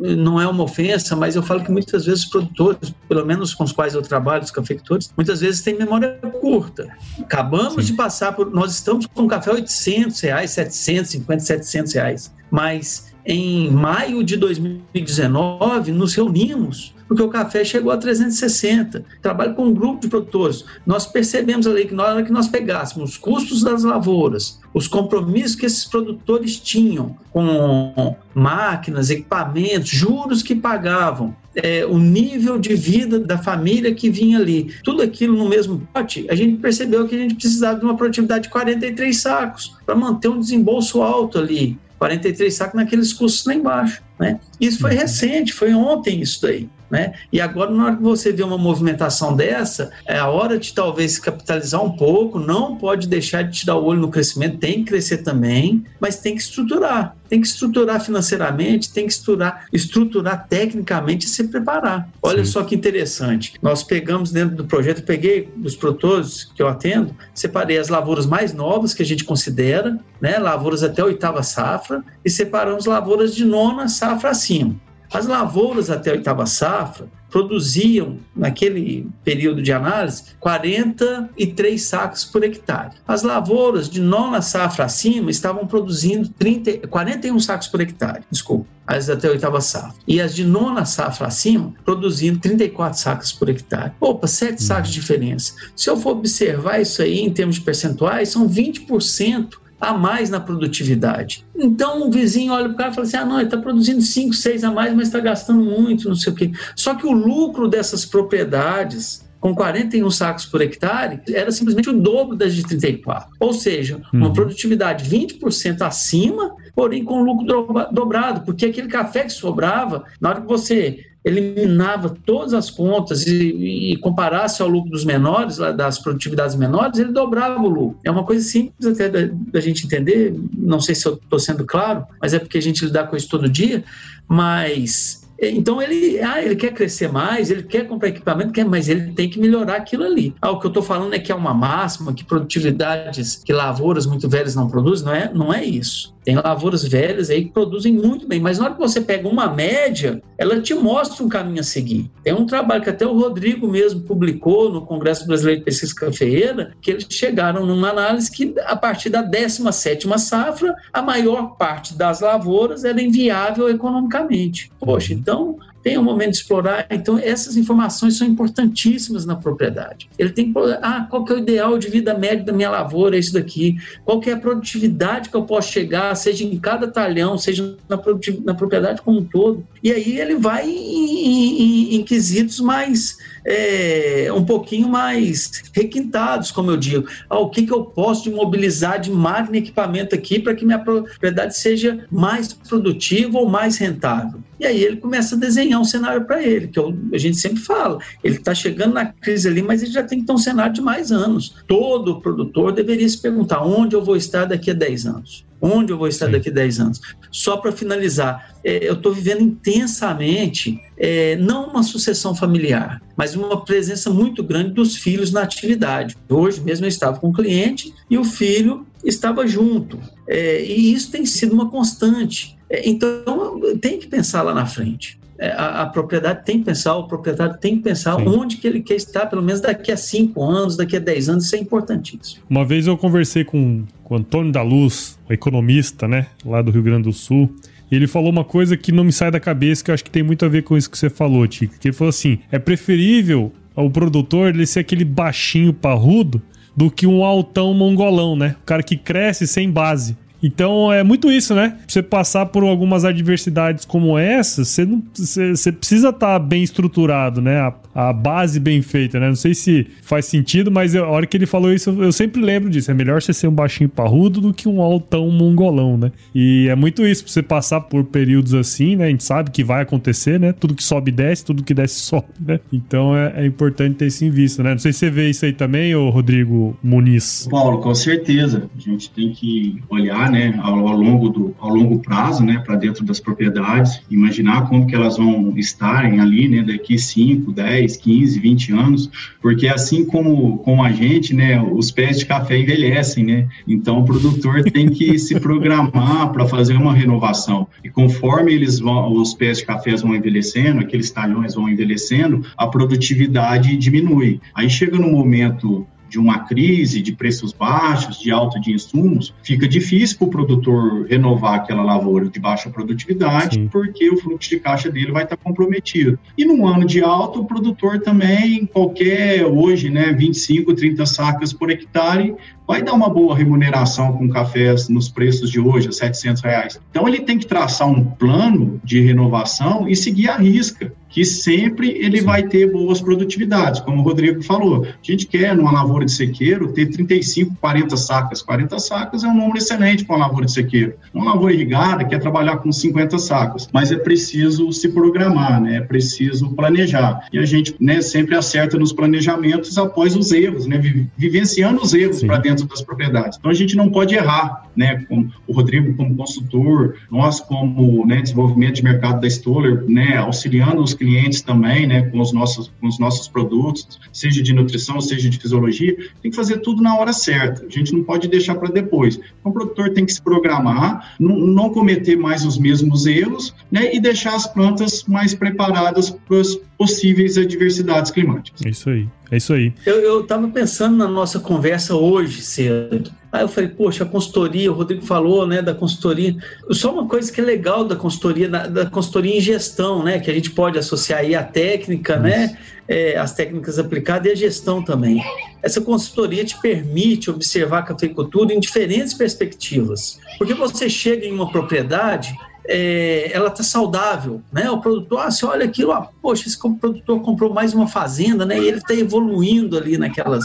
não 0.00 0.40
é 0.40 0.48
uma 0.48 0.64
ofensa, 0.64 1.14
mas 1.14 1.36
eu 1.36 1.42
falo 1.42 1.62
que 1.62 1.70
muitas 1.70 2.06
vezes 2.06 2.24
os 2.24 2.30
produtores, 2.30 2.92
pelo 3.08 3.24
menos 3.26 3.52
com 3.54 3.64
os 3.64 3.72
quais 3.72 3.94
eu 3.94 4.00
trabalho, 4.00 4.42
os 4.42 4.50
cafeicultores, 4.50 5.12
muitas 5.16 5.40
vezes 5.40 5.60
têm 5.60 5.76
memória 5.76 6.18
curta. 6.40 6.88
Acabamos 7.20 7.84
Sim. 7.84 7.92
de 7.92 7.96
passar 7.96 8.32
por. 8.32 8.50
Nós 8.50 8.72
estamos 8.72 9.06
com 9.06 9.28
café 9.28 9.52
800 9.52 10.18
reais, 10.20 10.50
750, 10.52 11.40
700 11.44 11.92
reais. 11.92 12.34
Mas 12.50 13.12
em 13.26 13.70
maio 13.70 14.24
de 14.24 14.36
2019, 14.36 15.92
nos 15.92 16.14
reunimos 16.14 16.94
porque 17.10 17.24
o 17.24 17.28
café 17.28 17.64
chegou 17.64 17.90
a 17.90 17.96
360. 17.96 19.04
Trabalho 19.20 19.56
com 19.56 19.64
um 19.64 19.74
grupo 19.74 20.00
de 20.00 20.06
produtores. 20.06 20.64
Nós 20.86 21.06
percebemos 21.06 21.66
ali 21.66 21.84
que 21.86 21.92
na 21.92 22.04
hora 22.04 22.22
que 22.22 22.30
nós 22.30 22.46
pegássemos 22.46 23.10
os 23.10 23.16
custos 23.16 23.64
das 23.64 23.82
lavouras, 23.82 24.60
os 24.72 24.86
compromissos 24.86 25.56
que 25.56 25.66
esses 25.66 25.84
produtores 25.84 26.54
tinham 26.54 27.16
com 27.32 28.14
máquinas, 28.32 29.10
equipamentos, 29.10 29.88
juros 29.88 30.40
que 30.40 30.54
pagavam, 30.54 31.34
é, 31.56 31.84
o 31.84 31.98
nível 31.98 32.60
de 32.60 32.76
vida 32.76 33.18
da 33.18 33.36
família 33.36 33.92
que 33.92 34.08
vinha 34.08 34.38
ali, 34.38 34.72
tudo 34.84 35.02
aquilo 35.02 35.36
no 35.36 35.48
mesmo 35.48 35.84
pote, 35.92 36.28
a 36.30 36.36
gente 36.36 36.58
percebeu 36.58 37.08
que 37.08 37.16
a 37.16 37.18
gente 37.18 37.34
precisava 37.34 37.80
de 37.80 37.84
uma 37.84 37.96
produtividade 37.96 38.44
de 38.44 38.50
43 38.50 39.16
sacos 39.16 39.76
para 39.84 39.96
manter 39.96 40.28
um 40.28 40.38
desembolso 40.38 41.02
alto 41.02 41.40
ali. 41.40 41.76
43 41.98 42.54
sacos 42.54 42.74
naqueles 42.74 43.12
custos 43.12 43.44
lá 43.46 43.54
embaixo. 43.54 44.00
Né? 44.16 44.38
Isso 44.60 44.78
foi 44.78 44.92
uhum. 44.92 44.98
recente, 44.98 45.52
foi 45.52 45.74
ontem 45.74 46.20
isso 46.20 46.40
daí. 46.42 46.68
Né? 46.90 47.12
E 47.32 47.40
agora, 47.40 47.70
na 47.70 47.84
hora 47.84 47.96
que 47.96 48.02
você 48.02 48.32
vê 48.32 48.42
uma 48.42 48.58
movimentação 48.58 49.36
dessa, 49.36 49.92
é 50.04 50.18
a 50.18 50.28
hora 50.28 50.58
de 50.58 50.74
talvez 50.74 51.12
se 51.12 51.20
capitalizar 51.20 51.82
um 51.84 51.92
pouco, 51.92 52.38
não 52.38 52.76
pode 52.76 53.06
deixar 53.06 53.42
de 53.42 53.60
tirar 53.60 53.76
o 53.76 53.84
olho 53.84 54.00
no 54.00 54.10
crescimento, 54.10 54.58
tem 54.58 54.80
que 54.80 54.90
crescer 54.90 55.18
também, 55.18 55.84
mas 56.00 56.16
tem 56.16 56.34
que 56.34 56.42
estruturar. 56.42 57.14
Tem 57.28 57.40
que 57.40 57.46
estruturar 57.46 58.04
financeiramente, 58.04 58.92
tem 58.92 59.06
que 59.06 59.12
estruturar, 59.12 59.66
estruturar 59.72 60.48
tecnicamente 60.48 61.26
e 61.26 61.28
se 61.28 61.44
preparar. 61.44 62.08
Olha 62.20 62.44
Sim. 62.44 62.50
só 62.50 62.64
que 62.64 62.74
interessante. 62.74 63.54
Nós 63.62 63.84
pegamos 63.84 64.32
dentro 64.32 64.56
do 64.56 64.64
projeto, 64.64 65.04
peguei 65.04 65.48
dos 65.56 65.76
produtores 65.76 66.50
que 66.56 66.60
eu 66.60 66.66
atendo, 66.66 67.14
separei 67.32 67.78
as 67.78 67.88
lavouras 67.88 68.26
mais 68.26 68.52
novas 68.52 68.92
que 68.92 69.02
a 69.02 69.06
gente 69.06 69.24
considera, 69.24 69.96
né, 70.20 70.38
lavouras 70.38 70.82
até 70.82 71.02
a 71.02 71.04
oitava 71.04 71.42
safra, 71.44 72.02
e 72.24 72.30
separamos 72.30 72.84
lavouras 72.86 73.32
de 73.32 73.44
nona 73.44 73.88
safra 73.88 74.30
acima. 74.30 74.74
As 75.12 75.26
lavouras 75.26 75.90
até 75.90 76.10
a 76.10 76.14
oitava 76.14 76.46
safra 76.46 77.08
produziam, 77.30 78.18
naquele 78.34 79.06
período 79.24 79.62
de 79.62 79.72
análise, 79.72 80.24
43 80.40 81.82
sacos 81.82 82.24
por 82.24 82.42
hectare. 82.42 82.96
As 83.06 83.22
lavouras 83.22 83.88
de 83.88 84.00
nona 84.00 84.42
safra 84.42 84.84
acima 84.84 85.30
estavam 85.30 85.66
produzindo 85.66 86.28
30, 86.28 86.88
41 86.88 87.38
sacos 87.38 87.68
por 87.68 87.80
hectare, 87.80 88.24
desculpa, 88.30 88.66
as 88.86 89.08
até 89.08 89.28
a 89.28 89.30
oitava 89.30 89.60
safra. 89.60 89.94
E 90.06 90.20
as 90.20 90.34
de 90.34 90.44
nona 90.44 90.84
safra 90.84 91.28
acima, 91.28 91.72
produzindo 91.84 92.40
34 92.40 92.98
sacos 92.98 93.32
por 93.32 93.48
hectare. 93.48 93.92
Opa, 94.00 94.26
7 94.26 94.54
hum. 94.54 94.58
sacos 94.58 94.90
de 94.90 95.00
diferença. 95.00 95.54
Se 95.76 95.88
eu 95.88 95.96
for 95.96 96.16
observar 96.16 96.80
isso 96.80 97.00
aí 97.00 97.20
em 97.20 97.32
termos 97.32 97.58
percentuais, 97.58 98.28
são 98.30 98.48
20% 98.48 99.50
a 99.80 99.94
mais 99.94 100.28
na 100.28 100.38
produtividade. 100.38 101.44
Então 101.56 102.06
o 102.06 102.10
vizinho 102.10 102.52
olha 102.52 102.66
para 102.66 102.74
o 102.74 102.76
cara 102.76 102.90
e 102.90 102.94
fala 102.94 103.06
assim: 103.06 103.16
ah, 103.16 103.24
não, 103.24 103.36
ele 103.36 103.44
está 103.44 103.58
produzindo 103.58 104.02
5, 104.02 104.34
6 104.34 104.64
a 104.64 104.70
mais, 104.70 104.94
mas 104.94 105.08
está 105.08 105.20
gastando 105.20 105.62
muito, 105.62 106.08
não 106.08 106.16
sei 106.16 106.32
o 106.32 106.36
quê. 106.36 106.52
Só 106.76 106.94
que 106.94 107.06
o 107.06 107.12
lucro 107.12 107.68
dessas 107.68 108.04
propriedades 108.04 109.28
com 109.40 109.54
41 109.54 110.10
sacos 110.10 110.44
por 110.44 110.60
hectare, 110.60 111.20
era 111.32 111.50
simplesmente 111.50 111.88
o 111.88 111.94
dobro 111.94 112.36
das 112.36 112.54
de 112.54 112.62
34. 112.62 113.30
Ou 113.40 113.54
seja, 113.54 114.02
uma 114.12 114.26
uhum. 114.26 114.32
produtividade 114.34 115.08
20% 115.08 115.80
acima, 115.80 116.54
porém 116.74 117.02
com 117.02 117.22
lucro 117.22 117.46
dobrado, 117.90 118.42
porque 118.42 118.66
aquele 118.66 118.88
café 118.88 119.24
que 119.24 119.32
sobrava, 119.32 120.04
na 120.20 120.28
hora 120.28 120.40
que 120.42 120.46
você 120.46 121.06
eliminava 121.24 122.16
todas 122.24 122.54
as 122.54 122.70
contas 122.70 123.26
e, 123.26 123.92
e, 123.92 123.96
comparasse 123.98 124.62
ao 124.62 124.68
lucro 124.68 124.90
dos 124.90 125.04
menores, 125.04 125.58
das 125.58 125.98
produtividades 125.98 126.56
menores, 126.56 126.98
ele 126.98 127.12
dobrava 127.12 127.60
o 127.60 127.68
lucro. 127.68 127.98
É 128.04 128.10
uma 128.10 128.24
coisa 128.24 128.42
simples 128.42 128.86
até 128.86 129.08
da, 129.08 129.32
da 129.52 129.60
gente 129.60 129.84
entender, 129.84 130.34
não 130.56 130.80
sei 130.80 130.94
se 130.94 131.06
eu 131.06 131.14
estou 131.14 131.38
sendo 131.38 131.64
claro, 131.66 132.06
mas 132.20 132.32
é 132.32 132.38
porque 132.38 132.58
a 132.58 132.62
gente 132.62 132.84
lidar 132.84 133.08
com 133.08 133.16
isso 133.16 133.28
todo 133.28 133.48
dia, 133.48 133.84
mas 134.26 135.20
então 135.42 135.80
ele, 135.80 136.20
ah, 136.20 136.42
ele 136.42 136.54
quer 136.54 136.72
crescer 136.74 137.10
mais, 137.10 137.50
ele 137.50 137.62
quer 137.62 137.88
comprar 137.88 138.10
equipamento, 138.10 138.52
quer, 138.52 138.64
mas 138.64 138.88
ele 138.90 139.12
tem 139.12 139.28
que 139.28 139.40
melhorar 139.40 139.76
aquilo 139.76 140.04
ali. 140.04 140.34
Ah, 140.40 140.50
o 140.50 140.60
que 140.60 140.66
eu 140.66 140.68
estou 140.68 140.82
falando 140.82 141.14
é 141.14 141.18
que 141.18 141.32
é 141.32 141.34
uma 141.34 141.54
máxima, 141.54 142.12
que 142.12 142.22
produtividades, 142.24 143.36
que 143.36 143.52
lavouras 143.52 144.04
muito 144.04 144.28
velhas 144.28 144.54
não 144.54 144.68
produzem, 144.68 145.06
não 145.06 145.14
é, 145.14 145.32
não 145.32 145.54
é 145.54 145.64
isso. 145.64 146.14
Tem 146.24 146.36
lavouras 146.36 146.84
velhas 146.84 147.30
aí 147.30 147.44
que 147.44 147.50
produzem 147.50 147.92
muito 147.92 148.28
bem, 148.28 148.40
mas 148.40 148.58
na 148.58 148.66
hora 148.66 148.74
que 148.74 148.80
você 148.80 149.00
pega 149.00 149.26
uma 149.28 149.48
média, 149.48 150.22
ela 150.36 150.60
te 150.60 150.74
mostra 150.74 151.24
um 151.24 151.28
caminho 151.28 151.60
a 151.60 151.64
seguir. 151.64 152.10
Tem 152.22 152.34
um 152.34 152.46
trabalho 152.46 152.82
que 152.82 152.90
até 152.90 153.06
o 153.06 153.18
Rodrigo 153.18 153.66
mesmo 153.66 154.02
publicou 154.02 154.70
no 154.70 154.82
Congresso 154.84 155.26
Brasileiro 155.26 155.60
de 155.60 155.64
Pesquisa 155.64 155.94
Cafeeira, 155.94 156.72
que 156.80 156.90
eles 156.90 157.06
chegaram 157.08 157.64
numa 157.64 157.88
análise 157.88 158.30
que 158.30 158.54
a 158.64 158.76
partir 158.76 159.08
da 159.08 159.22
17ª 159.22 160.18
safra, 160.18 160.74
a 160.92 161.00
maior 161.00 161.56
parte 161.56 161.94
das 161.94 162.20
lavouras 162.20 162.84
era 162.84 163.00
inviável 163.00 163.68
economicamente. 163.68 164.70
Poxa, 164.78 165.14
então 165.14 165.30
então, 165.30 165.56
tem 165.82 165.98
um 165.98 166.02
momento 166.02 166.32
de 166.32 166.36
explorar. 166.36 166.86
Então, 166.90 167.18
essas 167.18 167.56
informações 167.56 168.16
são 168.16 168.26
importantíssimas 168.26 169.24
na 169.24 169.36
propriedade. 169.36 170.08
Ele 170.18 170.30
tem 170.30 170.52
que, 170.52 170.58
ah, 170.82 171.06
qual 171.08 171.24
que 171.24 171.32
é 171.32 171.36
o 171.36 171.38
ideal 171.38 171.78
de 171.78 171.88
vida 171.88 172.14
média 172.14 172.44
da 172.44 172.52
minha 172.52 172.70
lavoura? 172.70 173.16
Isso 173.16 173.32
daqui. 173.32 173.76
Qual 174.04 174.20
que 174.20 174.30
é 174.30 174.34
a 174.34 174.38
produtividade 174.38 175.30
que 175.30 175.36
eu 175.36 175.44
posso 175.44 175.72
chegar, 175.72 176.14
seja 176.14 176.44
em 176.44 176.58
cada 176.58 176.88
talhão, 176.88 177.38
seja 177.38 177.76
na, 177.88 177.98
na 178.44 178.54
propriedade 178.54 179.02
como 179.02 179.18
um 179.18 179.24
todo. 179.24 179.66
E 179.82 179.90
aí 179.90 180.18
ele 180.18 180.36
vai 180.36 180.68
em, 180.68 181.62
em, 181.62 181.94
em 181.96 182.04
quesitos 182.04 182.60
mais 182.60 183.18
é, 183.44 184.30
um 184.34 184.44
pouquinho 184.44 184.88
mais 184.88 185.62
requintados, 185.72 186.50
como 186.50 186.70
eu 186.70 186.76
digo. 186.76 187.08
Ah, 187.28 187.38
o 187.38 187.50
que, 187.50 187.66
que 187.66 187.72
eu 187.72 187.84
posso 187.84 188.30
mobilizar 188.30 189.00
de 189.00 189.10
máquina 189.10 189.56
e 189.56 189.60
equipamento 189.60 190.14
aqui 190.14 190.38
para 190.38 190.54
que 190.54 190.64
minha 190.64 190.78
propriedade 190.78 191.56
seja 191.56 192.06
mais 192.10 192.52
produtiva 192.52 193.38
ou 193.38 193.48
mais 193.48 193.78
rentável? 193.78 194.40
E 194.58 194.66
aí 194.66 194.84
ele 194.84 194.96
começa 194.96 195.34
a 195.34 195.38
desenhar 195.38 195.80
um 195.80 195.84
cenário 195.84 196.24
para 196.26 196.42
ele, 196.42 196.68
que 196.68 196.78
eu, 196.78 196.94
a 197.12 197.18
gente 197.18 197.38
sempre 197.38 197.60
fala. 197.60 197.98
Ele 198.22 198.36
está 198.36 198.54
chegando 198.54 198.92
na 198.92 199.06
crise 199.06 199.48
ali, 199.48 199.62
mas 199.62 199.82
ele 199.82 199.92
já 199.92 200.02
tem 200.02 200.20
que 200.20 200.26
ter 200.26 200.32
um 200.32 200.38
cenário 200.38 200.74
de 200.74 200.82
mais 200.82 201.10
anos. 201.10 201.56
Todo 201.66 202.20
produtor 202.20 202.72
deveria 202.72 203.08
se 203.08 203.20
perguntar 203.20 203.62
onde 203.64 203.96
eu 203.96 204.04
vou 204.04 204.16
estar 204.16 204.44
daqui 204.44 204.70
a 204.70 204.74
10 204.74 205.06
anos. 205.06 205.49
Onde 205.60 205.92
eu 205.92 205.98
vou 205.98 206.08
estar 206.08 206.26
Sim. 206.26 206.32
daqui 206.32 206.48
a 206.48 206.52
10 206.52 206.80
anos? 206.80 207.00
Só 207.30 207.56
para 207.56 207.70
finalizar, 207.70 208.54
é, 208.64 208.88
eu 208.88 208.94
estou 208.94 209.12
vivendo 209.12 209.42
intensamente, 209.42 210.80
é, 210.96 211.36
não 211.36 211.68
uma 211.68 211.82
sucessão 211.82 212.34
familiar, 212.34 213.02
mas 213.16 213.34
uma 213.34 213.62
presença 213.64 214.10
muito 214.10 214.42
grande 214.42 214.72
dos 214.72 214.96
filhos 214.96 215.30
na 215.30 215.42
atividade. 215.42 216.16
Hoje 216.28 216.60
mesmo 216.60 216.86
eu 216.86 216.88
estava 216.88 217.18
com 217.18 217.28
um 217.28 217.32
cliente 217.32 217.92
e 218.08 218.16
o 218.16 218.24
filho 218.24 218.86
estava 219.04 219.46
junto. 219.46 219.98
É, 220.26 220.64
e 220.64 220.92
isso 220.92 221.10
tem 221.10 221.26
sido 221.26 221.52
uma 221.52 221.70
constante. 221.70 222.56
É, 222.68 222.88
então, 222.88 223.60
tem 223.80 223.98
que 223.98 224.06
pensar 224.06 224.42
lá 224.42 224.54
na 224.54 224.66
frente. 224.66 225.18
É, 225.42 225.52
a, 225.52 225.82
a, 225.82 225.86
propriedade 225.86 226.44
tem 226.44 226.58
que 226.58 226.66
pensar, 226.66 226.96
o 226.96 227.08
proprietário 227.08 227.56
tem 227.56 227.78
que 227.78 227.82
pensar 227.82 228.16
Sim. 228.16 228.28
onde 228.28 228.58
que 228.58 228.66
ele 228.66 228.82
quer 228.82 228.96
estar, 228.96 229.24
pelo 229.24 229.42
menos 229.42 229.62
daqui 229.62 229.90
a 229.90 229.96
cinco 229.96 230.44
anos, 230.44 230.76
daqui 230.76 230.96
a 230.96 231.00
dez 231.00 231.30
anos, 231.30 231.46
isso 231.46 231.56
é 231.56 231.58
importantíssimo. 231.58 232.42
Uma 232.50 232.62
vez 232.62 232.86
eu 232.86 232.94
conversei 232.98 233.42
com, 233.42 233.84
com 234.04 234.14
o 234.14 234.18
Antônio 234.18 234.52
da 234.52 234.60
Luz, 234.60 235.18
o 235.26 235.32
economista, 235.32 236.06
né, 236.06 236.26
lá 236.44 236.60
do 236.60 236.70
Rio 236.70 236.82
Grande 236.82 237.04
do 237.04 237.12
Sul, 237.14 237.50
e 237.90 237.96
ele 237.96 238.06
falou 238.06 238.28
uma 238.28 238.44
coisa 238.44 238.76
que 238.76 238.92
não 238.92 239.02
me 239.02 239.12
sai 239.12 239.30
da 239.30 239.40
cabeça, 239.40 239.82
que 239.82 239.90
eu 239.90 239.94
acho 239.94 240.04
que 240.04 240.10
tem 240.10 240.22
muito 240.22 240.44
a 240.44 240.48
ver 240.48 240.62
com 240.62 240.76
isso 240.76 240.90
que 240.90 240.98
você 240.98 241.08
falou, 241.08 241.48
Tico, 241.48 241.74
que 241.80 241.88
ele 241.88 241.96
falou 241.96 242.10
assim, 242.10 242.40
é 242.52 242.58
preferível 242.58 243.50
o 243.74 243.90
produtor 243.90 244.50
ele 244.50 244.66
ser 244.66 244.80
aquele 244.80 245.06
baixinho 245.06 245.72
parrudo 245.72 246.42
do 246.76 246.90
que 246.90 247.06
um 247.06 247.24
altão 247.24 247.72
mongolão, 247.74 248.36
né? 248.36 248.56
O 248.62 248.64
cara 248.64 248.82
que 248.82 248.96
cresce 248.96 249.46
sem 249.46 249.70
base. 249.70 250.16
Então 250.42 250.92
é 250.92 251.02
muito 251.02 251.30
isso, 251.30 251.54
né? 251.54 251.76
Você 251.86 252.02
passar 252.02 252.46
por 252.46 252.62
algumas 252.64 253.04
adversidades 253.04 253.84
como 253.84 254.18
essa, 254.18 254.64
você, 254.64 254.84
não, 254.84 255.02
você, 255.12 255.50
você 255.50 255.72
precisa 255.72 256.08
estar 256.08 256.38
tá 256.38 256.38
bem 256.38 256.62
estruturado, 256.62 257.40
né? 257.40 257.58
A, 257.58 257.74
a, 257.94 258.12
base 258.12 258.58
bem 258.58 258.80
feita, 258.82 259.20
né? 259.20 259.28
Não 259.28 259.36
sei 259.36 259.54
se 259.54 259.86
faz 260.02 260.26
sentido, 260.26 260.70
mas 260.70 260.94
eu, 260.94 261.04
a 261.04 261.08
hora 261.08 261.26
que 261.26 261.36
ele 261.36 261.46
falou 261.46 261.72
isso, 261.72 261.90
eu, 261.90 262.04
eu 262.04 262.12
sempre 262.12 262.40
lembro 262.40 262.70
disso. 262.70 262.90
É 262.90 262.94
melhor 262.94 263.20
você 263.20 263.32
ser 263.32 263.48
um 263.48 263.52
baixinho 263.52 263.88
parrudo 263.88 264.40
do 264.40 264.54
que 264.54 264.68
um 264.68 264.80
altão 264.80 265.30
mongolão, 265.30 265.96
né? 265.96 266.12
E 266.34 266.68
é 266.68 266.74
muito 266.74 267.06
isso, 267.06 267.24
pra 267.24 267.32
você 267.32 267.42
passar 267.42 267.80
por 267.82 268.04
períodos 268.04 268.54
assim, 268.54 268.96
né? 268.96 269.06
A 269.06 269.10
gente 269.10 269.24
sabe 269.24 269.50
que 269.50 269.62
vai 269.62 269.82
acontecer, 269.82 270.40
né? 270.40 270.52
Tudo 270.52 270.74
que 270.74 270.82
sobe 270.82 271.10
desce, 271.10 271.44
tudo 271.44 271.62
que 271.62 271.74
desce 271.74 272.00
sobe, 272.00 272.28
né? 272.40 272.60
Então 272.72 273.16
é, 273.16 273.42
é 273.42 273.46
importante 273.46 273.96
ter 273.96 274.06
isso 274.06 274.24
em 274.24 274.30
vista, 274.30 274.62
né? 274.62 274.70
Não 274.70 274.78
sei 274.78 274.92
se 274.92 275.00
você 275.00 275.10
vê 275.10 275.28
isso 275.28 275.44
aí 275.44 275.52
também, 275.52 275.94
ô 275.94 276.08
Rodrigo 276.10 276.76
Muniz. 276.82 277.46
Paulo, 277.50 277.78
com 277.78 277.94
certeza. 277.94 278.70
A 278.76 278.80
gente 278.80 279.10
tem 279.10 279.30
que 279.32 279.82
olhar 279.88 280.29
olhar, 280.30 280.52
né, 280.52 280.58
ao, 280.62 280.86
ao, 280.86 280.96
longo 280.96 281.28
do 281.28 281.54
ao 281.58 281.70
longo 281.74 281.98
prazo, 281.98 282.44
né, 282.44 282.62
para 282.64 282.76
dentro 282.76 283.04
das 283.04 283.20
propriedades, 283.20 284.00
imaginar 284.10 284.68
como 284.68 284.86
que 284.86 284.94
elas 284.94 285.16
vão 285.16 285.52
estarem 285.56 286.20
ali, 286.20 286.48
né, 286.48 286.62
daqui 286.62 286.98
5, 286.98 287.52
10, 287.52 287.96
15, 287.96 288.40
20 288.40 288.72
anos, 288.72 289.10
porque 289.42 289.66
assim 289.66 290.04
como 290.04 290.58
com 290.58 290.82
a 290.82 290.92
gente, 290.92 291.34
né, 291.34 291.60
os 291.60 291.90
pés 291.90 292.18
de 292.18 292.26
café 292.26 292.58
envelhecem, 292.58 293.24
né? 293.24 293.48
Então 293.66 294.00
o 294.00 294.04
produtor 294.04 294.62
tem 294.64 294.88
que 294.88 295.18
se 295.18 295.38
programar 295.40 296.32
para 296.32 296.46
fazer 296.46 296.76
uma 296.76 296.94
renovação. 296.94 297.66
E 297.82 297.90
conforme 297.90 298.52
eles 298.52 298.78
vão, 298.78 299.12
os 299.12 299.34
pés 299.34 299.58
de 299.58 299.66
café 299.66 299.96
vão 299.96 300.14
envelhecendo, 300.14 300.80
aqueles 300.80 301.10
talhões 301.10 301.54
vão 301.54 301.68
envelhecendo, 301.68 302.44
a 302.56 302.66
produtividade 302.66 303.76
diminui. 303.76 304.40
Aí 304.54 304.70
chega 304.70 304.98
no 304.98 305.10
momento 305.10 305.86
de 306.10 306.18
uma 306.18 306.40
crise 306.40 307.00
de 307.00 307.12
preços 307.12 307.52
baixos, 307.52 308.18
de 308.18 308.32
alta 308.32 308.58
de 308.58 308.72
insumos, 308.72 309.32
fica 309.44 309.68
difícil 309.68 310.18
para 310.18 310.26
o 310.26 310.30
produtor 310.30 311.06
renovar 311.06 311.54
aquela 311.54 311.82
lavoura 311.82 312.28
de 312.28 312.40
baixa 312.40 312.68
produtividade, 312.68 313.54
Sim. 313.54 313.68
porque 313.68 314.10
o 314.10 314.16
fluxo 314.16 314.50
de 314.50 314.58
caixa 314.58 314.90
dele 314.90 315.12
vai 315.12 315.22
estar 315.22 315.36
comprometido. 315.36 316.18
E 316.36 316.44
num 316.44 316.66
ano 316.66 316.84
de 316.84 317.00
alta, 317.00 317.38
o 317.38 317.44
produtor 317.44 318.00
também, 318.00 318.66
qualquer, 318.66 319.46
hoje, 319.46 319.88
né, 319.88 320.12
25, 320.12 320.74
30 320.74 321.06
sacas 321.06 321.52
por 321.52 321.70
hectare, 321.70 322.34
vai 322.70 322.84
dar 322.84 322.92
uma 322.92 323.08
boa 323.08 323.36
remuneração 323.36 324.12
com 324.12 324.28
cafés 324.28 324.88
nos 324.88 325.08
preços 325.08 325.50
de 325.50 325.58
hoje, 325.58 325.88
a 325.88 325.92
700 325.92 326.40
reais. 326.40 326.80
Então 326.88 327.08
ele 327.08 327.18
tem 327.22 327.36
que 327.36 327.44
traçar 327.44 327.88
um 327.88 328.04
plano 328.04 328.80
de 328.84 329.00
renovação 329.00 329.88
e 329.88 329.96
seguir 329.96 330.28
a 330.28 330.36
risca, 330.36 330.92
que 331.10 331.24
sempre 331.24 331.90
ele 331.90 332.20
vai 332.20 332.44
ter 332.44 332.70
boas 332.70 333.00
produtividades, 333.00 333.80
como 333.80 334.00
o 334.00 334.04
Rodrigo 334.04 334.42
falou. 334.42 334.84
A 334.84 334.94
gente 335.02 335.26
quer, 335.26 335.56
numa 335.56 335.72
lavoura 335.72 336.04
de 336.04 336.12
sequeiro, 336.12 336.72
ter 336.72 336.86
35, 336.86 337.56
40 337.60 337.96
sacas. 337.96 338.40
40 338.40 338.78
sacas 338.78 339.24
é 339.24 339.26
um 339.26 339.34
número 339.34 339.58
excelente 339.58 340.04
para 340.04 340.16
uma 340.16 340.26
lavoura 340.26 340.46
de 340.46 340.52
sequeiro. 340.52 340.94
Uma 341.12 341.32
lavoura 341.32 341.52
irrigada 341.52 342.04
quer 342.04 342.20
trabalhar 342.20 342.58
com 342.58 342.70
50 342.70 343.18
sacas, 343.18 343.68
mas 343.72 343.90
é 343.90 343.96
preciso 343.96 344.72
se 344.72 344.88
programar, 344.90 345.60
né? 345.60 345.78
é 345.78 345.80
preciso 345.80 346.50
planejar. 346.50 347.26
E 347.32 347.38
a 347.38 347.44
gente 347.44 347.74
né, 347.80 348.00
sempre 348.00 348.36
acerta 348.36 348.78
nos 348.78 348.92
planejamentos 348.92 349.76
após 349.76 350.14
os 350.14 350.30
erros, 350.30 350.66
né? 350.66 350.80
vivenciando 351.16 351.82
os 351.82 351.92
erros 351.92 352.22
para 352.22 352.38
dentro 352.38 352.59
das 352.66 352.82
propriedades. 352.82 353.38
Então 353.38 353.50
a 353.50 353.54
gente 353.54 353.76
não 353.76 353.90
pode 353.90 354.14
errar, 354.14 354.69
né? 354.80 355.04
Como 355.06 355.30
o 355.46 355.52
Rodrigo 355.52 355.94
como 355.94 356.16
consultor, 356.16 356.96
nós 357.10 357.38
como 357.38 358.06
né, 358.06 358.22
desenvolvimento 358.22 358.76
de 358.76 358.84
mercado 358.84 359.20
da 359.20 359.28
Stoller, 359.28 359.84
né, 359.86 360.16
auxiliando 360.16 360.82
os 360.82 360.94
clientes 360.94 361.42
também, 361.42 361.86
né, 361.86 362.02
com 362.02 362.18
os 362.18 362.32
nossos 362.32 362.72
com 362.80 362.88
os 362.88 362.98
nossos 362.98 363.28
produtos, 363.28 364.00
seja 364.10 364.42
de 364.42 364.54
nutrição, 364.54 364.98
seja 364.98 365.28
de 365.28 365.38
fisiologia, 365.38 365.94
tem 366.22 366.30
que 366.30 366.36
fazer 366.36 366.58
tudo 366.58 366.82
na 366.82 366.96
hora 366.96 367.12
certa. 367.12 367.66
A 367.66 367.68
gente 367.68 367.92
não 367.92 368.02
pode 368.02 368.26
deixar 368.26 368.54
para 368.54 368.70
depois. 368.70 369.16
Então 369.16 369.50
o 369.50 369.52
produtor 369.52 369.90
tem 369.90 370.06
que 370.06 370.14
se 370.14 370.22
programar, 370.22 371.14
não, 371.20 371.36
não 371.36 371.68
cometer 371.68 372.16
mais 372.16 372.46
os 372.46 372.56
mesmos 372.56 373.04
erros, 373.04 373.54
né, 373.70 373.94
e 373.94 374.00
deixar 374.00 374.34
as 374.34 374.46
plantas 374.46 375.04
mais 375.04 375.34
preparadas 375.34 376.08
para 376.10 376.40
as 376.40 376.56
possíveis 376.78 377.36
adversidades 377.36 378.10
climáticas. 378.10 378.62
É 378.64 378.70
isso 378.70 378.88
aí. 378.88 379.06
É 379.30 379.36
isso 379.36 379.52
aí. 379.52 379.72
Eu 379.84 380.22
estava 380.22 380.48
pensando 380.48 380.96
na 380.96 381.06
nossa 381.06 381.38
conversa 381.38 381.94
hoje 381.94 382.40
cedo. 382.40 383.12
Aí 383.32 383.42
eu 383.42 383.48
falei, 383.48 383.70
poxa, 383.70 384.02
a 384.04 384.06
consultoria, 384.06 384.70
o 384.72 384.74
Rodrigo 384.74 385.06
falou, 385.06 385.46
né, 385.46 385.62
da 385.62 385.72
consultoria. 385.72 386.36
Só 386.70 386.92
uma 386.92 387.06
coisa 387.06 387.30
que 387.30 387.40
é 387.40 387.44
legal 387.44 387.84
da 387.84 387.94
consultoria, 387.94 388.48
da, 388.48 388.66
da 388.66 388.86
consultoria 388.86 389.36
em 389.36 389.40
gestão, 389.40 390.02
né, 390.02 390.18
que 390.18 390.30
a 390.30 390.34
gente 390.34 390.50
pode 390.50 390.78
associar 390.78 391.20
aí 391.20 391.34
a 391.34 391.42
técnica, 391.42 392.16
né, 392.16 392.44
isso. 392.44 392.54
né, 392.54 392.58
é, 392.88 393.16
as 393.16 393.32
técnicas 393.32 393.78
aplicadas 393.78 394.28
e 394.28 394.32
a 394.32 394.34
gestão 394.34 394.82
também. 394.82 395.22
Essa 395.62 395.80
consultoria 395.80 396.44
te 396.44 396.60
permite 396.60 397.30
observar 397.30 397.78
a 397.78 397.82
cafeicultura 397.82 398.52
em 398.52 398.58
diferentes 398.58 399.14
perspectivas. 399.14 400.18
Porque 400.36 400.54
você 400.54 400.90
chega 400.90 401.24
em 401.24 401.32
uma 401.32 401.50
propriedade 401.52 402.34
é, 402.66 403.30
ela 403.32 403.48
está 403.48 403.64
saudável, 403.64 404.40
né? 404.52 404.70
O 404.70 404.80
produtor, 404.80 405.20
ah, 405.20 405.30
você 405.30 405.44
olha 405.44 405.64
aquilo, 405.64 405.90
ah, 405.90 406.08
poxa, 406.22 406.46
esse 406.46 406.56
produtor 406.56 407.20
comprou 407.20 407.52
mais 407.52 407.74
uma 407.74 407.88
fazenda, 407.88 408.46
né? 408.46 408.58
E 408.60 408.68
ele 408.68 408.78
está 408.78 408.94
evoluindo 408.94 409.76
ali 409.76 409.98
naquelas 409.98 410.44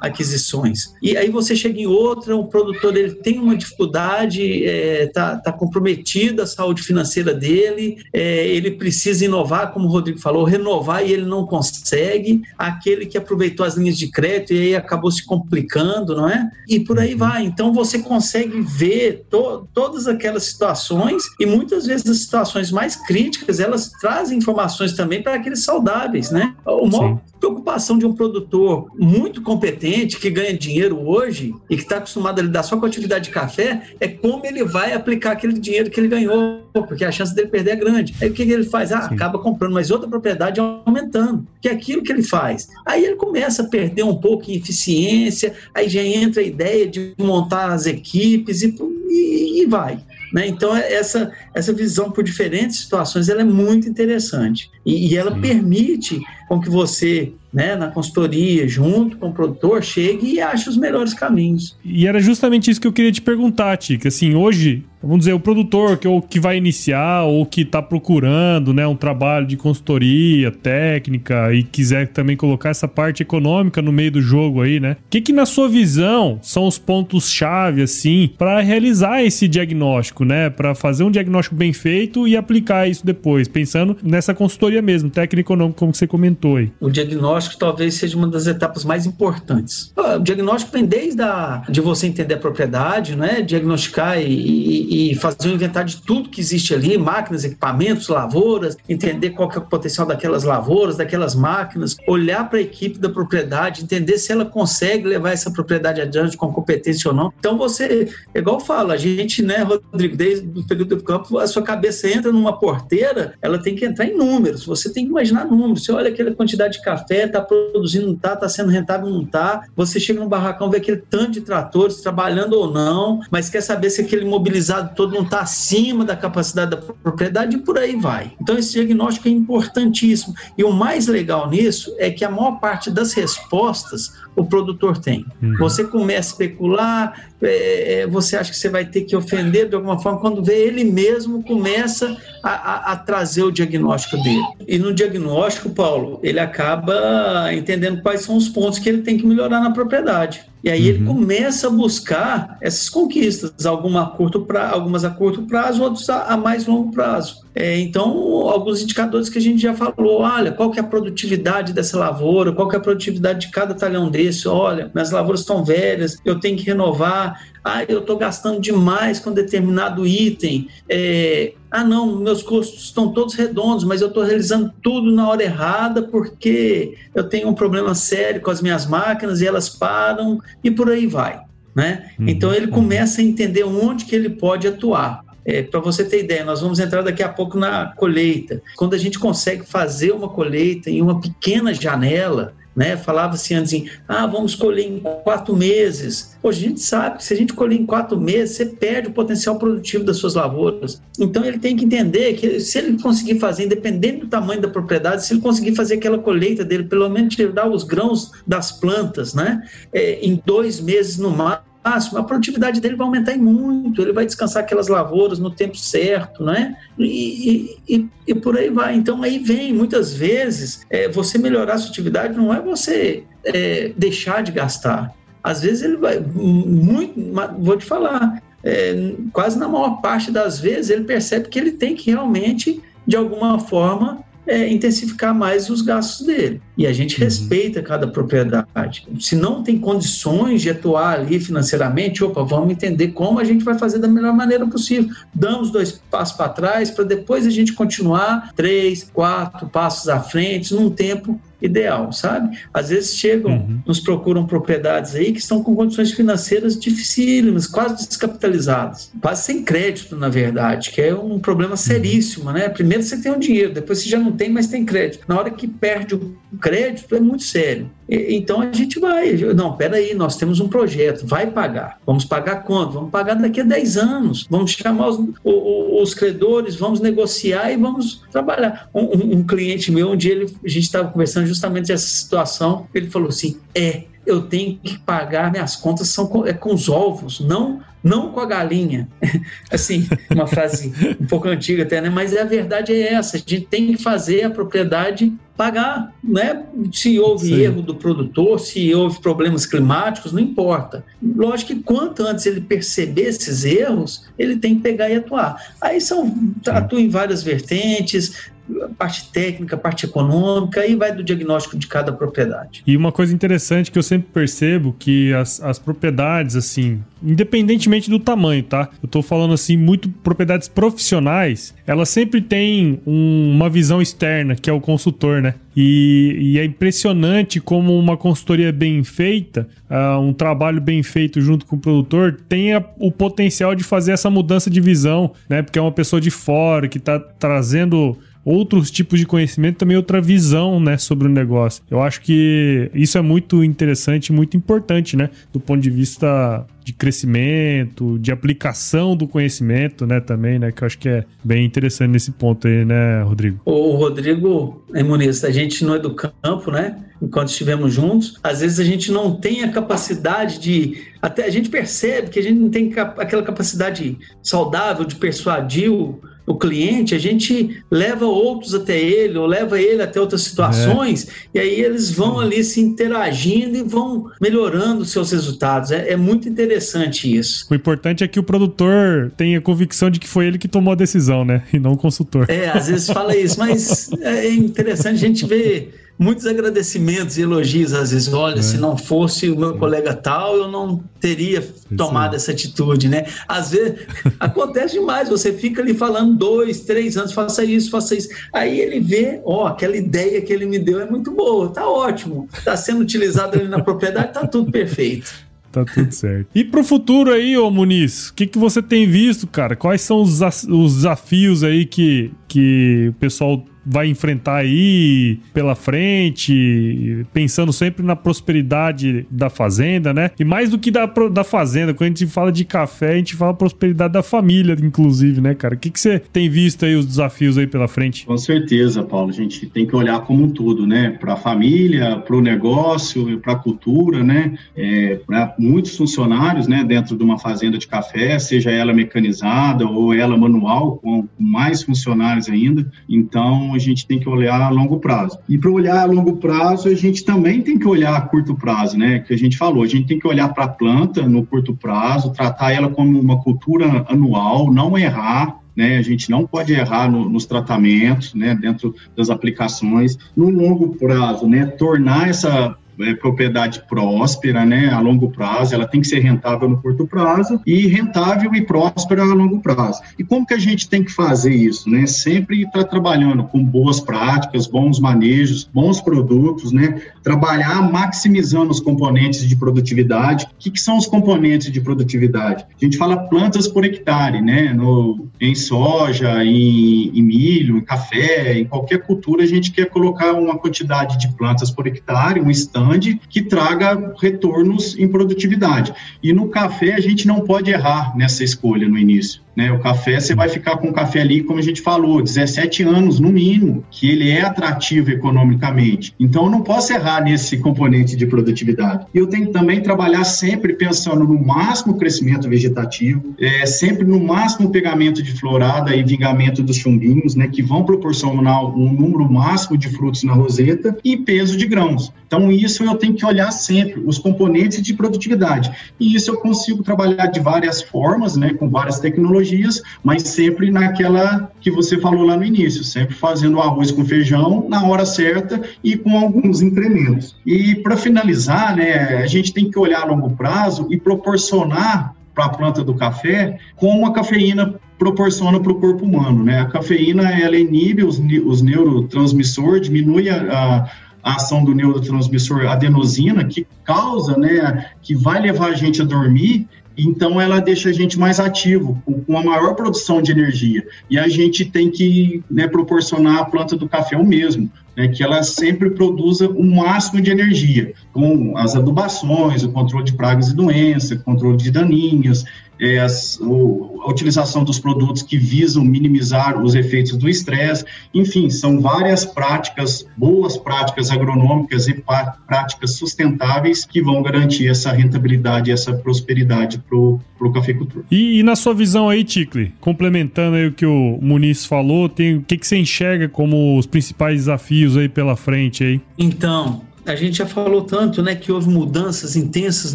aquisições. 0.00 0.94
E 1.02 1.16
aí 1.16 1.30
você 1.30 1.54
chega 1.54 1.80
em 1.80 1.86
outra, 1.86 2.34
o 2.36 2.46
produtor 2.46 2.96
ele 2.96 3.14
tem 3.14 3.38
uma 3.38 3.56
dificuldade, 3.56 4.42
está 4.42 4.70
é, 4.70 5.06
tá, 5.06 5.36
tá 5.36 5.52
comprometido 5.52 6.42
a 6.42 6.46
saúde 6.46 6.82
financeira 6.82 7.34
dele, 7.34 8.02
é, 8.12 8.46
ele 8.48 8.70
precisa 8.72 9.24
inovar, 9.24 9.72
como 9.72 9.86
o 9.86 9.90
Rodrigo 9.90 10.18
falou, 10.18 10.44
renovar 10.44 11.06
e 11.06 11.12
ele 11.12 11.26
não 11.26 11.46
consegue. 11.46 12.42
Aquele 12.56 13.06
que 13.06 13.18
aproveitou 13.18 13.64
as 13.64 13.76
linhas 13.76 13.98
de 13.98 14.08
crédito 14.08 14.54
e 14.54 14.58
aí 14.58 14.76
acabou 14.76 15.10
se 15.10 15.24
complicando, 15.24 16.16
não 16.16 16.28
é? 16.28 16.50
E 16.68 16.80
por 16.80 16.98
aí 16.98 17.12
uhum. 17.12 17.18
vai. 17.18 17.44
Então 17.44 17.72
você 17.72 17.98
consegue 17.98 18.60
ver 18.60 19.24
to, 19.30 19.68
todas 19.74 20.06
aquelas 20.06 20.44
situações 20.44 21.24
e 21.38 21.46
muitas 21.46 21.86
vezes 21.86 22.08
as 22.08 22.18
situações 22.18 22.70
mais 22.70 22.96
críticas 22.96 23.60
elas 23.60 23.90
trazem 24.00 24.38
informações 24.38 24.92
também 24.92 25.22
para 25.22 25.34
aqueles 25.34 25.62
saudáveis, 25.62 26.30
né? 26.30 26.54
Maior 26.64 27.20
preocupação 27.40 27.98
de 27.98 28.04
um 28.04 28.12
produtor 28.12 28.88
muito 28.98 29.40
competente 29.42 29.89
que 29.98 30.30
ganha 30.30 30.56
dinheiro 30.56 31.00
hoje 31.06 31.54
e 31.68 31.76
que 31.76 31.82
está 31.82 31.96
acostumado 31.96 32.40
a 32.40 32.42
lidar 32.42 32.62
só 32.62 32.76
com 32.76 32.84
a 32.84 32.88
atividade 32.88 33.24
de 33.24 33.30
café 33.30 33.82
é 33.98 34.08
como 34.08 34.44
ele 34.46 34.64
vai 34.64 34.92
aplicar 34.92 35.32
aquele 35.32 35.54
dinheiro 35.54 35.90
que 35.90 35.98
ele 35.98 36.08
ganhou, 36.08 36.62
porque 36.72 37.04
a 37.04 37.12
chance 37.12 37.34
dele 37.34 37.48
perder 37.48 37.72
é 37.72 37.76
grande. 37.76 38.14
Aí 38.20 38.30
o 38.30 38.32
que, 38.32 38.42
ele 38.42 38.64
faz? 38.64 38.92
Ah, 38.92 39.08
Sim. 39.08 39.14
acaba 39.14 39.38
comprando 39.38 39.72
mais 39.72 39.90
outra 39.90 40.08
propriedade 40.08 40.60
aumentando, 40.60 41.46
que 41.60 41.68
é 41.68 41.72
aquilo 41.72 42.02
que 42.02 42.12
ele 42.12 42.22
faz. 42.22 42.68
Aí 42.86 43.04
ele 43.04 43.16
começa 43.16 43.62
a 43.62 43.68
perder 43.68 44.04
um 44.04 44.16
pouco 44.16 44.50
em 44.50 44.56
eficiência, 44.56 45.54
aí 45.74 45.88
já 45.88 46.02
entra 46.02 46.42
a 46.42 46.44
ideia 46.44 46.86
de 46.86 47.14
montar 47.18 47.72
as 47.72 47.86
equipes 47.86 48.62
e, 48.62 48.74
e, 49.08 49.62
e 49.62 49.66
vai. 49.66 50.00
Né? 50.32 50.46
Então, 50.46 50.76
é, 50.76 50.92
essa, 50.92 51.32
essa 51.54 51.72
visão 51.72 52.10
por 52.10 52.22
diferentes 52.22 52.80
situações 52.80 53.28
ela 53.28 53.40
é 53.40 53.44
muito 53.44 53.88
interessante. 53.88 54.70
E, 54.84 55.08
e 55.08 55.16
ela 55.16 55.34
Sim. 55.34 55.40
permite 55.40 56.20
com 56.50 56.60
que 56.60 56.68
você 56.68 57.32
né, 57.52 57.74
na 57.76 57.88
consultoria, 57.88 58.66
junto 58.68 59.16
com 59.16 59.28
o 59.28 59.32
produtor, 59.32 59.82
chegue 59.82 60.34
e 60.34 60.40
ache 60.40 60.68
os 60.68 60.76
melhores 60.76 61.12
caminhos. 61.12 61.76
E 61.84 62.06
era 62.06 62.20
justamente 62.20 62.70
isso 62.70 62.80
que 62.80 62.86
eu 62.86 62.92
queria 62.92 63.12
te 63.12 63.20
perguntar, 63.20 63.76
Tica. 63.76 64.08
Assim, 64.08 64.34
hoje, 64.34 64.84
vamos 65.02 65.20
dizer, 65.20 65.32
o 65.32 65.40
produtor 65.40 65.98
que, 65.98 66.06
ou 66.06 66.22
que 66.22 66.38
vai 66.38 66.56
iniciar 66.56 67.24
ou 67.24 67.44
que 67.44 67.62
está 67.62 67.82
procurando 67.82 68.72
né, 68.72 68.86
um 68.86 68.94
trabalho 68.94 69.46
de 69.46 69.56
consultoria 69.56 70.50
técnica 70.50 71.52
e 71.52 71.62
quiser 71.62 72.08
também 72.08 72.36
colocar 72.36 72.70
essa 72.70 72.86
parte 72.86 73.22
econômica 73.22 73.82
no 73.82 73.92
meio 73.92 74.12
do 74.12 74.20
jogo 74.20 74.62
aí, 74.62 74.78
né? 74.78 74.96
O 75.06 75.10
que, 75.10 75.20
que 75.20 75.32
na 75.32 75.46
sua 75.46 75.68
visão 75.68 76.38
são 76.42 76.66
os 76.66 76.78
pontos-chave, 76.78 77.82
assim, 77.82 78.30
para 78.38 78.60
realizar 78.60 79.22
esse 79.24 79.48
diagnóstico, 79.48 80.24
né? 80.24 80.50
Para 80.50 80.74
fazer 80.74 81.02
um 81.02 81.10
diagnóstico 81.10 81.56
bem 81.56 81.72
feito 81.72 82.28
e 82.28 82.36
aplicar 82.36 82.88
isso 82.88 83.04
depois, 83.04 83.48
pensando 83.48 83.96
nessa 84.02 84.32
consultoria 84.34 84.80
mesmo, 84.80 85.10
técnico 85.10 85.52
econômico, 85.52 85.78
como 85.78 85.94
você 85.94 86.06
comentou 86.06 86.39
aí. 86.56 86.72
O 86.80 86.90
diagnóstico 86.90 87.58
talvez 87.58 87.94
seja 87.94 88.16
uma 88.16 88.28
das 88.28 88.46
etapas 88.46 88.84
mais 88.84 89.06
importantes. 89.06 89.92
O 89.96 90.18
diagnóstico 90.18 90.72
vem 90.72 90.84
desde 90.84 91.22
a, 91.22 91.62
de 91.68 91.80
você 91.80 92.06
entender 92.06 92.34
a 92.34 92.38
propriedade, 92.38 93.16
né? 93.16 93.42
diagnosticar 93.42 94.20
e, 94.20 94.26
e, 94.26 95.12
e, 95.12 95.14
fazer 95.16 95.48
um 95.48 95.54
inventário 95.54 95.88
de 95.88 96.02
tudo 96.02 96.28
que 96.28 96.40
existe 96.40 96.74
ali, 96.74 96.96
máquinas, 96.96 97.44
equipamentos, 97.44 98.08
lavouras, 98.08 98.76
entender 98.88 99.30
qual 99.30 99.50
é 99.52 99.58
o 99.58 99.62
potencial 99.62 100.06
daquelas 100.06 100.44
lavouras, 100.44 100.96
daquelas 100.96 101.34
máquinas, 101.34 101.96
olhar 102.06 102.48
para 102.48 102.58
a 102.58 102.62
equipe 102.62 102.98
da 102.98 103.08
propriedade, 103.08 103.82
entender 103.82 104.18
se 104.18 104.32
ela 104.32 104.44
consegue 104.44 105.06
levar 105.06 105.30
essa 105.30 105.50
propriedade 105.50 106.00
adiante 106.00 106.36
com 106.36 106.52
competência 106.52 107.10
ou 107.10 107.16
não. 107.16 107.32
Então 107.38 107.56
você, 107.56 108.08
igual 108.34 108.58
eu 108.58 108.64
falo, 108.64 108.92
a 108.92 108.96
gente, 108.96 109.42
né, 109.42 109.62
Rodrigo, 109.62 110.16
desde 110.16 110.46
o 110.58 110.66
período 110.66 110.96
do 110.96 111.02
campo, 111.02 111.38
a 111.38 111.46
sua 111.46 111.62
cabeça 111.62 112.08
entra 112.08 112.32
numa 112.32 112.58
porteira, 112.58 113.34
ela 113.42 113.58
tem 113.58 113.74
que 113.74 113.84
entrar 113.84 114.06
em 114.06 114.16
números, 114.16 114.64
você 114.64 114.92
tem 114.92 115.04
que 115.04 115.10
imaginar 115.10 115.44
números. 115.44 115.84
Você 115.84 115.92
olha 115.92 116.08
quantidade 116.34 116.74
de 116.78 116.82
café, 116.82 117.24
está 117.24 117.40
produzindo, 117.40 118.06
não 118.06 118.14
está, 118.14 118.34
está 118.34 118.48
sendo 118.48 118.70
rentável, 118.70 119.08
não 119.08 119.22
está. 119.22 119.62
Você 119.76 119.98
chega 120.00 120.20
no 120.20 120.28
barracão, 120.28 120.70
vê 120.70 120.78
aquele 120.78 120.98
tanto 120.98 121.32
de 121.32 121.40
tratores 121.40 122.00
trabalhando 122.00 122.54
ou 122.54 122.72
não, 122.72 123.20
mas 123.30 123.48
quer 123.48 123.60
saber 123.60 123.90
se 123.90 124.00
aquele 124.00 124.24
mobilizado 124.24 124.94
todo 124.94 125.14
não 125.14 125.22
está 125.22 125.40
acima 125.40 126.04
da 126.04 126.16
capacidade 126.16 126.70
da 126.72 126.76
propriedade 126.76 127.56
e 127.56 127.60
por 127.60 127.78
aí 127.78 127.96
vai. 127.96 128.32
Então, 128.40 128.58
esse 128.58 128.72
diagnóstico 128.72 129.28
é 129.28 129.30
importantíssimo. 129.30 130.34
E 130.56 130.64
o 130.64 130.72
mais 130.72 131.06
legal 131.06 131.48
nisso 131.48 131.94
é 131.98 132.10
que 132.10 132.24
a 132.24 132.30
maior 132.30 132.60
parte 132.60 132.90
das 132.90 133.12
respostas 133.12 134.12
o 134.36 134.44
produtor 134.44 134.98
tem. 134.98 135.26
Uhum. 135.42 135.56
Você 135.58 135.84
começa 135.84 136.30
a 136.30 136.32
especular, 136.32 137.30
é, 137.42 138.00
é, 138.00 138.06
você 138.06 138.36
acha 138.36 138.50
que 138.50 138.56
você 138.56 138.68
vai 138.68 138.84
ter 138.84 139.02
que 139.02 139.16
ofender 139.16 139.68
de 139.68 139.74
alguma 139.74 139.98
forma, 139.98 140.20
quando 140.20 140.42
vê 140.42 140.54
ele 140.66 140.84
mesmo 140.84 141.42
começa 141.42 142.16
a, 142.42 142.50
a, 142.50 142.92
a 142.92 142.96
trazer 142.96 143.42
o 143.42 143.50
diagnóstico 143.50 144.22
dele. 144.22 144.42
E 144.66 144.78
no 144.78 144.94
diagnóstico, 144.94 145.70
Paulo, 145.70 146.19
ele 146.22 146.38
acaba 146.38 147.52
entendendo 147.52 148.02
quais 148.02 148.22
são 148.22 148.36
os 148.36 148.48
pontos 148.48 148.78
que 148.78 148.88
ele 148.88 149.02
tem 149.02 149.16
que 149.16 149.26
melhorar 149.26 149.60
na 149.60 149.70
propriedade. 149.70 150.44
E 150.62 150.68
aí 150.68 150.82
uhum. 150.82 150.88
ele 150.88 151.04
começa 151.04 151.68
a 151.68 151.70
buscar 151.70 152.58
essas 152.60 152.88
conquistas, 152.88 153.64
alguma 153.64 154.02
a 154.02 154.06
curto 154.06 154.42
pra, 154.42 154.68
algumas 154.68 155.04
a 155.04 155.10
curto 155.10 155.42
prazo, 155.42 155.82
outras 155.82 156.08
a, 156.10 156.36
mais 156.36 156.66
longo 156.66 156.92
prazo. 156.92 157.40
É, 157.54 157.78
então, 157.78 158.10
alguns 158.48 158.82
indicadores 158.82 159.28
que 159.30 159.38
a 159.38 159.40
gente 159.40 159.62
já 159.62 159.74
falou, 159.74 160.20
olha, 160.20 160.52
qual 160.52 160.70
que 160.70 160.78
é 160.78 160.82
a 160.82 160.86
produtividade 160.86 161.72
dessa 161.72 161.98
lavoura, 161.98 162.52
qual 162.52 162.68
que 162.68 162.76
é 162.76 162.78
a 162.78 162.82
produtividade 162.82 163.46
de 163.46 163.52
cada 163.52 163.74
talhão 163.74 164.10
desse, 164.10 164.46
olha, 164.46 164.90
minhas 164.94 165.10
lavouras 165.10 165.40
estão 165.40 165.64
velhas, 165.64 166.18
eu 166.24 166.38
tenho 166.38 166.56
que 166.56 166.64
renovar, 166.64 167.40
ah, 167.64 167.82
eu 167.88 168.00
estou 168.00 168.16
gastando 168.16 168.60
demais 168.60 169.18
com 169.18 169.32
determinado 169.32 170.06
item, 170.06 170.68
é, 170.88 171.54
ah 171.70 171.84
não, 171.84 172.16
meus 172.16 172.42
custos 172.42 172.84
estão 172.84 173.12
todos 173.12 173.34
redondos, 173.34 173.84
mas 173.84 174.00
eu 174.00 174.08
estou 174.08 174.24
realizando 174.24 174.72
tudo 174.82 175.12
na 175.12 175.28
hora 175.28 175.42
errada 175.42 176.02
porque 176.02 176.96
eu 177.14 177.24
tenho 177.24 177.48
um 177.48 177.54
problema 177.54 177.94
sério 177.94 178.40
com 178.40 178.50
as 178.50 178.60
minhas 178.60 178.86
máquinas 178.86 179.40
e 179.40 179.46
elas 179.46 179.68
param 179.68 180.40
e 180.64 180.70
por 180.70 180.90
aí 180.90 181.06
vai. 181.06 181.40
Né? 181.74 182.10
Uhum. 182.18 182.28
Então 182.28 182.52
ele 182.52 182.66
começa 182.66 183.20
a 183.20 183.24
entender 183.24 183.62
onde 183.62 184.04
que 184.04 184.16
ele 184.16 184.30
pode 184.30 184.66
atuar. 184.66 185.24
É, 185.44 185.62
Para 185.62 185.80
você 185.80 186.04
ter 186.04 186.24
ideia, 186.24 186.44
nós 186.44 186.60
vamos 186.60 186.78
entrar 186.80 187.02
daqui 187.02 187.22
a 187.22 187.28
pouco 187.28 187.56
na 187.56 187.92
colheita. 187.96 188.60
Quando 188.76 188.94
a 188.94 188.98
gente 188.98 189.18
consegue 189.18 189.64
fazer 189.64 190.12
uma 190.12 190.28
colheita 190.28 190.90
em 190.90 191.00
uma 191.00 191.20
pequena 191.20 191.72
janela, 191.72 192.54
né? 192.74 192.96
Falava-se 192.96 193.54
antes, 193.54 193.72
em, 193.72 193.88
ah, 194.08 194.26
vamos 194.26 194.54
colher 194.54 194.86
em 194.86 195.00
quatro 195.00 195.56
meses. 195.56 196.36
Hoje 196.42 196.64
a 196.64 196.68
gente 196.68 196.80
sabe 196.80 197.18
que 197.18 197.24
se 197.24 197.34
a 197.34 197.36
gente 197.36 197.52
colher 197.52 197.78
em 197.78 197.86
quatro 197.86 198.20
meses, 198.20 198.56
você 198.56 198.66
perde 198.66 199.08
o 199.08 199.12
potencial 199.12 199.58
produtivo 199.58 200.04
das 200.04 200.16
suas 200.16 200.34
lavouras. 200.34 201.00
Então 201.18 201.44
ele 201.44 201.58
tem 201.58 201.76
que 201.76 201.84
entender 201.84 202.34
que 202.34 202.60
se 202.60 202.78
ele 202.78 203.00
conseguir 203.00 203.38
fazer, 203.38 203.64
independente 203.64 204.20
do 204.20 204.28
tamanho 204.28 204.60
da 204.60 204.68
propriedade, 204.68 205.24
se 205.24 205.32
ele 205.32 205.40
conseguir 205.40 205.74
fazer 205.74 205.94
aquela 205.94 206.18
colheita 206.18 206.64
dele, 206.64 206.84
pelo 206.84 207.08
menos 207.08 207.34
tirar 207.34 207.68
os 207.68 207.84
grãos 207.84 208.32
das 208.46 208.72
plantas, 208.72 209.34
né? 209.34 209.62
É, 209.92 210.20
em 210.20 210.40
dois 210.44 210.80
meses 210.80 211.18
no 211.18 211.30
máximo, 211.30 211.69
máximo, 211.84 212.18
a 212.18 212.24
produtividade 212.24 212.80
dele 212.80 212.96
vai 212.96 213.06
aumentar 213.06 213.36
muito, 213.36 214.02
ele 214.02 214.12
vai 214.12 214.26
descansar 214.26 214.62
aquelas 214.62 214.88
lavouras 214.88 215.38
no 215.38 215.50
tempo 215.50 215.76
certo, 215.76 216.44
né? 216.44 216.76
E, 216.98 217.76
e, 217.88 218.08
e 218.26 218.34
por 218.34 218.56
aí 218.56 218.70
vai. 218.70 218.94
Então 218.94 219.22
aí 219.22 219.38
vem, 219.38 219.72
muitas 219.72 220.12
vezes, 220.14 220.86
é, 220.90 221.08
você 221.08 221.38
melhorar 221.38 221.74
a 221.74 221.78
sua 221.78 221.90
atividade 221.90 222.36
não 222.36 222.52
é 222.52 222.60
você 222.60 223.24
é, 223.44 223.92
deixar 223.96 224.42
de 224.42 224.52
gastar. 224.52 225.14
Às 225.42 225.62
vezes 225.62 225.82
ele 225.82 225.96
vai, 225.96 226.20
muito, 226.20 227.14
vou 227.58 227.76
te 227.76 227.84
falar, 227.84 228.42
é, 228.62 229.14
quase 229.32 229.58
na 229.58 229.68
maior 229.68 230.00
parte 230.02 230.30
das 230.30 230.60
vezes 230.60 230.90
ele 230.90 231.04
percebe 231.04 231.48
que 231.48 231.58
ele 231.58 231.72
tem 231.72 231.94
que 231.94 232.10
realmente, 232.10 232.82
de 233.06 233.16
alguma 233.16 233.58
forma, 233.58 234.22
é, 234.46 234.68
intensificar 234.68 235.34
mais 235.34 235.68
os 235.70 235.82
gastos 235.82 236.26
dele. 236.26 236.60
E 236.76 236.86
a 236.86 236.92
gente 236.92 237.18
uhum. 237.18 237.24
respeita 237.24 237.82
cada 237.82 238.08
propriedade. 238.08 239.06
Se 239.18 239.36
não 239.36 239.62
tem 239.62 239.78
condições 239.78 240.62
de 240.62 240.70
atuar 240.70 241.20
ali 241.20 241.38
financeiramente, 241.38 242.24
opa, 242.24 242.42
vamos 242.42 242.70
entender 242.70 243.08
como 243.08 243.38
a 243.38 243.44
gente 243.44 243.64
vai 243.64 243.78
fazer 243.78 243.98
da 243.98 244.08
melhor 244.08 244.34
maneira 244.34 244.66
possível. 244.66 245.10
Damos 245.34 245.70
dois 245.70 246.00
passos 246.10 246.36
para 246.36 246.48
trás 246.48 246.90
para 246.90 247.04
depois 247.04 247.46
a 247.46 247.50
gente 247.50 247.72
continuar 247.72 248.52
três, 248.54 249.08
quatro 249.12 249.68
passos 249.68 250.08
à 250.08 250.20
frente 250.20 250.74
num 250.74 250.90
tempo 250.90 251.40
ideal, 251.60 252.12
sabe? 252.12 252.58
Às 252.72 252.88
vezes 252.90 253.16
chegam, 253.16 253.52
uhum. 253.52 253.80
nos 253.86 254.00
procuram 254.00 254.46
propriedades 254.46 255.14
aí 255.14 255.32
que 255.32 255.40
estão 255.40 255.62
com 255.62 255.74
condições 255.74 256.12
financeiras 256.12 256.78
dificílimas, 256.78 257.66
quase 257.66 258.06
descapitalizadas, 258.06 259.12
quase 259.20 259.42
sem 259.44 259.62
crédito, 259.62 260.16
na 260.16 260.28
verdade, 260.28 260.90
que 260.90 261.00
é 261.00 261.14
um 261.14 261.38
problema 261.38 261.72
uhum. 261.72 261.76
seríssimo, 261.76 262.50
né? 262.52 262.68
Primeiro 262.68 263.02
você 263.02 263.20
tem 263.20 263.32
o 263.32 263.36
um 263.36 263.38
dinheiro, 263.38 263.72
depois 263.72 264.00
você 264.00 264.08
já 264.08 264.18
não 264.18 264.32
tem, 264.32 264.50
mas 264.50 264.66
tem 264.66 264.84
crédito. 264.84 265.24
Na 265.28 265.38
hora 265.38 265.50
que 265.50 265.66
perde 265.66 266.14
o 266.14 266.36
crédito, 266.60 267.14
é 267.14 267.20
muito 267.20 267.44
sério. 267.44 267.90
Então 268.10 268.60
a 268.60 268.72
gente 268.72 268.98
vai, 268.98 269.32
não, 269.54 269.76
peraí, 269.76 270.14
nós 270.14 270.36
temos 270.36 270.58
um 270.58 270.68
projeto, 270.68 271.24
vai 271.24 271.48
pagar. 271.48 271.98
Vamos 272.04 272.24
pagar 272.24 272.64
quanto? 272.64 272.92
Vamos 272.92 273.10
pagar 273.10 273.34
daqui 273.34 273.60
a 273.60 273.64
10 273.64 273.96
anos. 273.96 274.46
Vamos 274.50 274.72
chamar 274.72 275.10
os, 275.10 275.18
os, 275.44 276.02
os 276.02 276.14
credores, 276.14 276.74
vamos 276.74 276.98
negociar 276.98 277.70
e 277.70 277.76
vamos 277.76 278.22
trabalhar. 278.32 278.88
Um, 278.92 279.38
um, 279.38 279.46
cliente 279.46 279.92
meu, 279.92 280.10
um 280.10 280.16
dia 280.16 280.32
ele, 280.32 280.46
a 280.64 280.68
gente 280.68 280.84
estava 280.84 281.08
conversando 281.08 281.46
justamente 281.46 281.92
essa 281.92 282.08
situação, 282.08 282.88
ele 282.92 283.08
falou 283.08 283.28
assim: 283.28 283.58
é, 283.74 284.04
eu 284.26 284.42
tenho 284.42 284.76
que 284.82 284.98
pagar, 284.98 285.52
minhas 285.52 285.76
contas 285.76 286.08
são 286.08 286.26
com, 286.26 286.44
é 286.46 286.52
com 286.52 286.74
os 286.74 286.88
ovos, 286.88 287.38
não 287.40 287.80
não 288.02 288.32
com 288.32 288.40
a 288.40 288.46
galinha. 288.46 289.08
assim, 289.70 290.08
uma 290.30 290.46
frase 290.46 290.92
um 291.20 291.26
pouco 291.26 291.48
antiga 291.48 291.82
até, 291.82 292.00
né? 292.00 292.08
Mas 292.08 292.36
a 292.36 292.44
verdade 292.44 292.92
é 292.92 293.12
essa, 293.12 293.36
a 293.36 293.38
gente 293.38 293.62
tem 293.62 293.88
que 293.88 294.02
fazer 294.02 294.42
a 294.42 294.50
propriedade 294.50 295.32
pagar, 295.60 296.14
né? 296.24 296.64
Se 296.90 297.20
houve 297.20 297.48
Sim. 297.48 297.60
erro 297.60 297.82
do 297.82 297.94
produtor, 297.94 298.58
se 298.58 298.94
houve 298.94 299.20
problemas 299.20 299.66
climáticos, 299.66 300.32
não 300.32 300.40
importa. 300.40 301.04
Lógico 301.22 301.74
que 301.74 301.82
quanto 301.82 302.22
antes 302.22 302.46
ele 302.46 302.62
perceber 302.62 303.24
esses 303.24 303.66
erros, 303.66 304.24
ele 304.38 304.56
tem 304.56 304.76
que 304.76 304.80
pegar 304.80 305.10
e 305.10 305.16
atuar. 305.16 305.74
Aí 305.78 306.00
são 306.00 306.34
atua 306.66 306.98
em 306.98 307.10
várias 307.10 307.42
vertentes, 307.42 308.50
parte 308.96 309.30
técnica, 309.32 309.76
parte 309.76 310.06
econômica, 310.06 310.86
e 310.86 310.94
vai 310.94 311.14
do 311.14 311.22
diagnóstico 311.22 311.78
de 311.78 311.86
cada 311.86 312.12
propriedade. 312.12 312.82
E 312.86 312.96
uma 312.96 313.12
coisa 313.12 313.34
interessante 313.34 313.90
que 313.90 313.98
eu 313.98 314.02
sempre 314.02 314.28
percebo 314.32 314.94
que 314.98 315.32
as, 315.34 315.60
as 315.62 315.78
propriedades, 315.78 316.56
assim, 316.56 317.02
independentemente 317.22 318.08
do 318.10 318.18
tamanho, 318.18 318.62
tá? 318.62 318.88
Eu 319.02 319.08
tô 319.08 319.22
falando 319.22 319.54
assim, 319.54 319.76
muito 319.76 320.08
propriedades 320.08 320.68
profissionais, 320.68 321.74
elas 321.86 322.08
sempre 322.08 322.40
têm 322.40 323.00
um, 323.06 323.52
uma 323.54 323.68
visão 323.68 324.00
externa, 324.00 324.54
que 324.54 324.70
é 324.70 324.72
o 324.72 324.80
consultor, 324.80 325.42
né? 325.42 325.54
E, 325.76 326.36
e, 326.40 326.58
é 326.58 326.64
impressionante 326.64 327.60
como 327.60 327.96
uma 327.96 328.16
consultoria 328.16 328.72
bem 328.72 329.04
feita, 329.04 329.68
uh, 329.88 330.18
um 330.18 330.32
trabalho 330.32 330.80
bem 330.80 331.00
feito 331.02 331.40
junto 331.40 331.64
com 331.64 331.76
o 331.76 331.78
produtor, 331.78 332.40
tem 332.48 332.74
a, 332.74 332.84
o 332.98 333.12
potencial 333.12 333.74
de 333.74 333.84
fazer 333.84 334.12
essa 334.12 334.28
mudança 334.28 334.68
de 334.68 334.80
visão, 334.80 335.32
né? 335.48 335.62
Porque 335.62 335.78
é 335.78 335.82
uma 335.82 335.92
pessoa 335.92 336.20
de 336.20 336.30
fora 336.30 336.88
que 336.88 336.98
tá 336.98 337.20
trazendo 337.20 338.18
outros 338.44 338.90
tipos 338.90 339.18
de 339.18 339.26
conhecimento, 339.26 339.78
também 339.78 339.96
outra 339.96 340.20
visão, 340.20 340.80
né, 340.80 340.96
sobre 340.96 341.26
o 341.26 341.30
negócio. 341.30 341.82
Eu 341.90 342.02
acho 342.02 342.20
que 342.22 342.90
isso 342.94 343.18
é 343.18 343.22
muito 343.22 343.62
interessante, 343.62 344.32
muito 344.32 344.56
importante, 344.56 345.16
né, 345.16 345.30
do 345.52 345.60
ponto 345.60 345.80
de 345.80 345.90
vista 345.90 346.66
de 346.82 346.92
crescimento, 346.94 348.18
de 348.18 348.32
aplicação 348.32 349.14
do 349.14 349.28
conhecimento, 349.28 350.06
né, 350.06 350.18
também, 350.20 350.58
né, 350.58 350.72
que 350.72 350.82
eu 350.82 350.86
acho 350.86 350.98
que 350.98 351.08
é 351.08 351.24
bem 351.44 351.64
interessante 351.64 352.10
nesse 352.10 352.32
ponto 352.32 352.66
aí, 352.66 352.84
né, 352.84 353.22
Rodrigo? 353.22 353.60
O 353.64 353.92
Rodrigo, 353.92 354.82
é, 354.94 355.02
Muniz, 355.02 355.44
a 355.44 355.50
gente 355.50 355.84
não 355.84 355.94
é 355.94 355.98
do 355.98 356.14
campo, 356.14 356.70
né, 356.70 356.96
enquanto 357.20 357.48
estivemos 357.48 357.92
juntos, 357.92 358.38
às 358.42 358.60
vezes 358.60 358.80
a 358.80 358.84
gente 358.84 359.12
não 359.12 359.34
tem 359.34 359.62
a 359.62 359.70
capacidade 359.70 360.58
de, 360.58 361.02
até 361.20 361.44
a 361.44 361.50
gente 361.50 361.68
percebe 361.68 362.30
que 362.30 362.38
a 362.38 362.42
gente 362.42 362.58
não 362.58 362.70
tem 362.70 362.90
aquela 362.96 363.42
capacidade 363.42 364.16
saudável 364.42 365.04
de 365.04 365.16
persuadir 365.16 365.92
o 365.92 366.18
o 366.50 366.58
cliente, 366.58 367.14
a 367.14 367.18
gente 367.18 367.82
leva 367.90 368.26
outros 368.26 368.74
até 368.74 368.98
ele, 368.98 369.38
ou 369.38 369.46
leva 369.46 369.80
ele 369.80 370.02
até 370.02 370.20
outras 370.20 370.42
situações, 370.42 371.28
é. 371.28 371.30
e 371.54 371.60
aí 371.60 371.80
eles 371.80 372.10
vão 372.10 372.38
ali 372.40 372.62
se 372.64 372.80
interagindo 372.80 373.76
e 373.76 373.82
vão 373.82 374.30
melhorando 374.40 375.02
os 375.02 375.10
seus 375.10 375.32
resultados. 375.32 375.90
É, 375.90 376.12
é, 376.12 376.16
muito 376.16 376.48
interessante 376.48 377.34
isso. 377.34 377.66
O 377.70 377.74
importante 377.74 378.24
é 378.24 378.28
que 378.28 378.38
o 378.38 378.42
produtor 378.42 379.32
tenha 379.36 379.60
convicção 379.60 380.10
de 380.10 380.18
que 380.18 380.28
foi 380.28 380.46
ele 380.46 380.58
que 380.58 380.68
tomou 380.68 380.92
a 380.92 380.96
decisão, 380.96 381.44
né? 381.44 381.62
E 381.72 381.78
não 381.78 381.92
o 381.92 381.96
consultor. 381.96 382.46
É, 382.50 382.68
às 382.68 382.88
vezes 382.88 383.06
fala 383.08 383.36
isso, 383.36 383.58
mas 383.58 384.10
é 384.20 384.48
interessante 384.48 385.14
a 385.14 385.28
gente 385.28 385.46
ver 385.46 386.09
muitos 386.20 386.46
agradecimentos 386.46 387.38
e 387.38 387.42
elogios 387.42 387.94
às 387.94 388.10
vezes. 388.10 388.30
Olha, 388.30 388.58
é. 388.58 388.62
se 388.62 388.76
não 388.76 388.94
fosse 388.94 389.48
o 389.48 389.58
meu 389.58 389.78
colega 389.78 390.14
tal, 390.14 390.54
eu 390.54 390.68
não 390.68 391.02
teria 391.18 391.66
tomado 391.96 392.36
essa 392.36 392.52
atitude, 392.52 393.08
né? 393.08 393.24
Às 393.48 393.70
vezes 393.70 394.06
acontece 394.38 395.00
demais, 395.00 395.30
você 395.30 395.50
fica 395.50 395.80
ali 395.80 395.94
falando 395.94 396.36
dois, 396.36 396.80
três 396.80 397.16
anos, 397.16 397.32
faça 397.32 397.64
isso, 397.64 397.90
faça 397.90 398.14
isso. 398.14 398.28
Aí 398.52 398.78
ele 398.78 399.00
vê, 399.00 399.40
ó, 399.44 399.66
aquela 399.66 399.96
ideia 399.96 400.42
que 400.42 400.52
ele 400.52 400.66
me 400.66 400.78
deu 400.78 401.00
é 401.00 401.08
muito 401.08 401.30
boa, 401.30 401.70
tá 401.70 401.88
ótimo, 401.88 402.46
tá 402.62 402.76
sendo 402.76 403.00
utilizado 403.00 403.58
ali 403.58 403.66
na 403.66 403.80
propriedade, 403.80 404.34
tá 404.34 404.46
tudo 404.46 404.70
perfeito. 404.70 405.48
Tá 405.72 405.84
tudo 405.84 406.12
certo. 406.12 406.48
E 406.52 406.64
pro 406.64 406.82
futuro 406.82 407.32
aí, 407.32 407.56
ô 407.56 407.70
Muniz, 407.70 408.28
o 408.28 408.34
que, 408.34 408.46
que 408.46 408.58
você 408.58 408.82
tem 408.82 409.08
visto, 409.08 409.46
cara? 409.46 409.76
Quais 409.76 410.00
são 410.00 410.20
os, 410.20 410.40
os 410.68 410.96
desafios 410.96 411.62
aí 411.62 411.86
que, 411.86 412.32
que 412.48 413.06
o 413.10 413.12
pessoal 413.14 413.64
vai 413.84 414.08
enfrentar 414.08 414.56
aí 414.56 415.38
pela 415.52 415.74
frente, 415.74 417.24
pensando 417.32 417.72
sempre 417.72 418.04
na 418.04 418.16
prosperidade 418.16 419.26
da 419.30 419.50
fazenda, 419.50 420.12
né? 420.12 420.30
E 420.38 420.44
mais 420.44 420.70
do 420.70 420.78
que 420.78 420.90
da, 420.90 421.06
da 421.06 421.44
fazenda, 421.44 421.94
quando 421.94 422.06
a 422.06 422.08
gente 422.08 422.26
fala 422.26 422.52
de 422.52 422.64
café, 422.64 423.12
a 423.12 423.16
gente 423.16 423.36
fala 423.36 423.54
prosperidade 423.54 424.12
da 424.12 424.22
família, 424.22 424.76
inclusive, 424.80 425.40
né, 425.40 425.54
cara? 425.54 425.74
O 425.74 425.78
que, 425.78 425.90
que 425.90 426.00
você 426.00 426.18
tem 426.18 426.48
visto 426.48 426.84
aí, 426.84 426.94
os 426.94 427.06
desafios 427.06 427.56
aí 427.58 427.66
pela 427.66 427.88
frente? 427.88 428.26
Com 428.26 428.38
certeza, 428.38 429.02
Paulo. 429.02 429.30
A 429.30 429.34
gente 429.34 429.66
tem 429.66 429.86
que 429.86 429.94
olhar 429.94 430.20
como 430.20 430.44
um 430.44 430.50
todo, 430.50 430.86
né? 430.86 431.10
Para 431.10 431.34
a 431.34 431.36
família, 431.36 432.18
para 432.18 432.36
o 432.36 432.40
negócio, 432.40 433.38
para 433.38 433.54
a 433.54 433.56
cultura, 433.56 434.22
né? 434.22 434.58
É, 434.76 435.20
para 435.26 435.54
muitos 435.58 435.96
funcionários, 435.96 436.66
né, 436.66 436.84
dentro 436.84 437.16
de 437.16 437.22
uma 437.22 437.38
fazenda 437.38 437.78
de 437.78 437.86
café, 437.86 438.38
seja 438.38 438.70
ela 438.70 438.92
mecanizada 438.92 439.86
ou 439.86 440.14
ela 440.14 440.36
manual, 440.36 440.96
com 440.96 441.28
mais 441.38 441.82
funcionários 441.82 442.48
ainda. 442.48 442.90
Então, 443.08 443.69
A 443.74 443.78
gente 443.78 444.06
tem 444.06 444.18
que 444.18 444.28
olhar 444.28 444.60
a 444.60 444.70
longo 444.70 444.98
prazo. 444.98 445.38
E 445.48 445.58
para 445.58 445.70
olhar 445.70 445.98
a 445.98 446.04
longo 446.04 446.36
prazo, 446.36 446.88
a 446.88 446.94
gente 446.94 447.24
também 447.24 447.62
tem 447.62 447.78
que 447.78 447.86
olhar 447.86 448.16
a 448.16 448.20
curto 448.20 448.54
prazo, 448.54 448.96
né? 448.96 449.20
Que 449.20 449.34
a 449.34 449.38
gente 449.38 449.56
falou, 449.56 449.82
a 449.82 449.86
gente 449.86 450.06
tem 450.06 450.18
que 450.18 450.26
olhar 450.26 450.48
para 450.48 450.64
a 450.64 450.68
planta 450.68 451.22
no 451.22 451.44
curto 451.44 451.74
prazo, 451.74 452.32
tratar 452.32 452.72
ela 452.72 452.88
como 452.88 453.18
uma 453.18 453.42
cultura 453.42 454.04
anual, 454.08 454.72
não 454.72 454.98
errar, 454.98 455.58
né? 455.74 455.96
A 455.98 456.02
gente 456.02 456.30
não 456.30 456.46
pode 456.46 456.72
errar 456.72 457.10
no, 457.10 457.28
nos 457.28 457.46
tratamentos, 457.46 458.34
né? 458.34 458.54
Dentro 458.54 458.94
das 459.16 459.30
aplicações. 459.30 460.18
No 460.36 460.50
longo 460.50 460.96
prazo, 460.96 461.46
né? 461.46 461.66
Tornar 461.66 462.28
essa 462.28 462.76
é, 463.02 463.14
propriedade 463.14 463.82
próspera, 463.88 464.64
né, 464.64 464.88
a 464.88 465.00
longo 465.00 465.30
prazo, 465.30 465.74
ela 465.74 465.86
tem 465.86 466.00
que 466.00 466.06
ser 466.06 466.20
rentável 466.20 466.68
no 466.68 466.80
curto 466.80 467.06
prazo 467.06 467.60
e 467.66 467.86
rentável 467.86 468.54
e 468.54 468.62
próspera 468.62 469.22
a 469.22 469.34
longo 469.34 469.60
prazo. 469.60 470.00
E 470.18 470.24
como 470.24 470.46
que 470.46 470.54
a 470.54 470.58
gente 470.58 470.88
tem 470.88 471.02
que 471.02 471.12
fazer 471.12 471.54
isso, 471.54 471.88
né? 471.88 472.06
Sempre 472.06 472.62
estar 472.62 472.80
tá 472.80 472.84
trabalhando 472.84 473.44
com 473.44 473.62
boas 473.62 474.00
práticas, 474.00 474.66
bons 474.66 474.98
manejos, 474.98 475.68
bons 475.72 476.00
produtos, 476.00 476.72
né? 476.72 477.00
Trabalhar 477.22 477.90
maximizando 477.90 478.70
os 478.70 478.80
componentes 478.80 479.48
de 479.48 479.56
produtividade. 479.56 480.44
O 480.44 480.48
que, 480.58 480.70
que 480.70 480.80
são 480.80 480.96
os 480.96 481.06
componentes 481.06 481.70
de 481.70 481.80
produtividade? 481.80 482.64
A 482.80 482.84
gente 482.84 482.96
fala 482.96 483.16
plantas 483.28 483.68
por 483.68 483.84
hectare, 483.84 484.40
né? 484.40 484.72
No, 484.72 485.28
em 485.40 485.54
soja, 485.54 486.44
em, 486.44 487.10
em 487.14 487.22
milho, 487.22 487.78
em 487.78 487.80
café, 487.80 488.58
em 488.58 488.64
qualquer 488.64 489.02
cultura, 489.02 489.42
a 489.42 489.46
gente 489.46 489.72
quer 489.72 489.86
colocar 489.86 490.32
uma 490.32 490.58
quantidade 490.58 491.18
de 491.18 491.28
plantas 491.36 491.70
por 491.70 491.86
hectare, 491.86 492.40
um 492.40 492.50
stand 492.50 492.89
que 493.28 493.42
traga 493.42 494.14
retornos 494.20 494.98
em 494.98 495.08
produtividade. 495.08 495.92
E 496.22 496.32
no 496.32 496.48
café 496.48 496.94
a 496.94 497.00
gente 497.00 497.26
não 497.26 497.40
pode 497.40 497.70
errar 497.70 498.16
nessa 498.16 498.44
escolha 498.44 498.88
no 498.88 498.98
início. 498.98 499.40
Né? 499.56 499.70
O 499.72 499.80
café, 499.80 500.18
você 500.18 500.34
vai 500.34 500.48
ficar 500.48 500.76
com 500.76 500.88
o 500.88 500.92
café 500.92 501.20
ali, 501.20 501.42
como 501.42 501.58
a 501.58 501.62
gente 501.62 501.82
falou, 501.82 502.22
17 502.22 502.82
anos 502.82 503.18
no 503.18 503.30
mínimo, 503.30 503.84
que 503.90 504.08
ele 504.08 504.30
é 504.30 504.42
atrativo 504.42 505.10
economicamente. 505.10 506.14
Então, 506.18 506.44
eu 506.44 506.50
não 506.50 506.62
posso 506.62 506.92
errar 506.92 507.22
nesse 507.22 507.58
componente 507.58 508.16
de 508.16 508.26
produtividade. 508.26 509.06
E 509.12 509.18
eu 509.18 509.26
tenho 509.26 509.46
que 509.46 509.52
também 509.52 509.82
trabalhar 509.82 510.24
sempre 510.24 510.74
pensando 510.74 511.24
no 511.24 511.38
máximo 511.38 511.98
crescimento 511.98 512.48
vegetativo, 512.48 513.34
é, 513.38 513.66
sempre 513.66 514.04
no 514.04 514.20
máximo 514.20 514.70
pegamento 514.70 515.22
de 515.22 515.32
florada 515.32 515.94
e 515.94 516.02
vingamento 516.02 516.62
dos 516.62 516.76
chumbinhos, 516.76 517.34
né, 517.34 517.48
que 517.48 517.62
vão 517.62 517.84
proporcionar 517.84 518.64
um 518.64 518.92
número 518.92 519.30
máximo 519.30 519.76
de 519.76 519.88
frutos 519.88 520.22
na 520.22 520.32
roseta 520.32 520.96
e 521.04 521.16
peso 521.16 521.56
de 521.56 521.66
grãos. 521.66 522.12
Então, 522.30 522.50
isso 522.52 522.69
eu 522.78 522.94
tenho 522.94 523.14
que 523.14 523.24
olhar 523.24 523.50
sempre, 523.50 524.02
os 524.04 524.18
componentes 524.18 524.82
de 524.82 524.94
produtividade. 524.94 525.70
E 525.98 526.14
isso 526.14 526.30
eu 526.30 526.36
consigo 526.38 526.82
trabalhar 526.82 527.26
de 527.26 527.40
várias 527.40 527.82
formas, 527.82 528.36
né, 528.36 528.54
com 528.54 528.68
várias 528.68 528.98
tecnologias 528.98 529.20
tecnologias, 529.20 529.82
mas 530.02 530.22
sempre 530.22 530.70
naquela 530.70 531.50
que 531.60 531.70
você 531.70 531.98
falou 531.98 532.24
lá 532.24 532.36
no 532.36 532.44
início, 532.44 532.82
sempre 532.82 533.14
fazendo 533.14 533.60
arroz 533.60 533.90
com 533.90 534.04
feijão 534.04 534.66
na 534.68 534.84
hora 534.84 535.04
certa 535.04 535.60
e 535.82 535.96
com 535.96 536.16
alguns 536.16 536.62
incrementos. 536.62 537.36
E 537.44 537.76
para 537.76 537.96
finalizar, 537.96 538.76
né, 538.76 539.18
a 539.22 539.26
gente 539.26 539.52
tem 539.52 539.70
que 539.70 539.78
olhar 539.78 540.02
a 540.02 540.06
longo 540.06 540.30
prazo 540.30 540.86
e 540.90 540.98
proporcionar 540.98 542.14
para 542.34 542.44
a 542.46 542.48
planta 542.48 542.84
do 542.84 542.94
café 542.94 543.58
como 543.76 544.06
a 544.06 544.12
cafeína 544.12 544.74
proporciona 544.98 545.58
para 545.58 545.72
o 545.72 545.80
corpo 545.80 546.04
humano, 546.04 546.44
né? 546.44 546.60
A 546.60 546.66
cafeína 546.66 547.30
ela 547.30 547.56
inibe 547.56 548.04
os, 548.04 548.20
os 548.44 548.62
neurotransmissores, 548.62 549.88
diminui 549.88 550.28
a, 550.28 550.36
a 550.36 550.90
a 551.22 551.34
ação 551.34 551.64
do 551.64 551.74
neurotransmissor 551.74 552.66
adenosina, 552.66 553.44
que 553.44 553.66
causa, 553.84 554.36
né, 554.36 554.90
que 555.02 555.14
vai 555.14 555.40
levar 555.40 555.68
a 555.68 555.74
gente 555.74 556.00
a 556.00 556.04
dormir 556.04 556.68
então 556.96 557.40
ela 557.40 557.60
deixa 557.60 557.88
a 557.88 557.92
gente 557.92 558.18
mais 558.18 558.38
ativo, 558.38 559.00
com 559.04 559.24
uma 559.26 559.42
maior 559.42 559.74
produção 559.74 560.20
de 560.20 560.32
energia. 560.32 560.86
E 561.08 561.18
a 561.18 561.28
gente 561.28 561.64
tem 561.64 561.90
que 561.90 562.42
né, 562.50 562.68
proporcionar 562.68 563.38
à 563.38 563.44
planta 563.44 563.76
do 563.76 563.88
café 563.88 564.16
o 564.16 564.24
mesmo, 564.24 564.70
né, 564.96 565.08
que 565.08 565.22
ela 565.22 565.42
sempre 565.42 565.90
produza 565.90 566.48
o 566.48 566.62
máximo 566.62 567.20
de 567.20 567.30
energia, 567.30 567.94
com 568.12 568.56
as 568.56 568.76
adubações, 568.76 569.62
o 569.62 569.72
controle 569.72 570.04
de 570.04 570.12
pragas 570.12 570.48
e 570.48 570.54
doenças, 570.54 571.22
controle 571.22 571.56
de 571.56 571.70
daninhas, 571.70 572.44
é, 572.80 572.98
as, 572.98 573.38
o, 573.40 574.00
a 574.02 574.10
utilização 574.10 574.64
dos 574.64 574.78
produtos 574.78 575.22
que 575.22 575.36
visam 575.36 575.84
minimizar 575.84 576.60
os 576.62 576.74
efeitos 576.74 577.16
do 577.16 577.28
estresse. 577.28 577.84
Enfim, 578.14 578.48
são 578.48 578.80
várias 578.80 579.24
práticas, 579.24 580.06
boas 580.16 580.56
práticas 580.56 581.10
agronômicas 581.10 581.88
e 581.88 582.02
práticas 582.46 582.94
sustentáveis 582.94 583.84
que 583.84 584.02
vão 584.02 584.22
garantir 584.22 584.68
essa 584.68 584.90
rentabilidade, 584.92 585.70
essa 585.70 585.92
prosperidade 585.92 586.78
para 586.78 586.96
o 586.96 587.52
cafeicultor. 587.52 588.04
E, 588.10 588.40
e, 588.40 588.42
na 588.42 588.56
sua 588.56 588.74
visão 588.74 589.08
aí, 589.08 589.24
Ticle, 589.24 589.72
complementando 589.80 590.56
aí 590.56 590.66
o 590.66 590.72
que 590.72 590.86
o 590.86 591.18
Muniz 591.20 591.66
falou, 591.66 592.08
tem, 592.08 592.36
o 592.36 592.42
que, 592.42 592.56
que 592.56 592.66
você 592.66 592.76
enxerga 592.76 593.28
como 593.28 593.78
os 593.78 593.86
principais 593.86 594.36
desafios 594.36 594.96
aí 594.96 595.08
pela 595.08 595.36
frente 595.36 595.84
aí? 595.84 596.00
Então, 596.18 596.82
a 597.06 597.14
gente 597.14 597.38
já 597.38 597.46
falou 597.46 597.82
tanto, 597.82 598.22
né, 598.22 598.34
que 598.34 598.52
houve 598.52 598.68
mudanças 598.68 599.36
intensas 599.36 599.94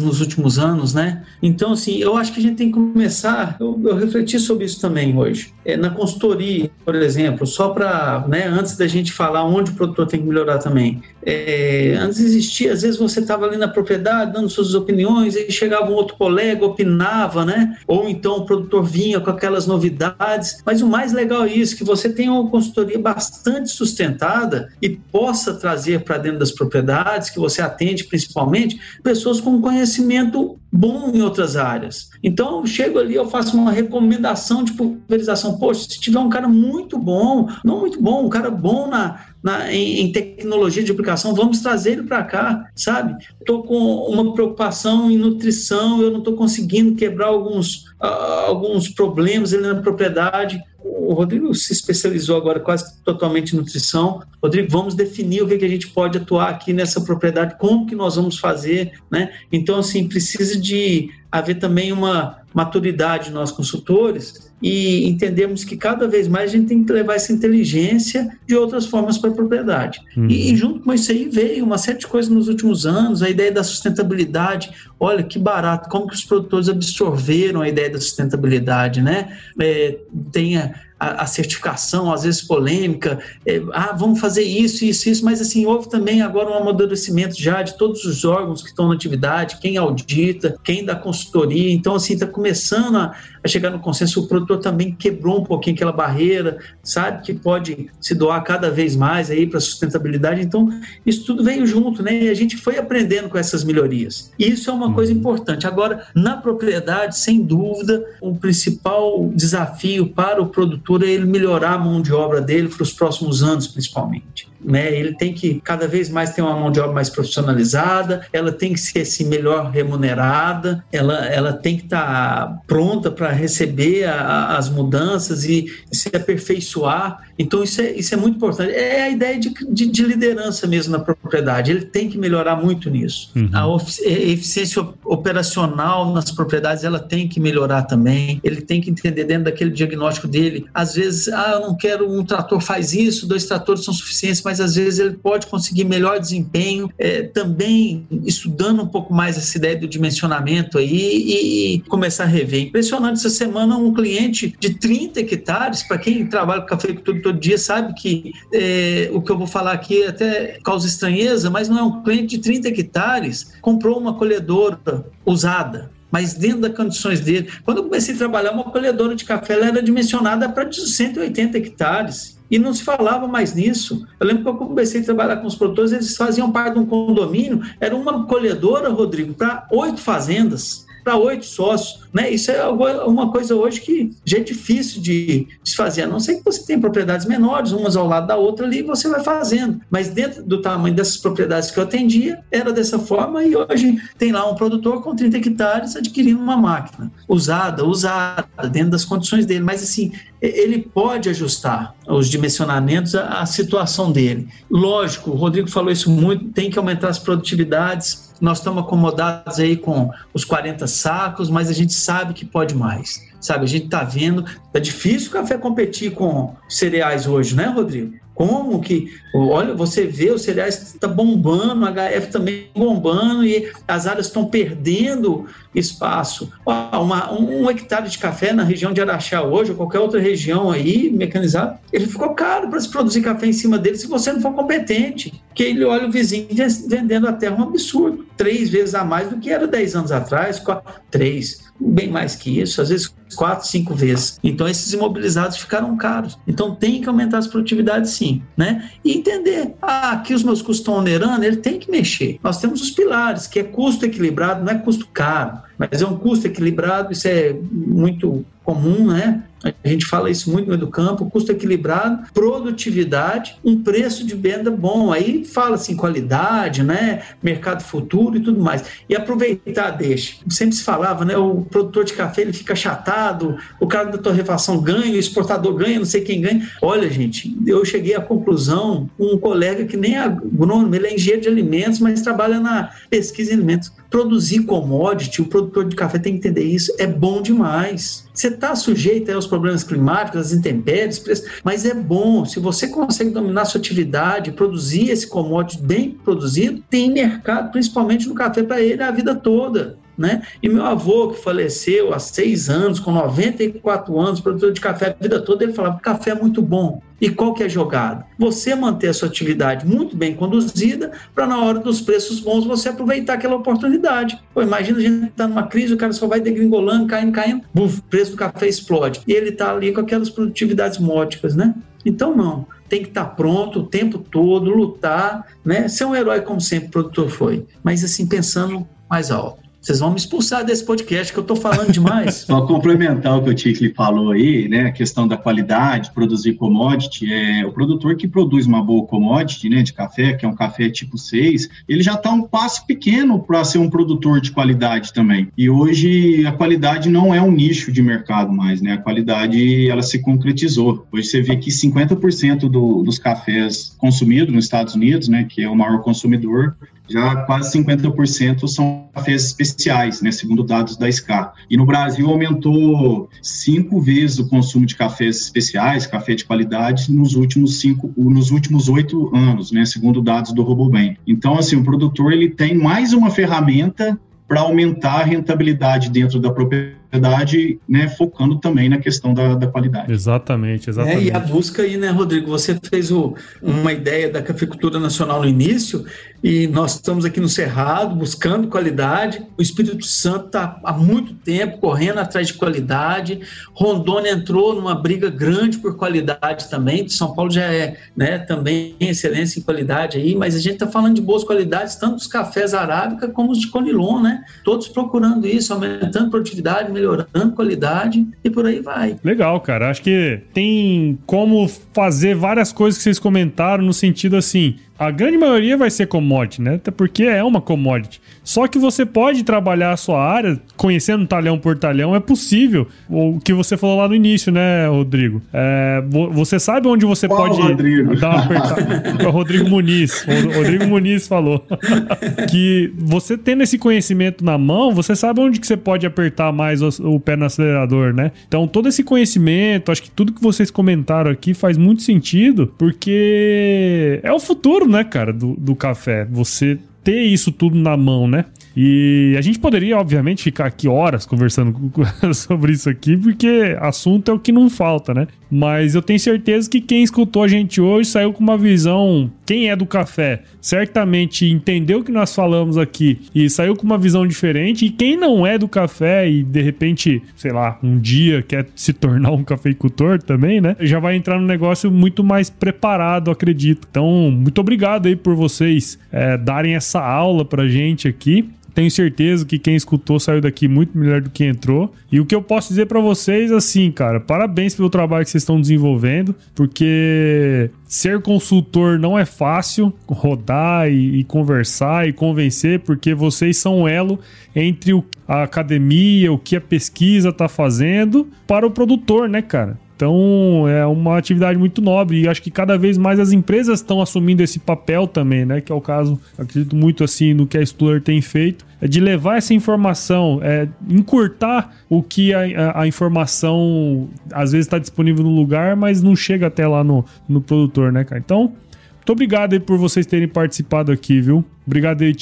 nos 0.00 0.20
últimos 0.20 0.58
anos, 0.58 0.92
né? 0.92 1.22
Então, 1.42 1.72
assim, 1.72 1.98
eu 1.98 2.16
acho 2.16 2.32
que 2.32 2.40
a 2.40 2.42
gente 2.42 2.56
tem 2.56 2.68
que 2.68 2.74
começar. 2.74 3.56
Eu, 3.60 3.80
eu 3.84 3.96
refleti 3.96 4.38
sobre 4.38 4.64
isso 4.64 4.80
também 4.80 5.16
hoje. 5.16 5.52
É, 5.64 5.76
na 5.76 5.90
consultoria, 5.90 6.70
por 6.84 6.94
exemplo, 6.94 7.46
só 7.46 7.70
para, 7.70 8.24
né, 8.28 8.46
antes 8.46 8.76
da 8.76 8.86
gente 8.86 9.12
falar 9.12 9.44
onde 9.44 9.70
o 9.70 9.74
produtor 9.74 10.06
tem 10.06 10.20
que 10.20 10.26
melhorar 10.26 10.58
também. 10.58 11.02
É, 11.22 11.96
antes 11.98 12.20
existia, 12.20 12.72
às 12.72 12.82
vezes 12.82 12.98
você 12.98 13.20
estava 13.20 13.46
ali 13.46 13.56
na 13.56 13.68
propriedade 13.68 14.32
dando 14.32 14.48
suas 14.48 14.74
opiniões, 14.74 15.36
e 15.36 15.50
chegava 15.50 15.90
um 15.90 15.94
outro 15.94 16.16
colega, 16.16 16.64
opinava, 16.64 17.44
né? 17.44 17.76
Ou 17.86 18.08
então 18.08 18.38
o 18.38 18.46
produtor 18.46 18.84
vinha 18.84 19.20
com 19.20 19.30
aquelas 19.30 19.66
novidades. 19.66 20.62
Mas 20.64 20.82
o 20.82 20.88
mais 20.88 21.12
legal 21.12 21.44
é 21.44 21.52
isso, 21.52 21.76
que 21.76 21.84
você 21.84 22.08
tenha 22.08 22.32
uma 22.32 22.50
consultoria 22.50 22.98
bastante 22.98 23.70
sustentada 23.70 24.72
e 24.80 24.90
possa 24.90 25.54
trazer 25.54 26.02
para 26.02 26.18
dentro 26.18 26.38
das 26.38 26.52
propriedades 26.52 26.95
que 27.32 27.38
você 27.38 27.62
atende 27.62 28.04
principalmente 28.04 28.78
pessoas 29.02 29.40
com 29.40 29.60
conhecimento 29.60 30.58
bom 30.72 31.10
em 31.14 31.22
outras 31.22 31.56
áreas. 31.56 32.10
Então, 32.22 32.60
eu 32.60 32.66
chego 32.66 32.98
ali, 32.98 33.14
eu 33.14 33.28
faço 33.28 33.56
uma 33.56 33.72
recomendação 33.72 34.62
de 34.62 34.72
pulverização. 34.72 35.58
Poxa, 35.58 35.82
se 35.88 36.00
tiver 36.00 36.18
um 36.18 36.28
cara 36.28 36.48
muito 36.48 36.98
bom, 36.98 37.48
não 37.64 37.80
muito 37.80 38.00
bom, 38.00 38.26
um 38.26 38.28
cara 38.28 38.50
bom 38.50 38.88
na, 38.88 39.24
na 39.42 39.72
em, 39.72 40.00
em, 40.00 40.12
tecnologia 40.12 40.82
de 40.82 40.92
aplicação, 40.92 41.34
vamos 41.34 41.60
trazer 41.60 41.92
ele 41.92 42.02
para 42.02 42.22
cá, 42.24 42.68
sabe? 42.74 43.16
Estou 43.40 43.62
com 43.62 43.76
uma 43.76 44.34
preocupação 44.34 45.10
em 45.10 45.16
nutrição, 45.16 46.02
eu 46.02 46.10
não 46.10 46.18
estou 46.18 46.34
conseguindo 46.34 46.94
quebrar 46.94 47.28
alguns, 47.28 47.86
uh, 48.02 48.46
alguns 48.46 48.88
problemas 48.88 49.54
ali 49.54 49.62
na 49.62 49.76
propriedade 49.76 50.60
o 50.88 51.12
Rodrigo 51.12 51.54
se 51.54 51.72
especializou 51.72 52.36
agora 52.36 52.60
quase 52.60 53.02
totalmente 53.02 53.52
em 53.52 53.56
nutrição. 53.56 54.22
Rodrigo, 54.42 54.70
vamos 54.70 54.94
definir 54.94 55.42
o 55.42 55.48
que, 55.48 55.58
que 55.58 55.64
a 55.64 55.68
gente 55.68 55.88
pode 55.88 56.18
atuar 56.18 56.48
aqui 56.48 56.72
nessa 56.72 57.00
propriedade, 57.00 57.56
como 57.58 57.86
que 57.86 57.94
nós 57.94 58.16
vamos 58.16 58.38
fazer, 58.38 58.92
né? 59.10 59.32
Então, 59.52 59.78
assim, 59.78 60.08
precisa 60.08 60.58
de 60.58 61.10
haver 61.38 61.58
também 61.58 61.92
uma 61.92 62.38
maturidade 62.54 63.30
nós 63.30 63.52
consultores 63.52 64.50
e 64.62 65.06
entendemos 65.06 65.64
que 65.64 65.76
cada 65.76 66.08
vez 66.08 66.26
mais 66.26 66.50
a 66.50 66.56
gente 66.56 66.68
tem 66.68 66.82
que 66.82 66.90
levar 66.90 67.14
essa 67.14 67.32
inteligência 67.32 68.38
de 68.46 68.56
outras 68.56 68.86
formas 68.86 69.18
para 69.18 69.30
a 69.30 69.34
propriedade. 69.34 70.00
Uhum. 70.16 70.28
E, 70.30 70.50
e, 70.50 70.56
junto 70.56 70.80
com 70.80 70.94
isso 70.94 71.12
aí 71.12 71.28
veio 71.28 71.64
uma 71.64 71.76
série 71.76 71.98
de 71.98 72.06
coisas 72.06 72.32
nos 72.32 72.48
últimos 72.48 72.86
anos, 72.86 73.22
a 73.22 73.28
ideia 73.28 73.52
da 73.52 73.62
sustentabilidade. 73.62 74.70
Olha 74.98 75.22
que 75.22 75.38
barato, 75.38 75.90
como 75.90 76.06
que 76.06 76.14
os 76.14 76.24
produtores 76.24 76.70
absorveram 76.70 77.60
a 77.60 77.68
ideia 77.68 77.90
da 77.90 78.00
sustentabilidade, 78.00 79.02
né? 79.02 79.36
É, 79.60 79.98
tem 80.32 80.56
a, 80.56 80.72
a, 80.98 81.24
a, 81.24 81.26
certificação, 81.26 82.12
às 82.12 82.22
vezes 82.22 82.42
polêmica, 82.42 83.18
é, 83.44 83.62
ah, 83.72 83.94
vamos 83.96 84.18
fazer 84.18 84.42
isso, 84.42 84.84
isso, 84.84 85.08
isso, 85.08 85.24
mas 85.24 85.40
assim, 85.40 85.66
houve 85.66 85.90
também 85.90 86.22
agora 86.22 86.50
um 86.50 86.54
amadurecimento 86.54 87.40
já 87.40 87.62
de 87.62 87.76
todos 87.76 88.04
os 88.04 88.24
órgãos 88.24 88.62
que 88.62 88.70
estão 88.70 88.88
na 88.88 88.94
atividade, 88.94 89.58
quem 89.60 89.76
audita, 89.76 90.56
quem 90.64 90.84
dá 90.84 90.96
consultoria, 90.96 91.70
então 91.70 91.94
assim, 91.94 92.14
está 92.14 92.26
começando 92.26 92.96
a, 92.96 93.14
a, 93.44 93.48
chegar 93.48 93.70
no 93.70 93.78
consenso, 93.78 94.22
o 94.22 94.26
produtor 94.26 94.58
também 94.58 94.90
quebrou 94.90 95.40
um 95.40 95.44
pouquinho 95.44 95.76
aquela 95.76 95.92
barreira, 95.92 96.58
sabe, 96.82 97.22
que 97.22 97.34
pode 97.34 97.90
se 98.00 98.14
doar 98.14 98.42
cada 98.42 98.70
vez 98.70 98.96
mais 98.96 99.30
aí 99.30 99.46
para 99.46 99.60
sustentabilidade, 99.60 100.40
então 100.40 100.68
isso 101.04 101.26
tudo 101.26 101.44
veio 101.44 101.66
junto, 101.66 102.02
né, 102.02 102.24
e 102.24 102.28
a 102.30 102.34
gente 102.34 102.56
foi 102.56 102.78
aprendendo 102.78 103.28
com 103.28 103.36
essas 103.36 103.64
melhorias, 103.64 104.32
e 104.38 104.48
isso 104.48 104.70
é 104.70 104.72
uma 104.72 104.94
coisa 104.94 105.12
uhum. 105.12 105.18
importante. 105.18 105.66
Agora, 105.66 106.06
na 106.14 106.38
propriedade, 106.38 107.18
sem 107.18 107.42
dúvida, 107.42 108.02
o 108.20 108.34
principal 108.34 109.28
desafio 109.34 110.08
para 110.08 110.40
o 110.40 110.46
produtor 110.46 110.85
é 111.04 111.08
ele 111.08 111.26
melhorar 111.26 111.72
a 111.72 111.78
mão 111.78 112.00
de 112.00 112.12
obra 112.12 112.40
dele 112.40 112.68
para 112.68 112.82
os 112.82 112.92
próximos 112.92 113.42
anos, 113.42 113.66
principalmente. 113.66 114.48
Né? 114.66 114.92
Ele 114.98 115.14
tem 115.14 115.32
que 115.32 115.60
cada 115.60 115.86
vez 115.86 116.08
mais 116.08 116.30
ter 116.30 116.42
uma 116.42 116.54
mão 116.54 116.70
de 116.70 116.80
obra 116.80 116.92
mais 116.92 117.08
profissionalizada, 117.08 118.26
ela 118.32 118.50
tem 118.50 118.72
que 118.72 118.80
ser 118.80 119.00
assim, 119.00 119.24
melhor 119.24 119.70
remunerada, 119.70 120.84
ela, 120.90 121.26
ela 121.26 121.52
tem 121.52 121.76
que 121.76 121.84
estar 121.84 122.06
tá 122.46 122.58
pronta 122.66 123.10
para 123.10 123.30
receber 123.30 124.04
a, 124.04 124.56
as 124.56 124.68
mudanças 124.68 125.44
e, 125.44 125.66
e, 125.90 125.96
se 125.96 126.08
aperfeiçoar. 126.14 127.26
Então, 127.38 127.62
isso 127.62 127.80
é, 127.80 127.92
isso 127.92 128.14
é 128.14 128.16
muito 128.16 128.36
importante. 128.36 128.72
É 128.72 129.02
a 129.02 129.10
ideia 129.10 129.38
de, 129.38 129.52
de, 129.68 129.86
de 129.86 130.02
liderança 130.02 130.66
mesmo 130.66 130.92
na 130.92 130.98
propriedade. 130.98 131.70
Ele 131.70 131.84
tem 131.84 132.08
que 132.08 132.18
melhorar 132.18 132.56
muito 132.56 132.90
nisso. 132.90 133.30
Uhum. 133.36 133.50
A 133.52 133.76
eficiência 134.04 134.86
operacional 135.04 136.12
nas 136.12 136.30
propriedades 136.30 136.82
ela 136.82 136.98
tem 136.98 137.28
que 137.28 137.38
melhorar 137.38 137.82
também. 137.82 138.40
Ele 138.42 138.62
tem 138.62 138.80
que 138.80 138.90
entender 138.90 139.24
dentro 139.24 139.44
daquele 139.44 139.70
diagnóstico 139.70 140.26
dele. 140.26 140.66
Às 140.76 140.94
vezes, 140.94 141.28
ah, 141.28 141.52
eu 141.54 141.60
não 141.60 141.74
quero 141.74 142.06
um 142.06 142.22
trator 142.22 142.60
faz 142.60 142.92
isso, 142.92 143.26
dois 143.26 143.46
tratores 143.46 143.82
são 143.82 143.94
suficientes, 143.94 144.42
mas 144.42 144.60
às 144.60 144.74
vezes 144.74 144.98
ele 144.98 145.16
pode 145.16 145.46
conseguir 145.46 145.84
melhor 145.84 146.20
desempenho. 146.20 146.90
É, 146.98 147.22
também 147.22 148.06
estudando 148.26 148.82
um 148.82 148.86
pouco 148.86 149.14
mais 149.14 149.38
essa 149.38 149.56
ideia 149.56 149.74
do 149.74 149.88
dimensionamento 149.88 150.76
aí 150.76 151.76
e 151.76 151.82
começar 151.88 152.24
a 152.24 152.26
rever. 152.26 152.60
Impressionante 152.60 153.20
essa 153.20 153.30
semana 153.30 153.78
um 153.78 153.94
cliente 153.94 154.54
de 154.60 154.74
30 154.74 155.20
hectares, 155.20 155.82
para 155.82 155.96
quem 155.96 156.26
trabalha 156.26 156.60
com 156.60 156.68
cafeicultura 156.68 157.22
todo 157.22 157.40
dia 157.40 157.56
sabe 157.56 157.94
que 157.94 158.32
é, 158.52 159.08
o 159.14 159.22
que 159.22 159.32
eu 159.32 159.38
vou 159.38 159.46
falar 159.46 159.72
aqui 159.72 160.04
até 160.04 160.58
causa 160.62 160.86
estranheza, 160.86 161.48
mas 161.48 161.70
não 161.70 161.78
é 161.78 161.82
um 161.82 162.02
cliente 162.02 162.36
de 162.36 162.42
30 162.42 162.68
hectares, 162.68 163.54
comprou 163.62 163.98
uma 163.98 164.12
colhedora 164.12 165.06
usada 165.24 165.95
mas 166.16 166.32
dentro 166.32 166.62
das 166.62 166.74
condições 166.74 167.20
dele. 167.20 167.50
Quando 167.62 167.78
eu 167.78 167.84
comecei 167.84 168.14
a 168.14 168.16
trabalhar, 168.16 168.50
uma 168.52 168.64
colhedora 168.64 169.14
de 169.14 169.22
café 169.22 169.52
ela 169.52 169.66
era 169.66 169.82
dimensionada 169.82 170.48
para 170.48 170.72
180 170.72 171.58
hectares. 171.58 172.38
E 172.50 172.58
não 172.58 172.72
se 172.72 172.82
falava 172.82 173.28
mais 173.28 173.54
nisso. 173.54 174.06
Eu 174.18 174.26
lembro 174.26 174.42
que 174.42 174.48
eu 174.48 174.54
comecei 174.54 175.02
a 175.02 175.04
trabalhar 175.04 175.36
com 175.36 175.46
os 175.46 175.54
produtores, 175.54 175.92
eles 175.92 176.16
faziam 176.16 176.50
parte 176.50 176.72
de 176.72 176.78
um 176.78 176.86
condomínio, 176.86 177.60
era 177.78 177.94
uma 177.94 178.24
colhedora, 178.24 178.88
Rodrigo, 178.88 179.34
para 179.34 179.66
oito 179.70 180.00
fazendas 180.00 180.85
para 181.06 181.16
oito 181.16 181.46
sócios. 181.46 182.00
Né? 182.12 182.30
Isso 182.30 182.50
é 182.50 182.66
uma 182.66 183.30
coisa 183.30 183.54
hoje 183.54 183.80
que 183.80 184.10
já 184.24 184.38
é 184.38 184.40
difícil 184.40 185.00
de 185.00 185.46
se 185.62 185.76
fazer, 185.76 186.02
a 186.02 186.06
não 186.08 186.18
ser 186.18 186.36
que 186.36 186.44
você 186.44 186.66
tenha 186.66 186.80
propriedades 186.80 187.26
menores, 187.26 187.70
umas 187.70 187.94
ao 187.94 188.08
lado 188.08 188.26
da 188.26 188.34
outra 188.34 188.66
ali, 188.66 188.82
você 188.82 189.08
vai 189.08 189.22
fazendo. 189.22 189.80
Mas 189.88 190.08
dentro 190.08 190.42
do 190.42 190.60
tamanho 190.60 190.96
dessas 190.96 191.16
propriedades 191.16 191.70
que 191.70 191.78
eu 191.78 191.84
atendia, 191.84 192.40
era 192.50 192.72
dessa 192.72 192.98
forma, 192.98 193.44
e 193.44 193.54
hoje 193.54 194.02
tem 194.18 194.32
lá 194.32 194.50
um 194.50 194.56
produtor 194.56 195.00
com 195.00 195.14
30 195.14 195.36
hectares 195.36 195.94
adquirindo 195.94 196.40
uma 196.40 196.56
máquina 196.56 197.12
usada, 197.28 197.84
usada, 197.84 198.48
dentro 198.68 198.90
das 198.90 199.04
condições 199.04 199.46
dele. 199.46 199.62
Mas 199.62 199.84
assim, 199.84 200.10
ele 200.42 200.90
pode 200.92 201.28
ajustar 201.28 201.94
os 202.08 202.28
dimensionamentos 202.28 203.14
à 203.14 203.46
situação 203.46 204.10
dele. 204.10 204.48
Lógico, 204.68 205.30
o 205.30 205.34
Rodrigo 205.34 205.70
falou 205.70 205.92
isso 205.92 206.10
muito, 206.10 206.46
tem 206.46 206.68
que 206.68 206.78
aumentar 206.78 207.10
as 207.10 207.18
produtividades 207.18 208.25
nós 208.40 208.58
estamos 208.58 208.82
acomodados 208.82 209.58
aí 209.58 209.76
com 209.76 210.10
os 210.32 210.44
40 210.44 210.86
sacos, 210.86 211.48
mas 211.48 211.68
a 211.68 211.72
gente 211.72 211.92
sabe 211.92 212.34
que 212.34 212.44
pode 212.44 212.74
mais. 212.74 213.26
Sabe, 213.40 213.64
a 213.64 213.68
gente 213.68 213.84
está 213.84 214.02
vendo, 214.02 214.44
é 214.74 214.80
difícil 214.80 215.28
o 215.28 215.32
café 215.32 215.56
competir 215.56 216.12
com 216.12 216.54
cereais 216.68 217.26
hoje, 217.26 217.54
né, 217.54 217.66
Rodrigo? 217.66 218.14
Como 218.34 218.82
que, 218.82 219.14
olha, 219.34 219.74
você 219.74 220.06
vê 220.06 220.30
os 220.30 220.42
cereais 220.42 220.82
está 220.82 221.08
bombando, 221.08 221.86
a 221.86 221.90
HF 221.90 222.30
também 222.30 222.68
bombando 222.74 223.46
e 223.46 223.72
as 223.88 224.06
áreas 224.06 224.26
estão 224.26 224.44
perdendo 224.44 225.46
espaço. 225.78 226.50
Uma, 226.64 227.32
um 227.32 227.70
hectare 227.70 228.08
de 228.08 228.18
café 228.18 228.52
na 228.52 228.62
região 228.62 228.92
de 228.92 229.00
Araxá 229.00 229.42
hoje, 229.42 229.70
ou 229.70 229.76
qualquer 229.76 230.00
outra 230.00 230.20
região 230.20 230.70
aí, 230.70 231.10
mecanizado, 231.10 231.78
ele 231.92 232.06
ficou 232.06 232.30
caro 232.34 232.68
para 232.68 232.80
se 232.80 232.88
produzir 232.88 233.20
café 233.20 233.46
em 233.46 233.52
cima 233.52 233.78
dele 233.78 233.98
se 233.98 234.06
você 234.06 234.32
não 234.32 234.40
for 234.40 234.52
competente. 234.52 235.42
Que 235.54 235.62
ele 235.62 235.84
olha 235.84 236.06
o 236.06 236.10
vizinho 236.10 236.48
vendendo 236.88 237.28
a 237.28 237.32
terra 237.32 237.56
um 237.56 237.62
absurdo. 237.62 238.26
Três 238.36 238.68
vezes 238.68 238.94
a 238.94 239.04
mais 239.04 239.28
do 239.28 239.38
que 239.38 239.50
era 239.50 239.66
dez 239.66 239.94
anos 239.94 240.12
atrás, 240.12 240.58
quatro, 240.58 241.00
três 241.10 241.66
bem 241.78 242.08
mais 242.08 242.34
que 242.34 242.60
isso, 242.60 242.80
às 242.80 242.88
vezes 242.88 243.14
quatro, 243.34 243.66
cinco 243.66 243.94
vezes. 243.94 244.38
Então 244.42 244.68
esses 244.68 244.92
imobilizados 244.92 245.58
ficaram 245.58 245.96
caros. 245.96 246.38
Então 246.46 246.74
tem 246.74 247.00
que 247.00 247.08
aumentar 247.08 247.38
as 247.38 247.46
produtividades 247.46 248.12
sim, 248.12 248.42
né? 248.56 248.90
E 249.04 249.16
entender, 249.16 249.74
ah, 249.82 250.12
aqui 250.12 250.34
os 250.34 250.42
meus 250.42 250.60
custos 250.60 250.78
estão 250.78 250.94
onerando, 250.94 251.44
ele 251.44 251.56
tem 251.56 251.78
que 251.78 251.90
mexer. 251.90 252.38
Nós 252.42 252.60
temos 252.60 252.80
os 252.80 252.90
pilares, 252.90 253.46
que 253.46 253.58
é 253.58 253.64
custo 253.64 254.06
equilibrado, 254.06 254.64
não 254.64 254.72
é 254.72 254.78
custo 254.78 255.08
caro, 255.12 255.60
mas 255.78 256.02
é 256.02 256.06
um 256.06 256.16
custo 256.16 256.46
equilibrado, 256.46 257.12
isso 257.12 257.28
é 257.28 257.54
muito 257.70 258.44
comum, 258.64 259.06
né? 259.06 259.42
A 259.64 259.88
gente 259.88 260.06
fala 260.06 260.30
isso 260.30 260.50
muito 260.50 260.66
no 260.66 260.68
meio 260.68 260.80
do 260.80 260.90
campo, 260.90 261.30
custo 261.30 261.50
equilibrado, 261.50 262.30
produtividade, 262.32 263.56
um 263.64 263.82
preço 263.82 264.24
de 264.24 264.34
venda 264.34 264.70
bom. 264.70 265.12
Aí 265.12 265.44
fala 265.44 265.76
assim, 265.76 265.96
qualidade, 265.96 266.82
né? 266.82 267.22
Mercado 267.42 267.82
futuro 267.82 268.36
e 268.36 268.40
tudo 268.40 268.60
mais. 268.60 268.84
E 269.08 269.16
aproveitar 269.16 269.90
deixa. 269.90 270.36
Sempre 270.48 270.76
se 270.76 270.84
falava, 270.84 271.24
né? 271.24 271.36
O 271.36 271.62
produtor 271.62 272.04
de 272.04 272.12
café 272.12 272.42
ele 272.42 272.52
fica 272.52 272.76
chatado, 272.76 273.56
o 273.80 273.86
cara 273.86 274.10
da 274.10 274.18
torrefação 274.18 274.78
ganha, 274.80 275.14
o 275.14 275.18
exportador 275.18 275.74
ganha, 275.74 275.98
não 275.98 276.06
sei 276.06 276.20
quem 276.20 276.40
ganha. 276.40 276.68
Olha, 276.82 277.08
gente, 277.10 277.56
eu 277.66 277.84
cheguei 277.84 278.14
à 278.14 278.20
conclusão, 278.20 279.08
um 279.18 279.38
colega 279.38 279.84
que 279.84 279.96
nem 279.96 280.16
é 280.16 280.18
agrônomo, 280.18 280.94
ele 280.94 281.06
é 281.06 281.14
engenheiro 281.14 281.42
de 281.42 281.48
alimentos, 281.48 281.98
mas 281.98 282.22
trabalha 282.22 282.60
na 282.60 282.90
pesquisa 283.08 283.50
em 283.52 283.54
alimentos. 283.54 283.92
Produzir 284.10 284.60
commodity, 284.60 285.42
o 285.42 285.46
produtor 285.46 285.86
de 285.86 285.96
café 285.96 286.18
tem 286.18 286.32
que 286.34 286.38
entender 286.38 286.64
isso, 286.64 286.94
é 286.98 287.06
bom 287.06 287.42
demais. 287.42 288.26
Você 288.32 288.48
está 288.48 288.76
sujeito 288.76 289.30
aos 289.32 289.45
problemas 289.46 289.82
climáticos, 289.82 290.40
às 290.40 290.52
intempéries, 290.52 291.22
mas 291.64 291.84
é 291.84 291.94
bom. 291.94 292.44
Se 292.44 292.58
você 292.60 292.88
consegue 292.88 293.30
dominar 293.30 293.64
sua 293.64 293.80
atividade, 293.80 294.52
produzir 294.52 295.10
esse 295.10 295.26
commodity 295.26 295.82
bem 295.82 296.10
produzido, 296.10 296.82
tem 296.90 297.12
mercado, 297.12 297.70
principalmente 297.70 298.28
no 298.28 298.34
café, 298.34 298.62
para 298.62 298.80
ele 298.80 299.02
a 299.02 299.10
vida 299.10 299.34
toda. 299.34 299.98
Né? 300.16 300.42
E 300.62 300.68
meu 300.68 300.84
avô, 300.84 301.28
que 301.28 301.42
faleceu 301.42 302.14
há 302.14 302.18
seis 302.18 302.70
anos, 302.70 302.98
com 302.98 303.12
94 303.12 304.18
anos, 304.18 304.40
produtor 304.40 304.72
de 304.72 304.80
café 304.80 305.08
a 305.08 305.22
vida 305.22 305.40
toda, 305.40 305.62
ele 305.62 305.74
falava: 305.74 306.00
café 306.00 306.30
é 306.30 306.34
muito 306.34 306.62
bom. 306.62 307.02
E 307.20 307.30
qual 307.30 307.54
que 307.54 307.62
é 307.62 307.66
a 307.66 307.68
jogada? 307.68 308.26
Você 308.38 308.74
manter 308.74 309.08
a 309.08 309.14
sua 309.14 309.28
atividade 309.28 309.86
muito 309.86 310.16
bem 310.16 310.34
conduzida, 310.34 311.12
para 311.34 311.46
na 311.46 311.62
hora 311.62 311.78
dos 311.78 312.00
preços 312.00 312.40
bons 312.40 312.64
você 312.64 312.90
aproveitar 312.90 313.34
aquela 313.34 313.56
oportunidade. 313.56 314.38
Pô, 314.52 314.62
imagina 314.62 314.98
a 314.98 315.02
gente 315.02 315.24
estar 315.24 315.44
tá 315.44 315.48
numa 315.48 315.66
crise, 315.66 315.94
o 315.94 315.96
cara 315.96 316.12
só 316.12 316.26
vai 316.26 316.40
degringolando, 316.40 317.06
caindo, 317.06 317.32
caindo, 317.32 317.62
buf, 317.72 318.00
o 318.00 318.02
preço 318.02 318.32
do 318.32 318.36
café 318.36 318.68
explode. 318.68 319.20
E 319.26 319.32
ele 319.32 319.50
está 319.50 319.70
ali 319.70 319.92
com 319.92 320.00
aquelas 320.00 320.28
produtividades 320.28 320.98
módicas, 320.98 321.56
né? 321.56 321.74
Então, 322.04 322.36
não. 322.36 322.66
Tem 322.88 323.02
que 323.02 323.08
estar 323.08 323.24
tá 323.24 323.30
pronto 323.30 323.80
o 323.80 323.86
tempo 323.86 324.18
todo, 324.18 324.70
lutar, 324.70 325.46
né? 325.64 325.88
Ser 325.88 326.04
um 326.04 326.14
herói 326.14 326.40
como 326.42 326.60
sempre 326.60 326.88
o 326.88 326.90
produtor 326.90 327.28
foi. 327.28 327.66
Mas, 327.82 328.04
assim, 328.04 328.26
pensando 328.26 328.86
mais 329.10 329.30
alto. 329.30 329.65
Vocês 329.86 330.00
vão 330.00 330.10
me 330.10 330.16
expulsar 330.16 330.64
desse 330.64 330.84
podcast 330.84 331.32
que 331.32 331.38
eu 331.38 331.42
estou 331.42 331.54
falando 331.54 331.92
demais. 331.92 332.38
Só 332.50 332.66
complementar 332.66 333.38
o 333.38 333.44
que 333.44 333.50
o 333.50 333.54
Ticli 333.54 333.94
falou 333.94 334.32
aí, 334.32 334.66
né? 334.68 334.86
A 334.86 334.90
questão 334.90 335.28
da 335.28 335.36
qualidade, 335.36 336.10
produzir 336.10 336.54
commodity. 336.54 337.32
É, 337.32 337.64
o 337.64 337.70
produtor 337.70 338.16
que 338.16 338.26
produz 338.26 338.66
uma 338.66 338.82
boa 338.82 339.06
commodity, 339.06 339.68
né, 339.68 339.84
de 339.84 339.92
café, 339.92 340.32
que 340.32 340.44
é 340.44 340.48
um 340.48 340.56
café 340.56 340.90
tipo 340.90 341.16
6, 341.16 341.68
ele 341.88 342.02
já 342.02 342.14
está 342.14 342.32
um 342.32 342.42
passo 342.42 342.84
pequeno 342.84 343.38
para 343.38 343.62
ser 343.62 343.78
um 343.78 343.88
produtor 343.88 344.40
de 344.40 344.50
qualidade 344.50 345.12
também. 345.12 345.46
E 345.56 345.70
hoje 345.70 346.44
a 346.44 346.50
qualidade 346.50 347.08
não 347.08 347.32
é 347.32 347.40
um 347.40 347.52
nicho 347.52 347.92
de 347.92 348.02
mercado 348.02 348.52
mais, 348.52 348.82
né? 348.82 348.94
A 348.94 348.98
qualidade 348.98 349.88
ela 349.88 350.02
se 350.02 350.18
concretizou. 350.18 351.06
Hoje 351.12 351.28
você 351.28 351.40
vê 351.40 351.54
que 351.54 351.70
50% 351.70 352.68
do, 352.68 353.04
dos 353.04 353.20
cafés 353.20 353.94
consumidos 353.96 354.52
nos 354.52 354.64
Estados 354.64 354.96
Unidos, 354.96 355.28
né, 355.28 355.46
que 355.48 355.62
é 355.62 355.68
o 355.68 355.76
maior 355.76 356.02
consumidor, 356.02 356.74
já 357.08 357.36
quase 357.42 357.78
50% 357.78 358.66
são 358.66 359.08
cafés 359.14 359.46
especiais, 359.46 360.20
né, 360.20 360.30
segundo 360.30 360.62
dados 360.62 360.96
da 360.96 361.10
SCA. 361.10 361.52
E 361.70 361.76
no 361.76 361.86
Brasil 361.86 362.28
aumentou 362.28 363.28
cinco 363.42 364.00
vezes 364.00 364.38
o 364.38 364.48
consumo 364.48 364.84
de 364.84 364.96
cafés 364.96 365.40
especiais, 365.42 366.06
café 366.06 366.34
de 366.34 366.44
qualidade, 366.44 367.12
nos 367.12 367.34
últimos 367.34 367.80
cinco, 367.80 368.12
nos 368.16 368.50
últimos 368.50 368.88
oito 368.88 369.34
anos, 369.34 369.72
né, 369.72 369.84
segundo 369.84 370.20
dados 370.20 370.52
do 370.52 370.62
RoboBank. 370.62 371.18
Então, 371.26 371.58
assim, 371.58 371.76
o 371.76 371.84
produtor 371.84 372.32
ele 372.32 372.50
tem 372.50 372.74
mais 372.76 373.12
uma 373.12 373.30
ferramenta 373.30 374.18
para 374.48 374.60
aumentar 374.60 375.20
a 375.20 375.24
rentabilidade 375.24 376.10
dentro 376.10 376.38
da 376.38 376.50
propriedade 376.50 377.05
verdade, 377.10 377.78
né, 377.88 378.08
focando 378.08 378.58
também 378.58 378.88
na 378.88 378.98
questão 378.98 379.32
da, 379.32 379.54
da 379.54 379.66
qualidade. 379.66 380.12
Exatamente, 380.12 380.90
exatamente. 380.90 381.28
É, 381.28 381.32
e 381.32 381.32
a 381.32 381.38
busca 381.38 381.82
aí, 381.82 381.96
né, 381.96 382.10
Rodrigo? 382.10 382.48
Você 382.48 382.78
fez 382.82 383.10
o, 383.10 383.34
uma 383.62 383.92
ideia 383.92 384.30
da 384.30 384.42
cafeicultura 384.42 384.98
nacional 384.98 385.40
no 385.40 385.48
início, 385.48 386.04
e 386.42 386.66
nós 386.68 386.94
estamos 386.94 387.24
aqui 387.24 387.40
no 387.40 387.48
Cerrado 387.48 388.14
buscando 388.14 388.68
qualidade. 388.68 389.44
O 389.58 389.62
Espírito 389.62 390.04
Santo 390.06 390.46
está 390.46 390.78
há 390.84 390.92
muito 390.92 391.34
tempo 391.34 391.78
correndo 391.78 392.18
atrás 392.18 392.48
de 392.48 392.54
qualidade. 392.54 393.40
Rondônia 393.72 394.30
entrou 394.30 394.74
numa 394.74 394.94
briga 394.94 395.30
grande 395.30 395.78
por 395.78 395.96
qualidade 395.96 396.68
também. 396.70 397.08
São 397.08 397.34
Paulo 397.34 397.50
já 397.50 397.64
é 397.64 397.96
né, 398.16 398.38
também 398.38 398.94
excelência 399.00 399.58
em 399.58 399.62
qualidade 399.62 400.18
aí, 400.18 400.34
mas 400.34 400.54
a 400.54 400.58
gente 400.58 400.74
está 400.74 400.86
falando 400.86 401.14
de 401.14 401.20
boas 401.20 401.42
qualidades, 401.42 401.96
tanto 401.96 402.16
dos 402.16 402.26
cafés 402.26 402.74
arábica 402.74 403.28
como 403.28 403.50
os 403.50 403.58
de 403.58 403.68
Conilon, 403.68 404.20
né? 404.20 404.44
Todos 404.62 404.88
procurando 404.88 405.46
isso, 405.46 405.72
aumentando 405.72 406.30
produtividade, 406.30 406.92
melhorando 406.96 407.52
qualidade 407.54 408.26
e 408.42 408.50
por 408.50 408.66
aí 408.66 408.80
vai. 408.80 409.16
Legal, 409.22 409.60
cara. 409.60 409.90
Acho 409.90 410.02
que 410.02 410.40
tem 410.52 411.18
como 411.26 411.68
fazer 411.92 412.34
várias 412.34 412.72
coisas 412.72 412.98
que 412.98 413.04
vocês 413.04 413.18
comentaram 413.18 413.84
no 413.84 413.92
sentido 413.92 414.36
assim, 414.36 414.76
a 414.98 415.10
grande 415.10 415.36
maioria 415.36 415.76
vai 415.76 415.90
ser 415.90 416.06
commodity, 416.06 416.62
né? 416.62 416.74
Até 416.74 416.90
porque 416.90 417.24
é 417.24 417.42
uma 417.42 417.60
commodity. 417.60 418.20
Só 418.42 418.66
que 418.68 418.78
você 418.78 419.04
pode 419.04 419.42
trabalhar 419.42 419.92
a 419.92 419.96
sua 419.96 420.22
área 420.22 420.58
conhecendo 420.76 421.26
talhão 421.26 421.58
por 421.58 421.76
talhão, 421.76 422.14
é 422.14 422.20
possível. 422.20 422.86
O 423.08 423.40
que 423.40 423.52
você 423.52 423.76
falou 423.76 423.98
lá 423.98 424.08
no 424.08 424.14
início, 424.14 424.52
né, 424.52 424.86
Rodrigo? 424.88 425.42
É, 425.52 426.02
você 426.32 426.58
sabe 426.58 426.86
onde 426.86 427.04
você 427.04 427.26
Qual 427.26 427.48
pode 427.48 427.60
Rodrigo? 427.60 428.14
dar 428.16 428.30
uma 428.30 428.44
apertada. 428.44 429.26
o 429.26 429.30
Rodrigo 429.30 429.68
Muniz. 429.68 430.24
O 430.26 430.58
Rodrigo 430.58 430.86
Muniz 430.86 431.26
falou 431.26 431.66
que 432.48 432.92
você 432.96 433.36
tendo 433.36 433.62
esse 433.62 433.78
conhecimento 433.78 434.44
na 434.44 434.56
mão, 434.56 434.94
você 434.94 435.16
sabe 435.16 435.40
onde 435.40 435.58
que 435.58 435.66
você 435.66 435.76
pode 435.76 436.06
apertar 436.06 436.52
mais 436.52 436.80
o, 436.82 437.16
o 437.16 437.20
pé 437.20 437.36
no 437.36 437.44
acelerador, 437.44 438.14
né? 438.14 438.30
Então, 438.46 438.66
todo 438.68 438.88
esse 438.88 439.02
conhecimento, 439.02 439.90
acho 439.90 440.02
que 440.02 440.10
tudo 440.10 440.32
que 440.32 440.42
vocês 440.42 440.70
comentaram 440.70 441.30
aqui 441.30 441.52
faz 441.52 441.76
muito 441.76 442.02
sentido, 442.02 442.72
porque 442.78 444.20
é 444.22 444.32
o 444.32 444.38
futuro, 444.38 444.85
né, 444.86 445.04
cara, 445.04 445.32
do, 445.32 445.54
do 445.54 445.74
café. 445.74 446.24
Você 446.24 446.78
ter 447.02 447.22
isso 447.22 447.52
tudo 447.52 447.76
na 447.76 447.96
mão, 447.96 448.26
né? 448.26 448.46
E 448.76 449.34
a 449.38 449.40
gente 449.40 449.58
poderia, 449.58 449.96
obviamente, 449.96 450.42
ficar 450.42 450.66
aqui 450.66 450.86
horas 450.86 451.24
conversando 451.24 451.74
sobre 452.34 452.72
isso 452.72 452.90
aqui, 452.90 453.16
porque 453.16 453.74
assunto 453.80 454.30
é 454.30 454.34
o 454.34 454.38
que 454.38 454.52
não 454.52 454.68
falta, 454.68 455.14
né? 455.14 455.26
Mas 455.50 455.94
eu 455.94 456.02
tenho 456.02 456.20
certeza 456.20 456.68
que 456.68 456.80
quem 456.80 457.02
escutou 457.02 457.42
a 457.42 457.48
gente 457.48 457.80
hoje 457.80 458.10
saiu 458.10 458.34
com 458.34 458.42
uma 458.42 458.58
visão. 458.58 459.30
Quem 459.46 459.70
é 459.70 459.76
do 459.76 459.86
café 459.86 460.42
certamente 460.60 461.46
entendeu 461.48 462.00
o 462.00 462.04
que 462.04 462.12
nós 462.12 462.34
falamos 462.34 462.76
aqui 462.76 463.20
e 463.34 463.48
saiu 463.48 463.76
com 463.76 463.86
uma 463.86 463.96
visão 463.96 464.26
diferente. 464.26 464.84
E 464.84 464.90
quem 464.90 465.16
não 465.16 465.46
é 465.46 465.56
do 465.56 465.68
café 465.68 466.28
e 466.28 466.42
de 466.42 466.60
repente, 466.60 467.22
sei 467.36 467.52
lá, 467.52 467.78
um 467.82 467.98
dia 467.98 468.42
quer 468.42 468.66
se 468.74 468.92
tornar 468.92 469.30
um 469.30 469.44
cafeicultor 469.44 470.20
também, 470.20 470.60
né? 470.60 470.76
Já 470.80 470.98
vai 470.98 471.16
entrar 471.16 471.38
no 471.38 471.46
negócio 471.46 471.90
muito 471.90 472.22
mais 472.22 472.50
preparado, 472.50 473.30
acredito. 473.30 473.86
Então, 473.90 474.30
muito 474.30 474.60
obrigado 474.60 475.06
aí 475.06 475.16
por 475.16 475.34
vocês 475.34 475.98
é, 476.12 476.36
darem 476.36 476.74
essa 476.74 477.00
aula 477.00 477.44
pra 477.44 477.68
gente 477.68 478.08
aqui. 478.08 478.50
Tenho 478.76 478.90
certeza 478.90 479.46
que 479.46 479.58
quem 479.58 479.74
escutou 479.74 480.20
saiu 480.20 480.38
daqui 480.38 480.68
muito 480.68 480.98
melhor 480.98 481.22
do 481.22 481.30
que 481.30 481.42
entrou. 481.42 481.94
E 482.12 482.20
o 482.20 482.26
que 482.26 482.34
eu 482.34 482.42
posso 482.42 482.68
dizer 482.68 482.84
para 482.84 483.00
vocês, 483.00 483.50
assim, 483.50 483.90
cara, 483.90 484.20
parabéns 484.20 484.74
pelo 484.74 484.90
trabalho 484.90 485.24
que 485.24 485.30
vocês 485.30 485.44
estão 485.44 485.58
desenvolvendo, 485.58 486.34
porque 486.54 487.70
ser 487.86 488.20
consultor 488.20 488.98
não 488.98 489.18
é 489.18 489.24
fácil, 489.24 489.90
rodar 490.06 490.90
e, 490.90 491.20
e 491.20 491.24
conversar 491.24 492.06
e 492.06 492.12
convencer, 492.12 492.80
porque 492.80 493.14
vocês 493.14 493.56
são 493.56 493.80
o 493.80 493.88
elo 493.88 494.20
entre 494.54 494.92
o, 494.92 495.02
a 495.26 495.44
academia, 495.44 496.30
o 496.30 496.38
que 496.38 496.54
a 496.54 496.60
pesquisa 496.60 497.32
tá 497.32 497.48
fazendo, 497.48 498.28
para 498.46 498.66
o 498.66 498.70
produtor, 498.70 499.26
né, 499.26 499.40
cara? 499.40 499.78
Então 499.96 500.68
é 500.68 500.84
uma 500.86 501.16
atividade 501.16 501.58
muito 501.58 501.80
nobre 501.80 502.20
e 502.20 502.28
acho 502.28 502.42
que 502.42 502.50
cada 502.50 502.76
vez 502.76 502.98
mais 502.98 503.18
as 503.18 503.32
empresas 503.32 503.80
estão 503.80 504.02
assumindo 504.02 504.42
esse 504.42 504.58
papel 504.58 505.06
também, 505.06 505.46
né? 505.46 505.62
Que 505.62 505.72
é 505.72 505.74
o 505.74 505.80
caso, 505.80 506.20
acredito 506.38 506.76
muito 506.76 507.02
assim 507.02 507.32
no 507.32 507.46
que 507.46 507.56
a 507.56 507.64
Stuller 507.64 508.02
tem 508.02 508.20
feito, 508.20 508.66
é 508.78 508.86
de 508.86 509.00
levar 509.00 509.38
essa 509.38 509.54
informação, 509.54 510.38
é, 510.42 510.68
encurtar 510.86 511.74
o 511.88 512.02
que 512.02 512.34
a, 512.34 512.40
a, 512.40 512.82
a 512.82 512.86
informação 512.86 514.08
às 514.30 514.52
vezes 514.52 514.66
está 514.66 514.78
disponível 514.78 515.24
no 515.24 515.34
lugar, 515.34 515.74
mas 515.74 516.02
não 516.02 516.14
chega 516.14 516.48
até 516.48 516.68
lá 516.68 516.84
no, 516.84 517.02
no 517.26 517.40
produtor, 517.40 517.90
né, 517.90 518.04
cara? 518.04 518.20
Então, 518.24 518.52
muito 518.96 519.12
obrigado 519.12 519.54
aí 519.54 519.60
por 519.60 519.78
vocês 519.78 520.04
terem 520.04 520.28
participado 520.28 520.92
aqui, 520.92 521.22
viu? 521.22 521.42
Obrigado 521.66 522.02
aí. 522.02 522.14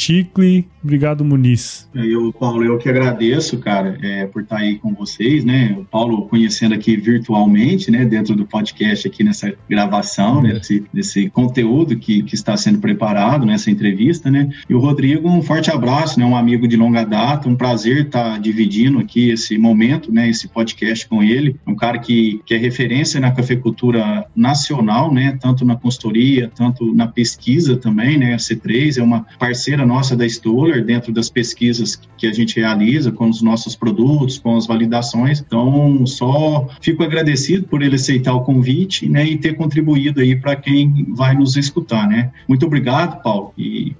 Obrigado, 0.82 1.24
Muniz. 1.24 1.88
Eu, 1.94 2.30
Paulo, 2.32 2.62
eu 2.62 2.76
que 2.76 2.90
agradeço, 2.90 3.58
cara, 3.58 3.98
é, 4.02 4.26
por 4.26 4.42
estar 4.42 4.58
aí 4.58 4.78
com 4.78 4.92
vocês, 4.92 5.42
né? 5.42 5.74
O 5.78 5.84
Paulo 5.84 6.28
conhecendo 6.28 6.74
aqui 6.74 6.94
virtualmente, 6.94 7.90
né? 7.90 8.04
Dentro 8.04 8.34
do 8.34 8.44
podcast 8.44 9.08
aqui 9.08 9.24
nessa 9.24 9.54
gravação, 9.68 10.42
né, 10.42 10.54
desse, 10.54 10.84
desse 10.92 11.30
conteúdo 11.30 11.96
que, 11.96 12.22
que 12.22 12.34
está 12.34 12.54
sendo 12.56 12.80
preparado 12.80 13.46
nessa 13.46 13.70
entrevista, 13.70 14.30
né? 14.30 14.50
E 14.68 14.74
o 14.74 14.78
Rodrigo, 14.78 15.28
um 15.28 15.42
forte 15.42 15.70
abraço, 15.70 16.18
né? 16.20 16.26
Um 16.26 16.36
amigo 16.36 16.68
de 16.68 16.76
longa 16.76 17.02
data, 17.02 17.48
um 17.48 17.56
prazer 17.56 18.06
estar 18.06 18.38
dividindo 18.38 18.98
aqui 18.98 19.30
esse 19.30 19.56
momento, 19.56 20.12
né? 20.12 20.28
Esse 20.28 20.48
podcast 20.48 21.08
com 21.08 21.22
ele. 21.22 21.56
Um 21.66 21.74
cara 21.74 21.98
que, 21.98 22.42
que 22.44 22.52
é 22.52 22.58
referência 22.58 23.18
na 23.20 23.30
cafeicultura 23.30 24.26
nacional, 24.36 25.12
né? 25.12 25.38
Tanto 25.40 25.64
na 25.64 25.76
consultoria, 25.76 26.50
tanto 26.54 26.94
na 26.94 27.06
pesquisa 27.06 27.74
também, 27.76 28.18
né? 28.18 28.34
A 28.34 28.38
C3 28.38 28.98
é 28.98 29.02
uma 29.02 29.26
parceira 29.38 29.84
nossa 29.84 30.16
da 30.16 30.26
Stoller 30.26 30.84
dentro 30.84 31.12
das 31.12 31.28
pesquisas 31.28 32.00
que 32.16 32.26
a 32.26 32.32
gente 32.32 32.58
realiza 32.58 33.10
com 33.10 33.28
os 33.28 33.42
nossos 33.42 33.76
produtos, 33.76 34.38
com 34.38 34.56
as 34.56 34.66
validações. 34.66 35.40
Então, 35.40 36.06
só 36.06 36.68
fico 36.80 37.02
agradecido 37.02 37.66
por 37.66 37.82
ele 37.82 37.96
aceitar 37.96 38.34
o 38.34 38.40
convite, 38.40 39.08
né, 39.08 39.26
e 39.26 39.36
ter 39.36 39.54
contribuído 39.54 40.20
aí 40.20 40.36
para 40.36 40.56
quem 40.56 41.06
vai 41.10 41.34
nos 41.34 41.56
escutar, 41.56 42.08
né? 42.08 42.30
Muito 42.48 42.66
obrigado, 42.66 43.22
Paulo, 43.22 43.52
e 43.58 43.94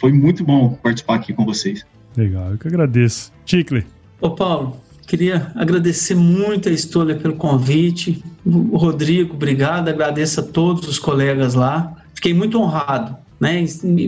foi 0.00 0.12
muito 0.12 0.44
bom 0.44 0.78
participar 0.82 1.16
aqui 1.16 1.32
com 1.32 1.44
vocês. 1.44 1.84
Legal, 2.16 2.50
eu 2.50 2.58
que 2.58 2.66
agradeço. 2.66 3.32
Ticle. 3.44 3.84
Ô, 4.20 4.30
Paulo, 4.30 4.76
queria 5.06 5.52
agradecer 5.54 6.14
muito 6.14 6.68
a 6.68 6.72
Stoller 6.72 7.18
pelo 7.18 7.34
convite. 7.34 8.22
O 8.44 8.76
Rodrigo, 8.76 9.34
obrigado. 9.34 9.88
Agradeço 9.88 10.40
a 10.40 10.42
todos 10.42 10.88
os 10.88 10.98
colegas 10.98 11.54
lá. 11.54 11.94
Fiquei 12.14 12.34
muito 12.34 12.60
honrado 12.60 13.16
né? 13.40 13.64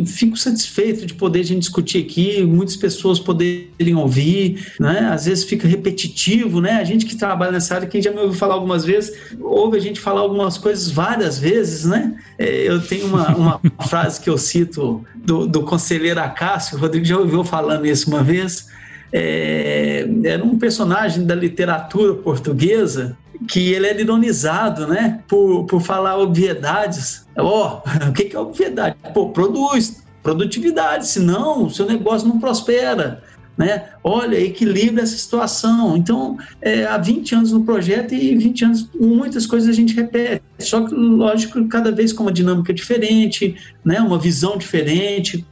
Fico 0.07 0.37
satisfeito 0.37 1.07
de 1.07 1.15
poder 1.15 1.41
a 1.41 1.45
gente 1.45 1.61
discutir 1.61 1.99
aqui, 1.99 2.43
muitas 2.43 2.77
pessoas 2.77 3.21
poderem 3.21 3.95
ouvir, 3.95 4.75
né? 4.79 5.11
Às 5.13 5.27
vezes 5.27 5.45
fica 5.45 5.69
repetitivo, 5.69 6.61
né? 6.61 6.73
A 6.73 6.85
gente 6.85 7.07
que 7.07 7.17
trabalha 7.17 7.53
nessa 7.53 7.77
área, 7.77 7.89
quem 7.89 8.03
já 8.03 8.11
me 8.11 8.19
ouviu 8.19 8.37
falar 8.37 8.55
algumas 8.55 8.85
vezes, 8.85 9.17
ouve 9.41 9.77
a 9.77 9.81
gente 9.81 10.01
falar 10.01 10.21
algumas 10.21 10.59
coisas 10.59 10.91
várias 10.91 11.39
vezes, 11.39 11.85
né? 11.85 12.17
É, 12.39 12.69
eu 12.69 12.81
tenho 12.81 13.07
uma, 13.07 13.37
uma 13.37 13.61
frase 13.89 14.21
que 14.21 14.29
eu 14.29 14.37
cito 14.37 15.05
do, 15.15 15.47
do 15.47 15.63
conselheiro 15.63 16.21
Acácio, 16.21 16.77
o 16.77 16.81
Rodrigo 16.81 17.05
já 17.05 17.19
ouviu 17.19 17.45
falando 17.45 17.87
isso 17.87 18.09
uma 18.11 18.23
vez, 18.23 18.67
é, 19.13 20.07
era 20.25 20.45
um 20.45 20.59
personagem 20.59 21.25
da 21.25 21.35
literatura 21.35 22.15
portuguesa 22.15 23.17
que 23.49 23.73
ele 23.73 23.87
era 23.87 24.01
ironizado, 24.01 24.87
né, 24.87 25.21
por, 25.27 25.65
por 25.65 25.81
falar 25.81 26.19
obviedades. 26.19 27.27
Ó, 27.39 27.81
oh, 27.85 28.09
o 28.11 28.13
que 28.13 28.35
é 28.35 28.39
obviedade? 28.39 28.97
Pô, 29.15 29.31
produz, 29.31 30.05
produtividade, 30.23 31.09
senão 31.09 31.65
o 31.65 31.71
seu 31.71 31.87
negócio 31.87 32.29
não 32.29 32.39
prospera. 32.39 33.23
Né? 33.57 33.85
Olha, 34.03 34.41
equilibra 34.41 35.03
essa 35.03 35.17
situação. 35.17 35.97
Então, 35.97 36.39
é, 36.63 36.85
há 36.87 36.97
20 36.97 37.35
anos 37.35 37.53
no 37.53 37.63
projeto 37.63 38.15
e 38.15 38.35
20 38.37 38.65
anos, 38.65 38.91
muitas 38.99 39.47
coisas 39.47 39.69
a 39.69 39.73
gente 39.73 39.95
repete. 39.95 40.43
Só 40.59 40.87
que, 40.87 40.95
lógico, 40.95 41.67
cada 41.69 41.93
vez 41.93 42.13
com 42.13 42.25
uma 42.25 42.33
dinâmica 42.33 42.73
diferente, 42.73 43.55
né? 43.85 44.01
uma 44.01 44.19
visão 44.19 44.57
diferente, 44.57 45.45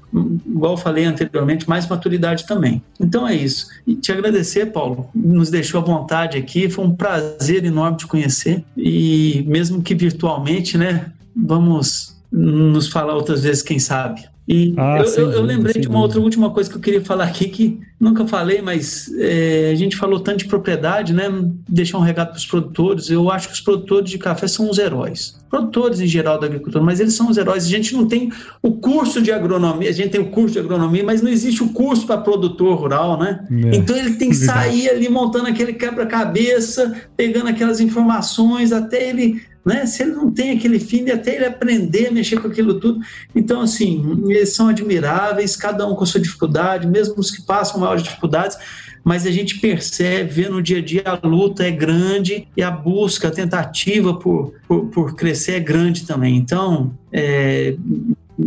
igual 0.47 0.77
falei 0.77 1.05
anteriormente, 1.05 1.69
mais 1.69 1.87
maturidade 1.87 2.47
também. 2.47 2.83
Então 2.99 3.27
é 3.27 3.35
isso. 3.35 3.67
E 3.87 3.95
te 3.95 4.11
agradecer, 4.11 4.67
Paulo, 4.67 5.11
nos 5.15 5.51
deixou 5.51 5.81
à 5.81 5.85
vontade 5.85 6.39
aqui, 6.39 6.69
foi 6.69 6.85
um 6.85 6.95
prazer 6.95 7.65
enorme 7.65 7.99
te 7.99 8.07
conhecer 8.07 8.65
e 8.77 9.45
mesmo 9.47 9.83
que 9.83 9.95
virtualmente, 9.95 10.79
né, 10.79 11.13
vamos 11.37 12.17
nos 12.31 12.89
falar 12.89 13.15
outras 13.15 13.43
vezes, 13.43 13.63
quem 13.63 13.79
sabe. 13.79 14.23
E 14.49 14.73
ah, 14.79 14.97
eu, 14.99 15.25
eu, 15.25 15.33
eu, 15.33 15.43
lembrei 15.43 15.79
de 15.79 15.87
uma 15.87 16.01
outra 16.01 16.19
última 16.19 16.49
coisa 16.49 16.71
que 16.71 16.77
eu 16.77 16.81
queria 16.81 17.05
falar 17.05 17.25
aqui, 17.25 17.49
que 17.49 17.81
nunca 18.01 18.27
falei, 18.27 18.63
mas 18.63 19.13
é, 19.19 19.71
a 19.71 19.75
gente 19.75 19.95
falou 19.95 20.21
tanto 20.21 20.39
de 20.39 20.45
propriedade, 20.47 21.13
né? 21.13 21.25
Deixar 21.69 21.99
um 21.99 22.01
recado 22.01 22.29
para 22.29 22.39
os 22.39 22.47
produtores. 22.47 23.11
Eu 23.11 23.31
acho 23.31 23.49
que 23.49 23.53
os 23.53 23.61
produtores 23.61 24.11
de 24.11 24.17
café 24.17 24.49
são 24.49 24.71
os 24.71 24.79
heróis. 24.79 25.39
Produtores 25.51 26.01
em 26.01 26.07
geral 26.07 26.41
da 26.41 26.47
agricultura, 26.47 26.83
mas 26.83 26.99
eles 26.99 27.13
são 27.13 27.29
os 27.29 27.37
heróis. 27.37 27.67
A 27.67 27.69
gente 27.69 27.95
não 27.95 28.09
tem 28.09 28.33
o 28.63 28.73
curso 28.73 29.21
de 29.21 29.31
agronomia, 29.31 29.91
a 29.91 29.93
gente 29.93 30.13
tem 30.13 30.21
o 30.21 30.31
curso 30.31 30.55
de 30.55 30.61
agronomia, 30.61 31.05
mas 31.05 31.21
não 31.21 31.31
existe 31.31 31.63
o 31.63 31.69
curso 31.69 32.07
para 32.07 32.17
produtor 32.17 32.75
rural, 32.79 33.19
né? 33.19 33.47
É, 33.51 33.77
então 33.77 33.95
ele 33.95 34.15
tem 34.15 34.31
que 34.31 34.37
sair 34.37 34.89
ali 34.89 35.11
montando 35.11 35.47
aquele 35.47 35.75
quebra-cabeça, 35.75 36.95
pegando 37.15 37.49
aquelas 37.49 37.81
informações 37.81 38.73
até 38.73 39.11
ele 39.11 39.43
né? 39.69 39.85
Se 39.85 40.03
ele 40.03 40.13
não 40.13 40.31
tem 40.31 40.53
aquele 40.53 40.81
fim, 40.81 41.11
até 41.11 41.37
ele 41.37 41.45
aprender 41.45 42.09
a 42.09 42.11
mexer 42.11 42.41
com 42.41 42.49
aquilo 42.49 42.81
tudo. 42.81 43.01
Então, 43.35 43.61
assim, 43.61 44.19
eles 44.27 44.55
são 44.55 44.69
admiráveis, 44.69 45.55
cada 45.55 45.87
um 45.87 45.95
com 45.95 46.05
a 46.05 46.07
sua 46.07 46.21
dificuldade, 46.21 46.87
mesmo 46.87 47.17
os 47.19 47.31
que 47.31 47.43
passam 47.43 47.79
maiores 47.79 48.03
dificuldades, 48.03 48.57
mas 49.05 49.27
a 49.27 49.31
gente 49.31 49.59
percebe, 49.59 50.31
vê 50.31 50.49
no 50.49 50.63
dia 50.63 50.79
a 50.79 50.83
dia 50.83 51.03
a 51.05 51.27
luta 51.27 51.65
é 51.65 51.71
grande 51.71 52.49
e 52.57 52.63
a 52.63 52.71
busca, 52.71 53.29
a 53.29 53.31
tentativa 53.31 54.15
por, 54.15 54.55
por, 54.67 54.87
por 54.87 55.15
crescer 55.15 55.53
é 55.53 55.61
grande 55.61 56.07
também. 56.07 56.37
Então, 56.37 56.91
é, 57.13 57.77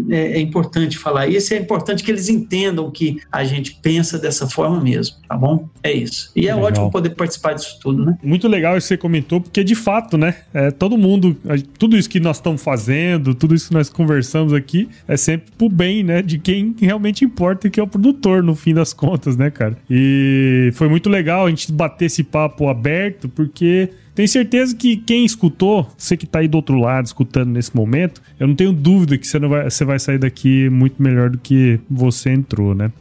é, 0.10 0.34
é, 0.34 0.40
importante 0.40 0.98
falar 0.98 1.28
isso, 1.28 1.54
é 1.54 1.58
importante 1.58 2.04
que 2.04 2.12
eles 2.12 2.30
entendam 2.30 2.90
que 2.90 3.20
a 3.32 3.44
gente 3.44 3.76
pensa 3.82 4.18
dessa 4.18 4.48
forma 4.48 4.80
mesmo, 4.80 5.18
tá 5.28 5.36
bom? 5.36 5.68
É 5.84 5.92
isso. 5.92 6.32
E 6.36 6.48
é 6.48 6.54
legal. 6.54 6.70
ótimo 6.70 6.92
poder 6.92 7.12
participar 7.12 7.54
disso 7.54 7.78
tudo, 7.82 8.06
né? 8.06 8.18
Muito 8.24 8.48
legal 8.48 8.78
isso 8.78 8.88
que 8.88 8.94
você 8.94 8.98
comentou, 8.98 9.42
porque 9.42 9.64
de 9.64 9.76
fato, 9.76 10.18
né? 10.18 10.36
É, 10.54 10.72
todo 10.72 10.98
mundo, 10.98 11.36
tudo 11.78 11.98
isso 11.98 12.10
que 12.10 12.20
nós 12.20 12.38
estamos 12.38 12.64
fazendo, 12.64 13.36
tudo 13.36 13.54
isso 13.54 13.68
que 13.68 13.74
nós 13.74 13.90
conversamos 13.90 14.54
aqui, 14.54 14.90
é 15.08 15.18
sempre 15.18 15.52
pro 15.58 15.70
bem, 15.70 16.04
né? 16.04 16.22
De 16.22 16.38
quem 16.38 16.76
realmente 16.80 17.26
importa, 17.26 17.70
que 17.70 17.80
é 17.80 17.84
o 17.84 17.88
produtor, 17.88 18.42
no 18.42 18.56
fim 18.56 18.74
das 18.74 18.94
contas, 18.94 19.36
né, 19.36 19.50
cara? 19.50 19.78
E 19.90 20.72
foi 20.74 20.88
muito 20.88 21.10
legal 21.10 21.46
a 21.46 21.50
gente 21.50 21.72
bater 21.72 22.06
esse 22.06 22.24
papo 22.24 22.68
aberto, 22.70 23.28
porque 23.28 23.90
Tenho 24.14 24.28
certeza 24.28 24.76
que 24.76 24.98
quem 24.98 25.26
escutou, 25.26 25.90
você 25.98 26.18
que 26.18 26.26
tá 26.26 26.40
aí 26.40 26.48
do 26.48 26.56
outro 26.56 26.78
lado 26.78 27.06
escutando 27.06 27.50
nesse 27.50 27.76
momento, 27.76 28.22
eu 28.40 28.48
não 28.48 28.56
tenho 28.56 28.74
dúvida 28.74 29.18
que 29.18 29.26
você, 29.26 29.40
não 29.40 29.48
vai, 29.48 29.70
você 29.70 29.86
vai 29.86 30.00
sair 30.00 30.18
daqui 30.18 30.70
muito 30.70 31.02
melhor 31.02 31.30
do 31.30 31.38
que 31.38 31.80
você 31.90 32.30
entrou, 32.30 32.76
né? 32.76 32.92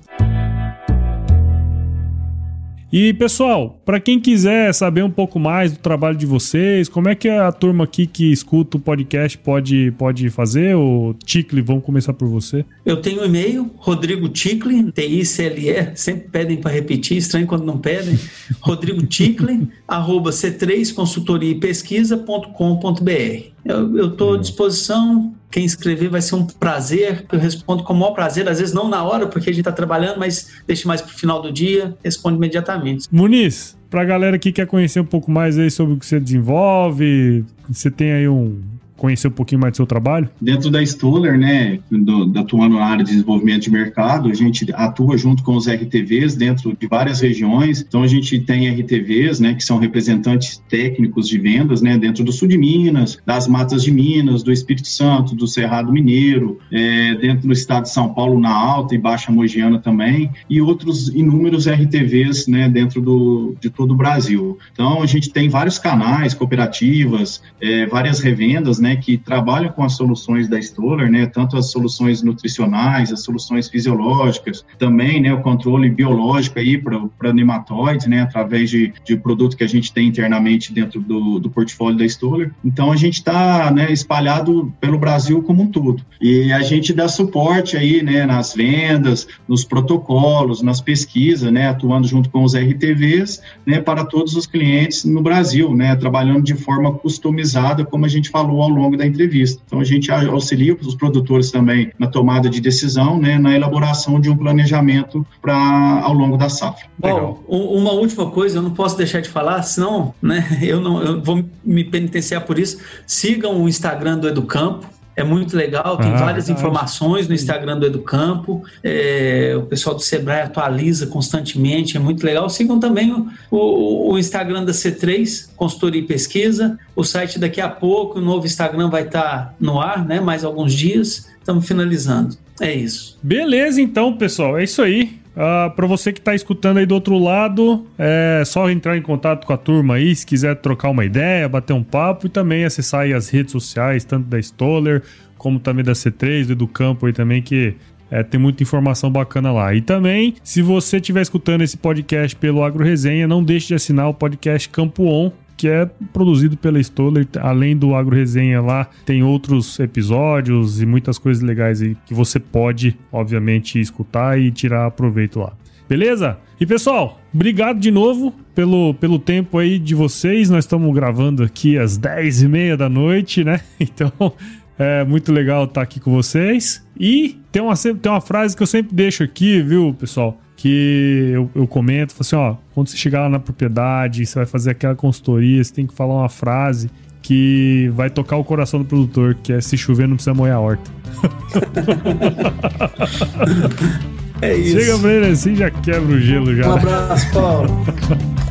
E 2.92 3.14
pessoal, 3.14 3.80
para 3.84 4.00
quem 4.00 4.18
quiser 4.18 4.74
saber 4.74 5.04
um 5.04 5.10
pouco 5.10 5.38
mais 5.38 5.72
do 5.72 5.78
trabalho 5.78 6.16
de 6.16 6.26
vocês, 6.26 6.88
como 6.88 7.08
é 7.08 7.14
que 7.14 7.28
a 7.28 7.52
turma 7.52 7.84
aqui 7.84 8.04
que 8.04 8.32
escuta 8.32 8.78
o 8.78 8.80
podcast 8.80 9.38
pode, 9.38 9.92
pode 9.92 10.28
fazer? 10.28 10.74
O 10.74 11.14
Ticle, 11.24 11.62
vamos 11.62 11.84
começar 11.84 12.12
por 12.12 12.26
você. 12.26 12.64
Eu 12.84 12.96
tenho 12.96 13.22
um 13.22 13.24
e-mail, 13.24 13.70
Rodrigo 13.76 14.28
Ticle, 14.28 14.90
T-I-C-L-E, 14.90 15.92
sempre 15.94 16.28
pedem 16.30 16.56
para 16.56 16.72
repetir, 16.72 17.18
estranho 17.18 17.46
quando 17.46 17.64
não 17.64 17.78
pedem. 17.78 18.18
Rodrigo 18.60 19.06
Ticle, 19.06 19.68
arroba 19.86 20.30
C3 20.30 20.92
consultoria 20.92 21.52
e 21.52 21.60
pesquisa.com.br. 21.60 23.50
Eu 23.64 24.08
estou 24.08 24.34
à 24.34 24.38
disposição. 24.38 25.32
Quem 25.50 25.64
escrever 25.64 26.08
vai 26.08 26.22
ser 26.22 26.36
um 26.36 26.46
prazer. 26.46 27.24
Eu 27.30 27.38
respondo 27.38 27.82
com 27.82 27.92
o 27.92 27.96
maior 27.96 28.12
prazer, 28.12 28.48
às 28.48 28.58
vezes 28.58 28.72
não 28.72 28.88
na 28.88 29.02
hora, 29.02 29.26
porque 29.26 29.50
a 29.50 29.52
gente 29.52 29.60
está 29.60 29.72
trabalhando, 29.72 30.18
mas 30.18 30.62
deixe 30.66 30.86
mais 30.86 31.00
para 31.00 31.12
o 31.12 31.18
final 31.18 31.42
do 31.42 31.52
dia, 31.52 31.96
responde 32.04 32.36
imediatamente. 32.36 33.08
Muniz, 33.10 33.76
para 33.90 34.02
a 34.02 34.04
galera 34.04 34.38
que 34.38 34.52
quer 34.52 34.66
conhecer 34.66 35.00
um 35.00 35.04
pouco 35.04 35.30
mais 35.30 35.58
aí 35.58 35.70
sobre 35.70 35.94
o 35.94 35.98
que 35.98 36.06
você 36.06 36.20
desenvolve, 36.20 37.44
você 37.68 37.90
tem 37.90 38.12
aí 38.12 38.28
um, 38.28 38.60
conhecer 39.00 39.28
um 39.28 39.32
pouquinho 39.32 39.60
mais 39.60 39.72
do 39.72 39.76
seu 39.76 39.86
trabalho? 39.86 40.28
Dentro 40.40 40.70
da 40.70 40.82
Stoller, 40.82 41.38
né, 41.38 41.78
do, 41.90 42.38
atuando 42.38 42.76
na 42.76 42.84
área 42.84 43.02
de 43.02 43.10
desenvolvimento 43.10 43.62
de 43.62 43.70
mercado, 43.70 44.28
a 44.28 44.34
gente 44.34 44.66
atua 44.74 45.16
junto 45.16 45.42
com 45.42 45.56
os 45.56 45.66
RTVs 45.66 46.36
dentro 46.36 46.76
de 46.78 46.86
várias 46.86 47.20
regiões. 47.20 47.80
Então 47.80 48.02
a 48.02 48.06
gente 48.06 48.38
tem 48.40 48.68
RTVs, 48.68 49.40
né, 49.40 49.54
que 49.54 49.64
são 49.64 49.78
representantes 49.78 50.62
técnicos 50.68 51.26
de 51.26 51.38
vendas, 51.38 51.80
né, 51.80 51.96
dentro 51.96 52.22
do 52.22 52.30
sul 52.30 52.46
de 52.46 52.58
Minas, 52.58 53.18
das 53.24 53.48
matas 53.48 53.82
de 53.82 53.90
Minas, 53.90 54.42
do 54.42 54.52
Espírito 54.52 54.88
Santo, 54.88 55.34
do 55.34 55.46
Cerrado 55.46 55.90
Mineiro, 55.90 56.58
é, 56.70 57.14
dentro 57.14 57.46
do 57.46 57.52
estado 57.52 57.84
de 57.84 57.90
São 57.90 58.12
Paulo 58.12 58.38
na 58.38 58.52
Alta 58.52 58.94
e 58.94 58.98
Baixa 58.98 59.32
Mogiana 59.32 59.78
também, 59.78 60.30
e 60.48 60.60
outros 60.60 61.08
inúmeros 61.08 61.66
RTVs, 61.66 62.46
né, 62.46 62.68
dentro 62.68 63.00
do, 63.00 63.56
de 63.60 63.70
todo 63.70 63.94
o 63.94 63.96
Brasil. 63.96 64.58
Então 64.72 65.02
a 65.02 65.06
gente 65.06 65.30
tem 65.30 65.48
vários 65.48 65.78
canais, 65.78 66.34
cooperativas, 66.34 67.42
é, 67.60 67.86
várias 67.86 68.20
revendas, 68.20 68.78
né, 68.78 68.89
né, 68.90 68.96
que 68.96 69.16
trabalham 69.16 69.70
com 69.70 69.84
as 69.84 69.92
soluções 69.92 70.48
da 70.48 70.58
Stoller, 70.58 71.10
né, 71.10 71.26
tanto 71.26 71.56
as 71.56 71.70
soluções 71.70 72.22
nutricionais, 72.22 73.12
as 73.12 73.22
soluções 73.22 73.68
fisiológicas, 73.68 74.64
também, 74.78 75.20
né, 75.20 75.32
o 75.32 75.40
controle 75.40 75.88
biológico 75.88 76.58
aí 76.58 76.76
para 77.18 77.32
nematóides, 77.32 78.06
né, 78.06 78.22
através 78.22 78.68
de, 78.70 78.92
de 79.04 79.16
produto 79.16 79.56
que 79.56 79.64
a 79.64 79.68
gente 79.68 79.92
tem 79.92 80.08
internamente 80.08 80.72
dentro 80.72 81.00
do, 81.00 81.38
do 81.38 81.50
portfólio 81.50 81.98
da 81.98 82.04
Stoller. 82.04 82.52
Então 82.64 82.90
a 82.90 82.96
gente 82.96 83.14
está, 83.14 83.70
né, 83.70 83.92
espalhado 83.92 84.72
pelo 84.80 84.98
Brasil 84.98 85.42
como 85.42 85.62
um 85.62 85.68
todo. 85.68 86.04
E 86.20 86.52
a 86.52 86.62
gente 86.62 86.92
dá 86.92 87.06
suporte 87.08 87.76
aí, 87.76 88.02
né, 88.02 88.26
nas 88.26 88.54
vendas, 88.54 89.28
nos 89.46 89.64
protocolos, 89.64 90.62
nas 90.62 90.80
pesquisas, 90.80 91.52
né, 91.52 91.68
atuando 91.68 92.08
junto 92.08 92.28
com 92.30 92.42
os 92.42 92.54
RTVs, 92.54 93.40
né, 93.64 93.80
para 93.80 94.04
todos 94.04 94.34
os 94.34 94.46
clientes 94.46 95.04
no 95.04 95.22
Brasil, 95.22 95.74
né, 95.74 95.94
trabalhando 95.94 96.42
de 96.42 96.54
forma 96.54 96.92
customizada, 96.92 97.84
como 97.84 98.04
a 98.04 98.08
gente 98.08 98.28
falou 98.30 98.62
ao 98.62 98.68
longo 98.68 98.79
longo 98.80 98.96
da 98.96 99.06
entrevista. 99.06 99.62
Então, 99.66 99.80
a 99.80 99.84
gente 99.84 100.10
auxilia 100.10 100.74
os 100.74 100.94
produtores 100.94 101.50
também 101.50 101.92
na 101.98 102.06
tomada 102.06 102.48
de 102.48 102.60
decisão, 102.60 103.18
né, 103.18 103.38
na 103.38 103.54
elaboração 103.54 104.20
de 104.20 104.30
um 104.30 104.36
planejamento 104.36 105.26
para 105.40 106.00
ao 106.02 106.12
longo 106.12 106.36
da 106.36 106.48
safra. 106.48 106.86
Bom, 106.98 107.42
uma 107.48 107.92
última 107.92 108.30
coisa, 108.30 108.58
eu 108.58 108.62
não 108.62 108.70
posso 108.70 108.96
deixar 108.96 109.20
de 109.20 109.28
falar, 109.28 109.62
senão 109.62 110.14
né, 110.20 110.58
eu 110.62 110.80
não 110.80 111.02
eu 111.02 111.22
vou 111.22 111.44
me 111.64 111.84
penitenciar 111.84 112.44
por 112.44 112.58
isso. 112.58 112.78
Sigam 113.06 113.62
o 113.62 113.68
Instagram 113.68 114.18
do 114.18 114.28
Educampo, 114.28 114.86
é 115.16 115.24
muito 115.24 115.56
legal, 115.56 115.96
tem 115.96 116.12
ah, 116.12 116.16
várias 116.16 116.46
verdade. 116.46 116.52
informações 116.52 117.28
no 117.28 117.34
Instagram 117.34 117.78
do 117.78 117.86
Educampo. 117.86 118.62
É, 118.82 119.54
o 119.56 119.62
pessoal 119.62 119.94
do 119.94 120.00
Sebrae 120.00 120.42
atualiza 120.42 121.06
constantemente, 121.06 121.96
é 121.96 122.00
muito 122.00 122.24
legal. 122.24 122.48
Sigam 122.48 122.80
também 122.80 123.12
o, 123.12 123.28
o, 123.50 124.12
o, 124.12 124.18
Instagram 124.18 124.64
da 124.64 124.72
C3, 124.72 125.50
Consultoria 125.56 126.00
e 126.00 126.04
Pesquisa. 126.04 126.78
O 126.96 127.04
site 127.04 127.38
daqui 127.38 127.60
a 127.60 127.68
pouco, 127.68 128.18
o 128.18 128.22
novo 128.22 128.46
Instagram 128.46 128.88
vai 128.88 129.02
estar 129.02 129.54
no 129.60 129.80
ar, 129.80 130.06
né? 130.06 130.20
Mais 130.20 130.44
alguns 130.44 130.72
dias. 130.72 131.28
Estamos 131.38 131.66
finalizando. 131.66 132.36
É 132.60 132.72
isso. 132.72 133.18
Beleza, 133.22 133.80
então, 133.80 134.16
pessoal. 134.16 134.58
É 134.58 134.64
isso 134.64 134.80
aí. 134.82 135.19
Uh, 135.36 135.40
ah, 135.40 135.72
para 135.74 135.86
você 135.86 136.12
que 136.12 136.18
está 136.18 136.34
escutando 136.34 136.78
aí 136.78 136.86
do 136.86 136.94
outro 136.94 137.16
lado, 137.18 137.86
é 137.98 138.42
só 138.44 138.68
entrar 138.68 138.96
em 138.96 139.02
contato 139.02 139.46
com 139.46 139.52
a 139.52 139.56
turma 139.56 139.94
aí, 139.94 140.14
se 140.14 140.26
quiser 140.26 140.56
trocar 140.56 140.90
uma 140.90 141.04
ideia, 141.04 141.48
bater 141.48 141.72
um 141.72 141.84
papo 141.84 142.26
e 142.26 142.30
também 142.30 142.64
acessar 142.64 143.10
as 143.12 143.28
redes 143.28 143.52
sociais, 143.52 144.04
tanto 144.04 144.26
da 144.26 144.38
Stoller 144.38 145.02
como 145.40 145.58
também 145.58 145.82
da 145.82 145.92
C3, 145.92 146.46
do 146.46 146.52
Educampo 146.52 147.06
aí 147.06 147.14
também, 147.14 147.40
que 147.40 147.74
é, 148.10 148.22
tem 148.22 148.38
muita 148.38 148.62
informação 148.62 149.10
bacana 149.10 149.50
lá. 149.50 149.74
E 149.74 149.80
também, 149.80 150.34
se 150.44 150.60
você 150.60 150.98
estiver 150.98 151.22
escutando 151.22 151.62
esse 151.62 151.78
podcast 151.78 152.36
pelo 152.36 152.62
Agro 152.62 152.84
Resenha, 152.84 153.26
não 153.26 153.42
deixe 153.42 153.68
de 153.68 153.74
assinar 153.74 154.08
o 154.08 154.14
podcast 154.14 154.68
Campo 154.68 155.04
On, 155.04 155.32
que 155.60 155.68
é 155.68 155.84
produzido 156.10 156.56
pela 156.56 156.80
Stoller. 156.80 157.28
Além 157.38 157.76
do 157.76 157.94
Agro 157.94 158.16
Resenha 158.16 158.62
lá, 158.62 158.88
tem 159.04 159.22
outros 159.22 159.78
episódios 159.78 160.80
e 160.80 160.86
muitas 160.86 161.18
coisas 161.18 161.42
legais 161.42 161.82
aí 161.82 161.94
que 162.06 162.14
você 162.14 162.40
pode, 162.40 162.96
obviamente, 163.12 163.78
escutar 163.78 164.40
e 164.40 164.50
tirar 164.50 164.90
proveito 164.92 165.38
lá. 165.38 165.52
Beleza? 165.86 166.38
E 166.58 166.64
pessoal, 166.64 167.20
obrigado 167.34 167.78
de 167.78 167.90
novo 167.90 168.34
pelo, 168.54 168.94
pelo 168.94 169.18
tempo 169.18 169.58
aí 169.58 169.78
de 169.78 169.94
vocês. 169.94 170.48
Nós 170.48 170.64
estamos 170.64 170.94
gravando 170.94 171.42
aqui 171.42 171.76
às 171.76 171.98
10 171.98 172.42
e 172.42 172.48
meia 172.48 172.74
da 172.74 172.88
noite, 172.88 173.44
né? 173.44 173.60
Então 173.78 174.32
é 174.78 175.04
muito 175.04 175.30
legal 175.30 175.64
estar 175.64 175.82
aqui 175.82 176.00
com 176.00 176.10
vocês. 176.10 176.82
E 176.98 177.38
tem 177.52 177.60
uma, 177.60 177.74
tem 177.76 178.10
uma 178.10 178.20
frase 178.22 178.56
que 178.56 178.62
eu 178.62 178.66
sempre 178.66 178.94
deixo 178.96 179.22
aqui, 179.22 179.60
viu, 179.60 179.92
pessoal? 179.92 180.40
Que 180.60 181.30
eu, 181.32 181.50
eu 181.54 181.66
comento, 181.66 182.14
assim, 182.20 182.36
ó, 182.36 182.56
quando 182.74 182.88
você 182.88 182.96
chegar 182.96 183.22
lá 183.22 183.30
na 183.30 183.40
propriedade, 183.40 184.26
você 184.26 184.34
vai 184.34 184.44
fazer 184.44 184.72
aquela 184.72 184.94
consultoria, 184.94 185.64
você 185.64 185.72
tem 185.72 185.86
que 185.86 185.94
falar 185.94 186.12
uma 186.12 186.28
frase 186.28 186.90
que 187.22 187.90
vai 187.94 188.10
tocar 188.10 188.36
o 188.36 188.44
coração 188.44 188.78
do 188.78 188.84
produtor, 188.84 189.34
que 189.42 189.54
é 189.54 189.60
se 189.62 189.78
chover 189.78 190.06
não 190.06 190.16
precisa 190.16 190.34
molhar 190.34 190.58
a 190.58 190.60
horta. 190.60 190.90
é 194.42 194.54
isso. 194.54 194.78
Chega 194.78 194.98
pra 194.98 195.10
ele 195.10 195.28
assim 195.28 195.56
já 195.56 195.70
quebra 195.70 196.14
o 196.14 196.20
gelo 196.20 196.54
já. 196.54 196.68
Um 196.68 196.74
abraço, 196.74 197.32
Paulo. 197.32 197.70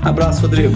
abraço, 0.01 0.41
Rodrigo. 0.41 0.73